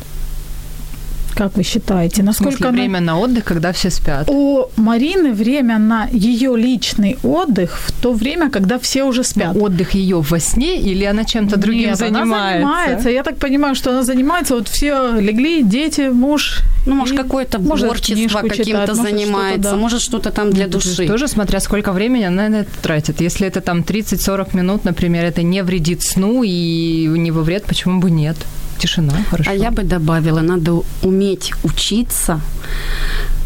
Как 1.39 1.57
вы 1.57 1.63
считаете, 1.63 2.23
В 2.23 2.25
насколько 2.25 2.51
смысле, 2.57 2.69
оно- 2.69 2.79
время 2.79 3.01
на 3.01 3.19
отдых, 3.21 3.45
когда 3.45 3.71
все 3.73 3.91
спят? 3.91 4.29
у 4.29 4.65
Марины 4.77 5.33
время 5.33 5.79
на 5.79 6.09
ее 6.13 6.57
личный 6.57 7.17
отдых 7.23 7.79
в 7.87 7.93
то 7.93 8.13
время, 8.13 8.51
когда 8.51 8.79
все 8.79 9.05
уже 9.05 9.23
спят? 9.23 9.57
Отдых 9.57 9.95
ее 9.95 10.21
во 10.21 10.41
сне 10.41 10.81
или 10.81 11.05
она 11.05 11.25
чем-то 11.25 11.57
другим 11.57 11.91
Нет, 11.91 11.99
занимается? 11.99 12.35
Она 12.37 12.53
занимается. 12.55 13.11
Я 13.11 13.23
так 13.23 13.37
понимаю, 13.37 13.75
что 13.77 13.91
она 13.91 14.03
занимается. 14.03 14.55
Вот 14.57 14.67
все 14.69 15.13
легли, 15.21 15.63
дети, 15.63 16.11
муж. 16.11 16.63
Ну, 16.87 16.95
может, 16.95 17.17
какое-то 17.17 17.59
творчество 17.59 18.41
каким-то 18.41 18.65
читает, 18.65 18.89
может, 18.89 19.03
занимается, 19.11 19.61
что-то, 19.61 19.71
да. 19.71 19.77
может, 19.77 20.01
что-то 20.01 20.31
там 20.31 20.51
для 20.51 20.67
Ну, 20.67 20.73
души. 20.73 21.07
Тоже 21.07 21.29
смотря 21.29 21.61
сколько 21.61 21.93
времени 21.93 22.25
она 22.25 22.49
на 22.49 22.57
это 22.57 22.71
тратит. 22.83 23.21
Если 23.21 23.47
это 23.47 23.61
там 23.61 23.83
30-40 23.83 24.57
минут, 24.57 24.85
например, 24.85 25.25
это 25.25 25.43
не 25.43 25.63
вредит 25.63 26.03
сну 26.03 26.43
и 26.43 27.07
не 27.07 27.31
во 27.31 27.43
вред, 27.43 27.65
почему 27.65 28.01
бы 28.01 28.11
нет? 28.11 28.37
Тишина, 28.79 29.13
хорошо. 29.31 29.51
А 29.51 29.55
я 29.55 29.71
бы 29.71 29.83
добавила, 29.83 30.41
надо 30.41 30.83
уметь 31.03 31.53
учиться 31.65 32.41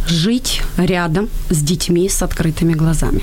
жить 0.08 0.62
рядом 0.76 1.28
с 1.50 1.62
детьми 1.62 2.08
с 2.08 2.22
открытыми 2.22 2.74
глазами. 2.74 3.20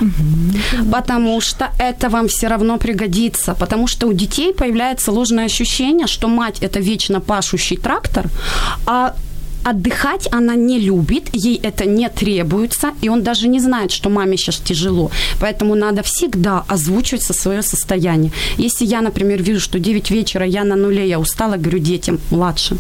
Потому 0.92 1.42
что 1.42 1.66
это 1.78 2.10
вам 2.10 2.28
все 2.28 2.48
равно 2.48 2.78
пригодится. 2.78 3.54
Потому 3.54 3.88
что 3.88 4.08
у 4.08 4.14
детей 4.14 4.54
появляется 4.54 5.12
ложное 5.12 5.46
ощущение, 5.46 6.08
что 6.08 6.28
мать 6.28 6.60
это 6.62 6.80
вечно 6.80 7.20
пашущий 7.20 7.78
трактор, 7.78 8.26
а 8.86 9.14
отдыхать 9.64 10.28
она 10.32 10.56
не 10.56 10.80
любит, 10.80 11.30
ей 11.34 11.60
это 11.64 11.86
не 11.86 12.10
требуется, 12.10 12.92
и 13.02 13.10
он 13.10 13.24
даже 13.24 13.48
не 13.48 13.60
знает, 13.60 13.92
что 13.92 14.10
маме 14.10 14.38
сейчас 14.38 14.58
тяжело. 14.58 15.12
Поэтому 15.40 15.76
надо 15.76 16.02
всегда 16.04 16.64
озвучивать 16.68 17.24
свое 17.24 17.62
состояние. 17.62 18.32
Если 18.58 18.86
я, 18.86 19.02
например, 19.02 19.44
вижу, 19.44 19.60
что 19.60 19.80
9 19.80 20.12
вечера 20.12 20.46
я 20.46 20.64
на 20.64 20.76
нуле, 20.76 21.08
я 21.08 21.20
устала, 21.20 21.58
говорю 21.58 21.80
детям 21.80 22.20
младшим, 22.32 22.80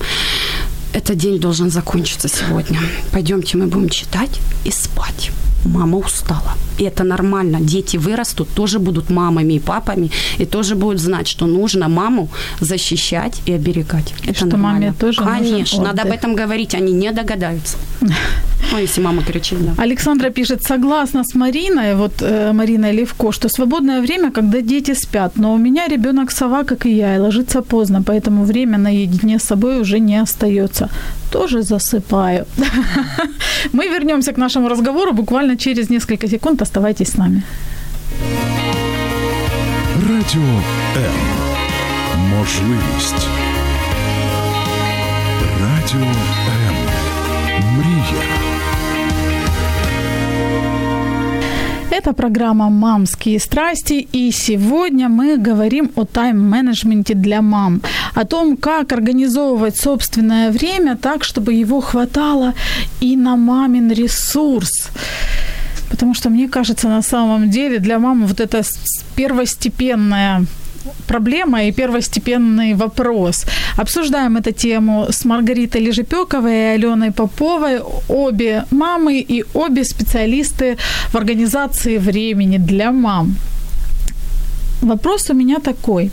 этот 0.93 1.17
день 1.17 1.39
должен 1.39 1.69
закончиться 1.69 2.27
сегодня. 2.27 2.79
Пойдемте, 3.11 3.57
мы 3.57 3.67
будем 3.67 3.89
читать 3.89 4.39
и 4.65 4.71
спать. 4.71 5.31
Мама 5.65 5.97
устала. 5.97 6.53
И 6.79 6.83
это 6.83 7.03
нормально. 7.03 7.59
Дети 7.61 7.97
вырастут, 7.97 8.49
тоже 8.55 8.79
будут 8.79 9.09
мамами 9.09 9.53
и 9.53 9.59
папами, 9.59 10.09
и 10.39 10.45
тоже 10.45 10.75
будут 10.75 10.99
знать, 10.99 11.27
что 11.27 11.47
нужно 11.47 11.89
маму 11.89 12.29
защищать 12.61 13.41
и 13.47 13.55
оберегать. 13.55 14.13
Это 14.23 14.33
что 14.33 14.45
нормально. 14.45 14.79
маме 14.79 14.93
тоже 14.99 15.21
Конечно, 15.21 15.83
надо 15.83 16.01
об 16.03 16.11
этом 16.11 16.35
говорить, 16.35 16.75
они 16.75 16.93
не 16.93 17.11
догадаются. 17.11 17.77
Ну, 18.71 18.77
если 18.77 19.01
мама 19.01 19.23
кричит, 19.23 19.57
да. 19.65 19.83
Александра 19.83 20.29
пишет, 20.29 20.63
согласна 20.63 21.23
с 21.23 21.35
Мариной, 21.35 21.95
вот 21.95 22.21
э, 22.21 22.53
Мариной 22.53 22.93
Левко, 22.93 23.31
что 23.31 23.49
свободное 23.49 24.01
время, 24.01 24.31
когда 24.31 24.61
дети 24.61 24.93
спят, 24.93 25.37
но 25.37 25.53
у 25.53 25.57
меня 25.57 25.87
ребенок 25.87 26.31
сова, 26.31 26.63
как 26.63 26.85
и 26.85 26.95
я, 26.95 27.15
и 27.15 27.19
ложится 27.19 27.61
поздно, 27.61 28.03
поэтому 28.03 28.43
время 28.43 28.77
наедине 28.77 29.39
с 29.39 29.43
собой 29.43 29.81
уже 29.81 29.99
не 29.99 30.21
остается 30.21 30.78
Тоже 31.30 31.62
засыпаю. 31.62 32.46
Мы 33.72 33.88
вернемся 33.88 34.32
к 34.32 34.38
нашему 34.38 34.68
разговору 34.68 35.12
буквально 35.12 35.56
через 35.56 35.90
несколько 35.90 36.28
секунд. 36.28 36.62
Оставайтесь 36.62 37.08
с 37.08 37.18
нами. 37.18 37.42
Радіо 40.08 40.42
М. 40.96 41.14
Можливість. 42.38 43.26
Радіо 45.60 46.00
М. 46.02 46.47
Это 51.99 52.13
программа 52.13 52.69
«Мамские 52.69 53.39
страсти», 53.39 54.07
и 54.13 54.31
сегодня 54.31 55.09
мы 55.09 55.37
говорим 55.37 55.91
о 55.95 56.05
тайм-менеджменте 56.05 57.13
для 57.13 57.41
мам, 57.41 57.81
о 58.15 58.23
том, 58.23 58.55
как 58.55 58.93
организовывать 58.93 59.75
собственное 59.75 60.49
время 60.49 60.95
так, 60.95 61.25
чтобы 61.25 61.51
его 61.51 61.81
хватало 61.81 62.53
и 63.01 63.17
на 63.17 63.35
мамин 63.35 63.91
ресурс. 63.91 64.91
Потому 65.89 66.13
что, 66.13 66.29
мне 66.29 66.47
кажется, 66.47 66.87
на 66.87 67.01
самом 67.01 67.49
деле 67.49 67.79
для 67.79 67.99
мамы 67.99 68.27
вот 68.27 68.39
это 68.39 68.63
первостепенная 69.17 70.45
проблема 71.07 71.63
и 71.63 71.71
первостепенный 71.71 72.73
вопрос. 72.73 73.45
Обсуждаем 73.77 74.37
эту 74.37 74.51
тему 74.51 75.07
с 75.09 75.25
Маргаритой 75.25 75.81
Лежепёковой 75.81 76.53
и 76.53 76.75
Аленой 76.75 77.11
Поповой. 77.11 77.79
Обе 78.07 78.65
мамы 78.71 79.19
и 79.19 79.43
обе 79.53 79.83
специалисты 79.83 80.77
в 81.11 81.15
организации 81.15 81.97
времени 81.97 82.57
для 82.57 82.91
мам. 82.91 83.35
Вопрос 84.81 85.29
у 85.29 85.33
меня 85.33 85.59
такой. 85.59 86.11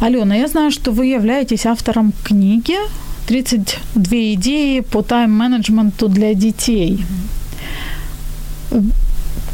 Алена, 0.00 0.36
я 0.36 0.46
знаю, 0.46 0.70
что 0.70 0.92
вы 0.92 1.06
являетесь 1.06 1.66
автором 1.66 2.12
книги 2.24 2.76
«32 3.28 4.34
идеи 4.34 4.80
по 4.80 5.02
тайм-менеджменту 5.02 6.08
для 6.08 6.34
детей». 6.34 7.04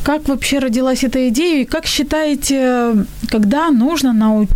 Как 0.04 0.28
вообще 0.28 0.58
родилась 0.58 1.02
эта 1.02 1.28
идея 1.30 1.62
и 1.62 1.64
как 1.64 1.86
считаете, 1.86 3.06
когда 3.30 3.70
нужно 3.70 4.12
нау- 4.12 4.48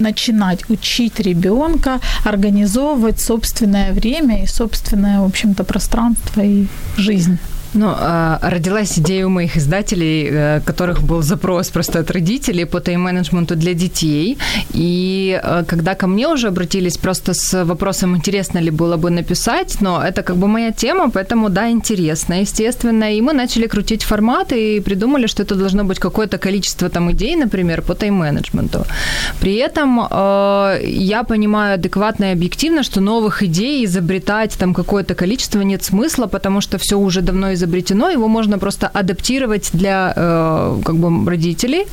начинать 0.00 0.68
учить 0.68 1.20
ребенка 1.20 2.00
организовывать 2.24 3.20
собственное 3.20 3.92
время 3.92 4.42
и 4.42 4.46
собственное, 4.48 5.20
в 5.20 5.26
общем-то, 5.26 5.62
пространство 5.62 6.40
и 6.40 6.66
жизнь? 6.96 7.38
Ну, 7.74 7.94
э, 7.96 8.38
родилась 8.42 8.98
идея 8.98 9.26
у 9.26 9.28
моих 9.28 9.56
издателей, 9.56 10.28
э, 10.30 10.60
которых 10.64 11.02
был 11.02 11.22
запрос 11.22 11.68
просто 11.68 12.00
от 12.00 12.10
родителей 12.10 12.64
по 12.64 12.80
тайм-менеджменту 12.80 13.54
для 13.54 13.74
детей. 13.74 14.38
И 14.74 15.40
э, 15.42 15.64
когда 15.68 15.94
ко 15.94 16.06
мне 16.06 16.26
уже 16.26 16.48
обратились 16.48 16.98
просто 16.98 17.32
с 17.32 17.64
вопросом, 17.64 18.16
интересно 18.16 18.58
ли 18.58 18.70
было 18.70 18.96
бы 18.96 19.10
написать, 19.10 19.80
но 19.80 20.02
это 20.02 20.22
как 20.22 20.36
бы 20.36 20.48
моя 20.48 20.72
тема, 20.72 21.10
поэтому 21.10 21.48
да, 21.48 21.70
интересно, 21.70 22.40
естественно. 22.40 23.14
И 23.14 23.20
мы 23.20 23.32
начали 23.32 23.68
крутить 23.68 24.02
форматы 24.02 24.76
и 24.76 24.80
придумали, 24.80 25.26
что 25.26 25.42
это 25.42 25.54
должно 25.54 25.84
быть 25.84 25.98
какое-то 25.98 26.38
количество 26.38 26.88
там 26.88 27.10
идей, 27.10 27.36
например, 27.36 27.82
по 27.82 27.94
тайм-менеджменту. 27.94 28.84
При 29.40 29.54
этом 29.54 30.00
я 30.00 31.24
понимаю 31.28 31.74
адекватно 31.74 32.24
и 32.24 32.32
объективно, 32.32 32.82
что 32.82 33.00
новых 33.00 33.42
идей 33.42 33.84
изобретать 33.84 34.58
там 34.58 34.74
какое-то 34.74 35.14
количество 35.14 35.62
нет 35.62 35.84
смысла, 35.84 36.26
потому 36.26 36.60
что 36.60 36.78
все 36.78 36.96
уже 36.96 37.20
давно 37.20 37.52
изобретено, 37.52 37.59
его 38.10 38.28
можно 38.28 38.58
просто 38.58 38.86
адаптировать 38.86 39.70
для 39.72 40.12
э, 40.16 40.80
как 40.84 40.96
бы 40.96 41.30
родителей. 41.30 41.86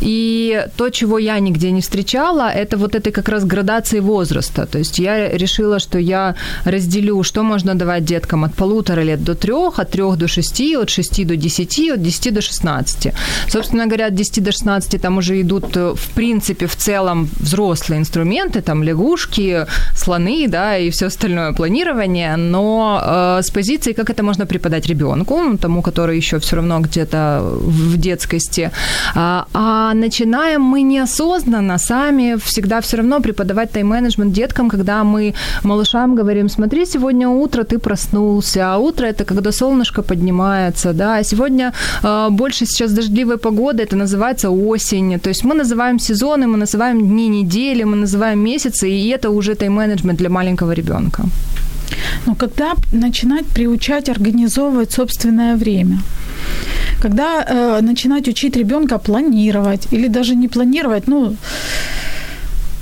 И 0.00 0.66
то, 0.76 0.90
чего 0.90 1.18
я 1.18 1.38
нигде 1.38 1.70
не 1.70 1.80
встречала, 1.80 2.50
это 2.50 2.76
вот 2.76 2.94
этой 2.94 3.12
как 3.12 3.28
раз 3.28 3.44
градации 3.44 4.00
возраста. 4.00 4.66
То 4.66 4.78
есть 4.78 4.98
я 4.98 5.28
решила, 5.28 5.78
что 5.78 5.98
я 5.98 6.34
разделю, 6.64 7.22
что 7.22 7.42
можно 7.42 7.74
давать 7.74 8.04
деткам 8.04 8.44
от 8.44 8.54
полутора 8.54 9.02
лет 9.02 9.22
до 9.22 9.34
трех, 9.34 9.78
от 9.78 9.90
трех 9.90 10.16
до 10.16 10.28
шести, 10.28 10.76
от 10.76 10.90
шести 10.90 11.24
до 11.24 11.36
десяти, 11.36 11.90
от 11.90 12.02
десяти 12.02 12.30
до 12.30 12.40
шестнадцати. 12.40 13.14
Собственно 13.48 13.86
говоря, 13.86 14.06
от 14.06 14.14
десяти 14.14 14.40
до 14.40 14.52
шестнадцати 14.52 14.98
там 14.98 15.18
уже 15.18 15.40
идут, 15.40 15.76
э, 15.76 15.94
в 15.94 16.10
принципе, 16.14 16.66
в 16.66 16.76
целом 16.76 17.28
взрослые 17.40 18.00
инструменты, 18.00 18.60
там 18.60 18.82
лягушки, 18.82 19.66
слоны, 19.96 20.46
да, 20.48 20.78
и 20.78 20.90
все 20.90 21.06
остальное 21.06 21.52
планирование, 21.52 22.36
но 22.36 23.00
э, 23.02 23.42
с 23.42 23.50
позиции, 23.50 23.92
как 23.92 24.10
это 24.10 24.22
можно 24.22 24.46
преподать 24.46 24.86
ребенку 24.86 25.03
ребенку, 25.04 25.58
тому, 25.58 25.82
который 25.82 26.16
еще 26.16 26.38
все 26.38 26.56
равно 26.56 26.80
где-то 26.80 27.40
в 27.42 27.96
детскости. 27.96 28.70
А, 29.14 29.46
а 29.52 29.94
начинаем 29.94 30.62
мы 30.62 30.82
неосознанно 30.82 31.78
сами 31.78 32.36
всегда 32.36 32.80
все 32.80 32.96
равно 32.96 33.20
преподавать 33.20 33.70
тайм-менеджмент 33.70 34.32
деткам, 34.32 34.70
когда 34.70 35.04
мы 35.04 35.34
малышам 35.64 36.14
говорим, 36.14 36.48
смотри, 36.48 36.86
сегодня 36.86 37.28
утро 37.28 37.64
ты 37.64 37.78
проснулся, 37.78 38.74
а 38.74 38.78
утро 38.78 39.06
это 39.06 39.24
когда 39.24 39.52
солнышко 39.52 40.02
поднимается, 40.02 40.92
да, 40.92 41.18
а 41.18 41.24
сегодня 41.24 41.72
э, 42.02 42.28
больше 42.30 42.66
сейчас 42.66 42.92
дождливой 42.92 43.36
погоды, 43.36 43.82
это 43.82 43.96
называется 43.96 44.50
осень, 44.50 45.18
то 45.18 45.28
есть 45.28 45.44
мы 45.44 45.54
называем 45.54 45.98
сезоны, 45.98 46.46
мы 46.46 46.56
называем 46.56 47.00
дни 47.00 47.28
недели, 47.28 47.84
мы 47.84 47.96
называем 47.96 48.38
месяцы, 48.38 48.90
и 48.90 49.08
это 49.08 49.30
уже 49.30 49.54
тайм-менеджмент 49.54 50.18
для 50.18 50.28
маленького 50.28 50.72
ребенка. 50.72 51.22
Но 52.26 52.34
когда 52.34 52.72
начинать 52.92 53.46
приучать 53.46 54.08
организовывать 54.08 54.92
собственное 54.92 55.56
время? 55.56 55.98
Когда 57.00 57.44
э, 57.44 57.80
начинать 57.82 58.28
учить 58.28 58.56
ребенка 58.56 58.98
планировать 58.98 59.88
или 59.92 60.08
даже 60.08 60.34
не 60.34 60.48
планировать, 60.48 61.06
ну, 61.08 61.36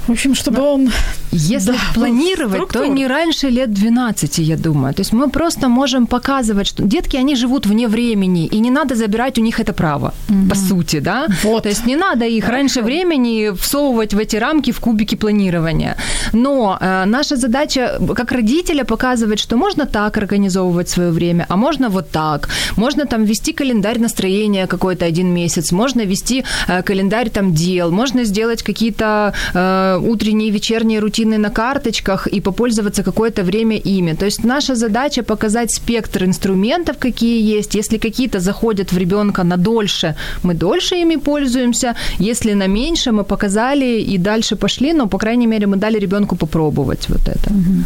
в 0.07 0.11
общем, 0.11 0.35
чтобы 0.35 0.63
он 0.63 0.91
если 1.33 1.73
да, 1.73 1.79
планировать, 1.95 2.69
то 2.69 2.87
не 2.87 3.07
раньше 3.07 3.49
лет 3.49 3.73
12, 3.73 4.39
я 4.39 4.57
думаю. 4.57 4.95
То 4.95 5.01
есть 5.01 5.13
мы 5.13 5.31
просто 5.31 5.69
можем 5.69 6.07
показывать, 6.07 6.67
что 6.67 6.83
детки, 6.83 7.17
они 7.17 7.37
живут 7.37 7.67
вне 7.67 7.89
времени, 7.89 8.47
и 8.47 8.61
не 8.61 8.71
надо 8.71 8.95
забирать 8.95 9.39
у 9.39 9.43
них 9.43 9.61
это 9.61 9.73
право, 9.73 10.13
угу. 10.29 10.49
по 10.49 10.55
сути, 10.55 11.01
да? 11.01 11.27
Вот. 11.43 11.63
То 11.63 11.69
есть 11.69 11.87
не 11.87 11.97
надо 11.97 12.27
их 12.27 12.45
Хорошо. 12.45 12.59
раньше 12.59 12.83
времени 12.83 13.51
всовывать 13.55 14.15
в 14.15 14.19
эти 14.19 14.37
рамки, 14.37 14.73
в 14.73 14.81
кубики 14.81 15.15
планирования. 15.15 15.97
Но 16.33 16.79
э, 16.81 17.05
наша 17.07 17.37
задача, 17.37 17.99
как 18.15 18.33
родителя, 18.33 18.85
показывать, 18.85 19.39
что 19.39 19.57
можно 19.57 19.87
так 19.87 20.17
организовывать 20.17 20.89
свое 20.89 21.11
время, 21.11 21.47
а 21.49 21.57
можно 21.57 21.89
вот 21.89 22.11
так. 22.11 22.49
Можно 22.77 23.07
там 23.07 23.25
вести 23.25 23.53
календарь 23.53 23.99
настроения 23.99 24.67
какой-то 24.67 25.07
один 25.07 25.29
месяц, 25.29 25.73
можно 25.73 26.03
вести 26.03 26.45
э, 26.69 26.83
календарь 26.83 27.31
там 27.31 27.55
дел, 27.55 27.91
можно 27.91 28.25
сделать 28.25 28.63
какие-то 28.63 29.33
э, 29.55 29.92
утренние 29.99 30.49
и 30.49 30.53
вечерние 30.53 31.01
рутины 31.01 31.39
на 31.39 31.51
карточках 31.51 32.27
и 32.27 32.41
попользоваться 32.41 33.03
какое-то 33.03 33.43
время 33.43 33.77
ими. 33.77 34.15
То 34.15 34.25
есть 34.25 34.45
наша 34.45 34.75
задача 34.75 35.23
показать 35.23 35.71
спектр 35.71 36.25
инструментов, 36.25 36.97
какие 36.99 37.59
есть. 37.59 37.75
Если 37.75 37.99
какие-то 37.99 38.41
заходят 38.41 38.93
в 38.93 38.99
ребенка 38.99 39.45
на 39.45 39.57
дольше, 39.57 40.15
мы 40.43 40.55
дольше 40.55 40.97
ими 40.97 41.17
пользуемся. 41.17 41.95
Если 42.19 42.55
на 42.55 42.69
меньше, 42.69 43.13
мы 43.13 43.25
показали 43.25 44.01
и 44.01 44.19
дальше 44.19 44.57
пошли, 44.57 44.93
но, 44.93 45.09
по 45.09 45.19
крайней 45.19 45.47
мере, 45.47 45.67
мы 45.67 45.77
дали 45.77 45.99
ребенку 45.99 46.37
попробовать 46.37 47.09
вот 47.09 47.29
это. 47.29 47.51
Угу. 47.51 47.85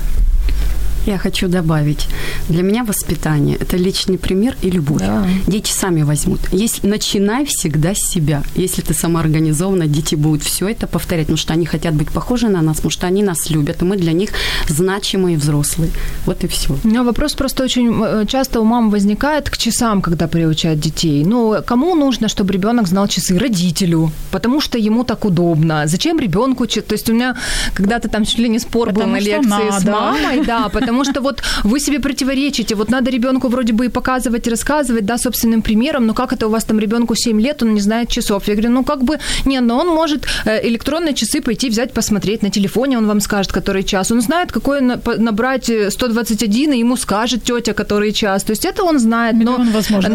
Я 1.06 1.18
хочу 1.18 1.48
добавить. 1.48 2.08
Для 2.48 2.62
меня 2.62 2.84
воспитание– 2.84 3.56
это 3.60 3.76
личный 3.76 4.18
пример 4.18 4.56
и 4.62 4.70
любовь. 4.70 5.00
Да. 5.00 5.24
Дети 5.46 5.70
сами 5.70 6.02
возьмут. 6.02 6.40
Если, 6.52 6.86
начинай 6.88 7.44
всегда 7.44 7.94
с 7.94 7.98
себя. 7.98 8.42
Если 8.56 8.82
ты 8.82 8.92
самоорганизована, 8.92 9.86
дети 9.86 10.16
будут 10.16 10.42
все 10.42 10.68
это 10.68 10.86
повторять, 10.86 11.26
потому 11.26 11.38
что 11.38 11.52
они 11.52 11.66
хотят 11.66 11.94
быть 11.94 12.10
похожи 12.10 12.48
на 12.48 12.60
нас, 12.60 12.76
потому 12.76 12.90
что 12.90 13.06
они 13.06 13.22
нас 13.22 13.50
любят, 13.50 13.82
и 13.82 13.84
мы 13.84 13.96
для 13.96 14.12
них 14.12 14.30
значимые 14.68 15.36
взрослые. 15.36 15.90
Вот 16.26 16.44
и 16.44 16.48
все. 16.48 16.76
У 16.84 16.88
меня 16.88 17.02
вопрос 17.02 17.34
просто 17.34 17.64
очень 17.64 18.02
э, 18.04 18.26
часто 18.26 18.60
у 18.60 18.64
мам 18.64 18.90
возникает 18.90 19.48
к 19.48 19.56
часам, 19.56 20.02
когда 20.02 20.26
приучают 20.26 20.80
детей. 20.80 21.24
Ну, 21.24 21.54
кому 21.64 21.94
нужно, 21.94 22.28
чтобы 22.28 22.52
ребенок 22.52 22.88
знал 22.88 23.08
часы? 23.08 23.38
Родителю, 23.38 24.10
потому 24.30 24.60
что 24.60 24.78
ему 24.78 25.04
так 25.04 25.24
удобно. 25.24 25.86
Зачем 25.86 26.18
ребенку? 26.18 26.66
То 26.66 26.94
есть 26.94 27.10
у 27.10 27.14
меня 27.14 27.36
когда-то 27.74 28.08
там 28.08 28.24
чуть 28.24 28.38
ли 28.38 28.48
не 28.48 28.58
спор 28.58 28.92
был 28.92 29.06
на 29.06 29.20
лекции 29.20 29.70
надо. 29.70 29.80
с 29.80 29.84
мамой, 29.84 30.44
да, 30.44 30.68
потому 30.68 30.95
потому 30.96 31.12
что 31.12 31.20
вот 31.20 31.42
вы 31.64 31.80
себе 31.80 31.98
противоречите. 32.00 32.74
Вот 32.74 32.90
надо 32.90 33.10
ребенку 33.10 33.48
вроде 33.48 33.72
бы 33.72 33.86
и 33.86 33.88
показывать, 33.88 34.46
и 34.46 34.50
рассказывать, 34.50 35.04
да, 35.04 35.18
собственным 35.18 35.62
примером, 35.62 36.06
но 36.06 36.14
как 36.14 36.32
это 36.32 36.46
у 36.46 36.50
вас 36.50 36.64
там 36.64 36.78
ребенку 36.78 37.14
7 37.14 37.40
лет, 37.40 37.62
он 37.62 37.74
не 37.74 37.80
знает 37.80 38.08
часов. 38.08 38.48
Я 38.48 38.54
говорю, 38.54 38.70
ну 38.70 38.84
как 38.84 39.02
бы, 39.02 39.18
не, 39.44 39.60
но 39.60 39.78
он 39.78 39.88
может 39.88 40.26
э, 40.46 40.68
электронные 40.68 41.14
часы 41.14 41.40
пойти 41.40 41.68
взять, 41.68 41.92
посмотреть 41.92 42.42
на 42.42 42.50
телефоне, 42.50 42.98
он 42.98 43.06
вам 43.06 43.20
скажет, 43.20 43.52
который 43.52 43.82
час. 43.84 44.10
Он 44.10 44.20
знает, 44.20 44.52
какой 44.52 44.80
набрать 44.80 45.70
121, 45.88 46.72
э, 46.72 46.76
и 46.76 46.78
ему 46.78 46.96
скажет 46.96 47.44
тетя, 47.44 47.72
который 47.74 48.12
час. 48.12 48.42
То 48.42 48.52
есть 48.52 48.64
это 48.64 48.84
он 48.84 48.98
знает. 48.98 49.36
Но, 49.36 49.58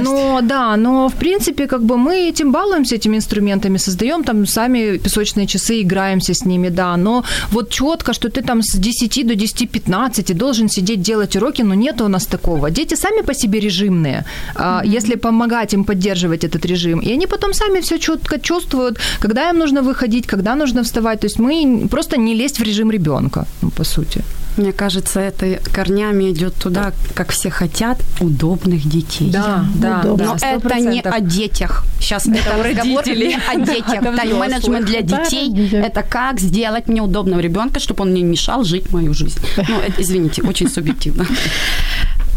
но 0.03 0.39
да, 0.41 0.77
но 0.77 1.09
в 1.09 1.13
принципе, 1.13 1.67
как 1.67 1.83
бы 1.83 1.97
мы 1.97 2.29
этим 2.29 2.51
балуемся, 2.51 2.95
этими 2.95 3.17
инструментами, 3.17 3.77
создаем 3.77 4.23
там 4.23 4.45
сами 4.47 4.97
песочные 4.97 5.45
часы, 5.45 5.81
играемся 5.81 6.33
с 6.33 6.45
ними, 6.45 6.69
да. 6.69 6.97
Но 6.97 7.23
вот 7.51 7.69
четко, 7.69 8.13
что 8.13 8.29
ты 8.29 8.41
там 8.41 8.61
с 8.63 8.77
10 8.77 9.27
до 9.27 9.33
10-15 9.33 10.33
должен 10.33 10.69
сидеть 10.71 11.01
делать 11.01 11.35
уроки, 11.35 11.63
но 11.63 11.75
нет 11.75 12.01
у 12.01 12.07
нас 12.07 12.25
такого. 12.25 12.69
Дети 12.69 12.95
сами 12.95 13.21
по 13.21 13.33
себе 13.33 13.59
режимные, 13.59 14.25
mm-hmm. 14.55 14.97
если 14.97 15.15
помогать 15.15 15.73
им 15.73 15.83
поддерживать 15.83 16.43
этот 16.43 16.65
режим. 16.65 16.99
И 16.99 17.13
они 17.13 17.27
потом 17.27 17.53
сами 17.53 17.79
все 17.81 17.97
четко 17.97 18.39
чувствуют, 18.39 18.99
когда 19.19 19.49
им 19.49 19.59
нужно 19.59 19.81
выходить, 19.81 20.27
когда 20.27 20.55
нужно 20.55 20.83
вставать. 20.83 21.19
То 21.19 21.27
есть 21.27 21.39
мы 21.39 21.87
просто 21.89 22.17
не 22.17 22.35
лезть 22.35 22.59
в 22.59 22.63
режим 22.63 22.91
ребенка, 22.91 23.45
ну, 23.61 23.69
по 23.69 23.83
сути. 23.83 24.23
Мне 24.57 24.73
кажется, 24.73 25.19
это 25.19 25.59
корнями 25.73 26.31
идет 26.31 26.55
туда, 26.55 26.93
как 27.13 27.31
все 27.31 27.49
хотят, 27.49 27.99
удобных 28.19 28.87
детей. 28.87 29.29
Да, 29.31 29.65
да, 29.75 30.01
да. 30.03 30.23
Но 30.25 30.35
это 30.41 30.79
не 30.79 31.01
о 31.01 31.19
детях. 31.19 31.83
Сейчас 31.99 32.27
это 32.27 32.61
разговор 32.61 33.07
не 33.07 33.35
о 33.35 33.55
детях. 33.65 34.15
Тайм-менеджмент 34.15 34.85
для 34.85 35.01
детей– 35.01 35.69
это 35.71 36.03
как 36.03 36.39
сделать 36.39 36.87
мне 36.87 37.01
удобного 37.01 37.39
ребенка, 37.39 37.79
чтобы 37.79 38.03
он 38.03 38.13
не 38.13 38.23
мешал 38.23 38.63
жить 38.63 38.91
мою 38.91 39.13
жизнь. 39.13 39.39
Ну, 39.57 39.81
извините, 39.97 40.41
очень 40.41 40.69
субъективно. 40.69 41.25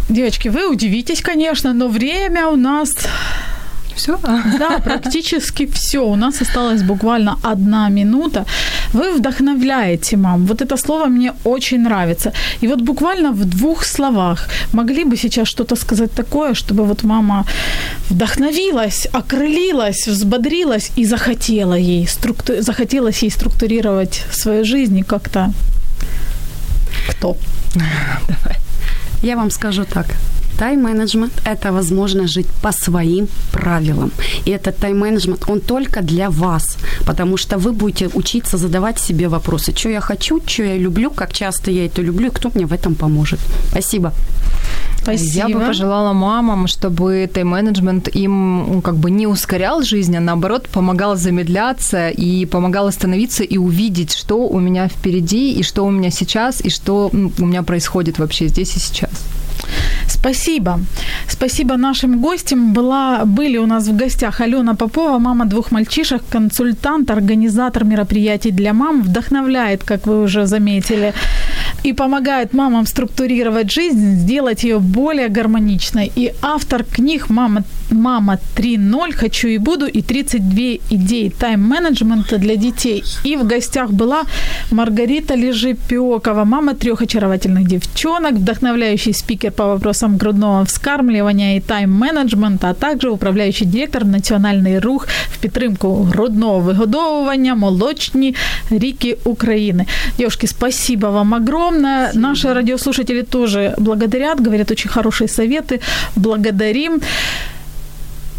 Девочки, 0.09 0.49
вы 0.49 0.69
удивитесь, 0.71 1.23
конечно, 1.23 1.73
но 1.73 1.89
время 1.89 2.49
у 2.49 2.57
нас 2.57 2.91
все? 4.05 4.19
Да, 4.59 4.79
практически 4.79 5.67
все. 5.67 5.99
У 5.99 6.17
нас 6.17 6.43
осталась 6.43 6.83
буквально 6.83 7.39
одна 7.43 7.89
минута. 7.89 8.45
Вы 8.93 9.13
вдохновляете 9.15 10.17
мам. 10.17 10.47
Вот 10.47 10.63
это 10.63 10.77
слово 10.77 11.07
мне 11.07 11.33
очень 11.45 11.83
нравится. 11.83 12.33
И 12.63 12.69
вот 12.69 12.81
буквально 12.81 13.33
в 13.33 13.45
двух 13.45 13.85
словах 13.85 14.49
могли 14.73 15.05
бы 15.05 15.17
сейчас 15.17 15.49
что-то 15.49 15.77
сказать 15.77 16.13
такое, 16.13 16.55
чтобы 16.55 16.85
вот 16.85 17.05
мама 17.05 17.45
вдохновилась, 18.11 19.09
окрылилась, 19.13 20.09
взбодрилась 20.09 20.91
и 20.99 21.07
захотела 21.07 21.75
ей, 21.75 22.07
структу... 22.07 22.63
захотелось 22.63 23.23
ей 23.23 23.31
структурировать 23.31 24.23
свою 24.33 24.65
жизнь 24.65 24.99
и 24.99 25.03
как-то... 25.03 25.53
Кто? 27.09 27.37
Давай. 28.29 28.57
Я 29.23 29.37
вам 29.37 29.51
скажу 29.51 29.85
так. 29.85 30.07
Тайм-менеджмент– 30.59 31.33
это 31.45 31.73
возможно 31.73 32.27
жить 32.27 32.47
по 32.63 32.73
своим 32.73 33.29
правилам. 33.53 34.11
И 34.47 34.51
этот 34.51 34.79
тайм-менеджмент, 34.79 35.45
он 35.49 35.61
только 35.61 36.03
для 36.03 36.31
вас, 36.31 36.77
потому 37.07 37.37
что 37.37 37.59
вы 37.59 37.73
будете 37.73 38.09
учиться 38.15 38.59
задавать 38.59 38.99
себе 38.99 39.29
вопросы, 39.29 39.73
что 39.75 39.89
я 39.89 40.01
хочу, 40.01 40.41
что 40.47 40.63
я 40.63 40.79
люблю, 40.79 41.11
как 41.11 41.33
часто 41.33 41.71
я 41.71 41.87
это 41.87 42.03
люблю, 42.03 42.29
и 42.29 42.31
кто 42.31 42.51
мне 42.55 42.67
в 42.67 42.73
этом 42.73 42.95
поможет. 42.95 43.41
Спасибо. 43.71 44.13
Спасибо. 45.03 45.49
Я 45.49 45.49
бы 45.49 45.67
пожелала 45.67 46.13
мамам, 46.13 46.67
чтобы 46.67 47.29
тайм-менеджмент 47.33 48.09
им 48.17 48.75
ну, 48.75 48.81
как 48.81 48.97
бы 48.97 49.11
не 49.11 49.27
ускорял 49.27 49.83
жизнь, 49.83 50.17
а 50.17 50.21
наоборот 50.21 50.69
помогал 50.69 51.17
замедляться 51.17 52.09
и 52.09 52.47
помогал 52.47 52.87
остановиться 52.87 53.45
и 53.45 53.59
увидеть, 53.59 54.17
что 54.17 54.49
у 54.49 54.61
меня 54.61 54.89
впереди, 54.89 55.53
и 55.53 55.63
что 55.63 55.85
у 55.85 55.91
меня 55.91 56.11
сейчас, 56.11 56.61
и 56.65 56.71
что 56.71 57.11
у 57.13 57.47
меня 57.47 57.63
происходит 57.63 58.19
вообще 58.19 58.49
здесь 58.49 58.77
и 58.77 58.79
сейчас. 58.79 59.11
Спасибо. 60.09 60.81
Спасибо 61.29 61.77
нашим 61.77 62.21
гостям. 62.21 62.73
Была, 62.73 63.25
были 63.25 63.59
у 63.59 63.67
нас 63.67 63.89
в 63.89 63.97
гостях 63.97 64.41
Алена 64.41 64.75
Попова, 64.75 65.19
мама 65.19 65.45
двух 65.45 65.71
мальчишек, 65.73 66.23
консультант, 66.31 67.11
организатор 67.11 67.85
мероприятий 67.85 68.51
для 68.51 68.73
мам, 68.73 69.03
вдохновляет, 69.03 69.85
как 69.85 70.07
вы 70.07 70.23
уже 70.23 70.47
заметили, 70.47 71.13
и 71.85 71.93
помогает 71.93 72.55
мамам 72.55 72.87
структурировать 72.87 73.71
жизнь, 73.71 74.17
сделать 74.17 74.65
ее 74.65 74.79
более 74.79 75.29
гармоничной. 75.29 76.11
И 76.17 76.33
автор 76.43 76.85
книг 76.85 77.29
«Мама, 77.29 77.63
мама 77.94 78.38
3.0. 78.56 79.14
Хочу 79.14 79.48
и 79.48 79.58
буду» 79.58 79.86
и 79.86 80.02
«32 80.02 80.82
идеи 80.90 81.30
тайм-менеджмента 81.40 82.38
для 82.38 82.56
детей». 82.56 83.04
И 83.26 83.36
в 83.36 83.48
гостях 83.48 83.92
была 83.92 84.24
Маргарита 84.72 85.36
Лежепиокова, 85.36 86.46
мама 86.46 86.74
трех 86.74 87.02
очаровательных 87.02 87.68
девчонок, 87.68 88.34
вдохновляющий 88.34 89.14
спикер 89.14 89.52
по 89.52 89.66
вопросам 89.66 90.18
грудного 90.18 90.66
вскармливания 90.66 91.58
и 91.58 91.62
тайм-менеджмента, 91.62 92.70
а 92.70 92.74
также 92.74 93.10
управляющий 93.10 93.66
директор 93.66 94.06
Національний 94.06 94.80
рух 94.80 95.08
в 95.34 95.38
підтримку 95.38 96.04
грудного 96.04 96.60
вигодовування 96.60 97.56
молочні 97.56 98.36
ріки 98.70 99.18
України. 99.24 99.86
Девушки, 100.18 100.48
спасибо 100.48 101.12
вам 101.12 101.34
огромное. 101.34 102.12
Наши 102.14 102.54
радиослушатели 102.54 103.22
тоже 103.22 103.76
благодарят, 103.78 104.40
говорят 104.40 104.72
очень 104.72 104.92
хорошие 104.92 105.28
советы. 105.28 105.80
Благодарим. 106.16 107.02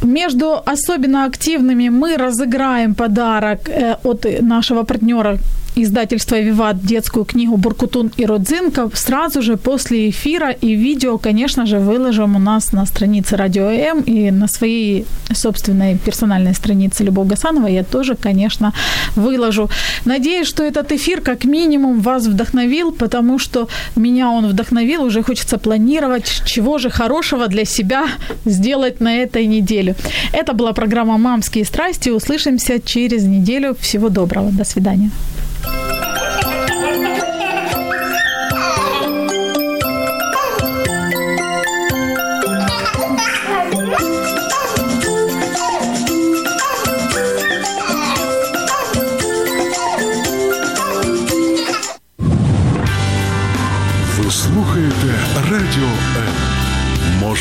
Между 0.04 0.62
особенно 0.66 1.26
активными 1.26 1.89
мы 1.89 2.18
разыграем 2.18 2.96
подарок 2.96 3.70
э, 3.70 3.96
от 4.04 4.26
нашего 4.41 4.84
партнера 4.84 5.38
издательства 5.76 6.40
«Виват» 6.40 6.82
детскую 6.82 7.26
книгу 7.26 7.58
«Буркутун 7.58 8.12
и 8.18 8.26
Родзинка» 8.26 8.90
сразу 8.94 9.42
же 9.42 9.58
после 9.58 10.10
эфира. 10.10 10.52
И 10.52 10.76
видео, 10.76 11.18
конечно 11.18 11.66
же, 11.66 11.80
выложим 11.80 12.36
у 12.36 12.40
нас 12.40 12.72
на 12.72 12.86
странице 12.86 13.36
Радио 13.36 13.66
М 13.70 14.02
и 14.02 14.32
на 14.32 14.48
своей 14.48 15.06
собственной 15.34 15.98
персональной 15.98 16.54
странице 16.54 17.04
Любовь 17.04 17.28
Гасанова 17.28 17.68
я 17.68 17.84
тоже, 17.84 18.16
конечно, 18.16 18.74
выложу. 19.16 19.70
Надеюсь, 20.06 20.48
что 20.48 20.64
этот 20.64 20.92
эфир 20.92 21.22
как 21.22 21.46
минимум 21.46 22.02
вас 22.02 22.28
вдохновил, 22.28 22.92
потому 22.92 23.40
что 23.40 23.68
меня 23.96 24.30
он 24.30 24.48
вдохновил. 24.48 25.04
Уже 25.04 25.24
хочется 25.24 25.58
планировать, 25.58 26.44
чего 26.46 26.78
же 26.78 26.90
хорошего 26.90 27.48
для 27.48 27.66
себя 27.66 28.06
сделать 28.46 29.02
на 29.02 29.16
этой 29.18 29.46
неделе. 29.46 29.96
Это 30.34 30.54
была 30.54 30.74
программа 30.74 31.18
«Мамские 31.18 31.66
страсти». 31.66 32.10
Услышимся 32.10 32.80
через 32.80 33.24
неделю. 33.24 33.76
Всего 33.80 34.10
доброго. 34.10 34.52
До 34.52 34.64
свидания. 34.64 35.12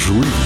Ви 0.09 0.44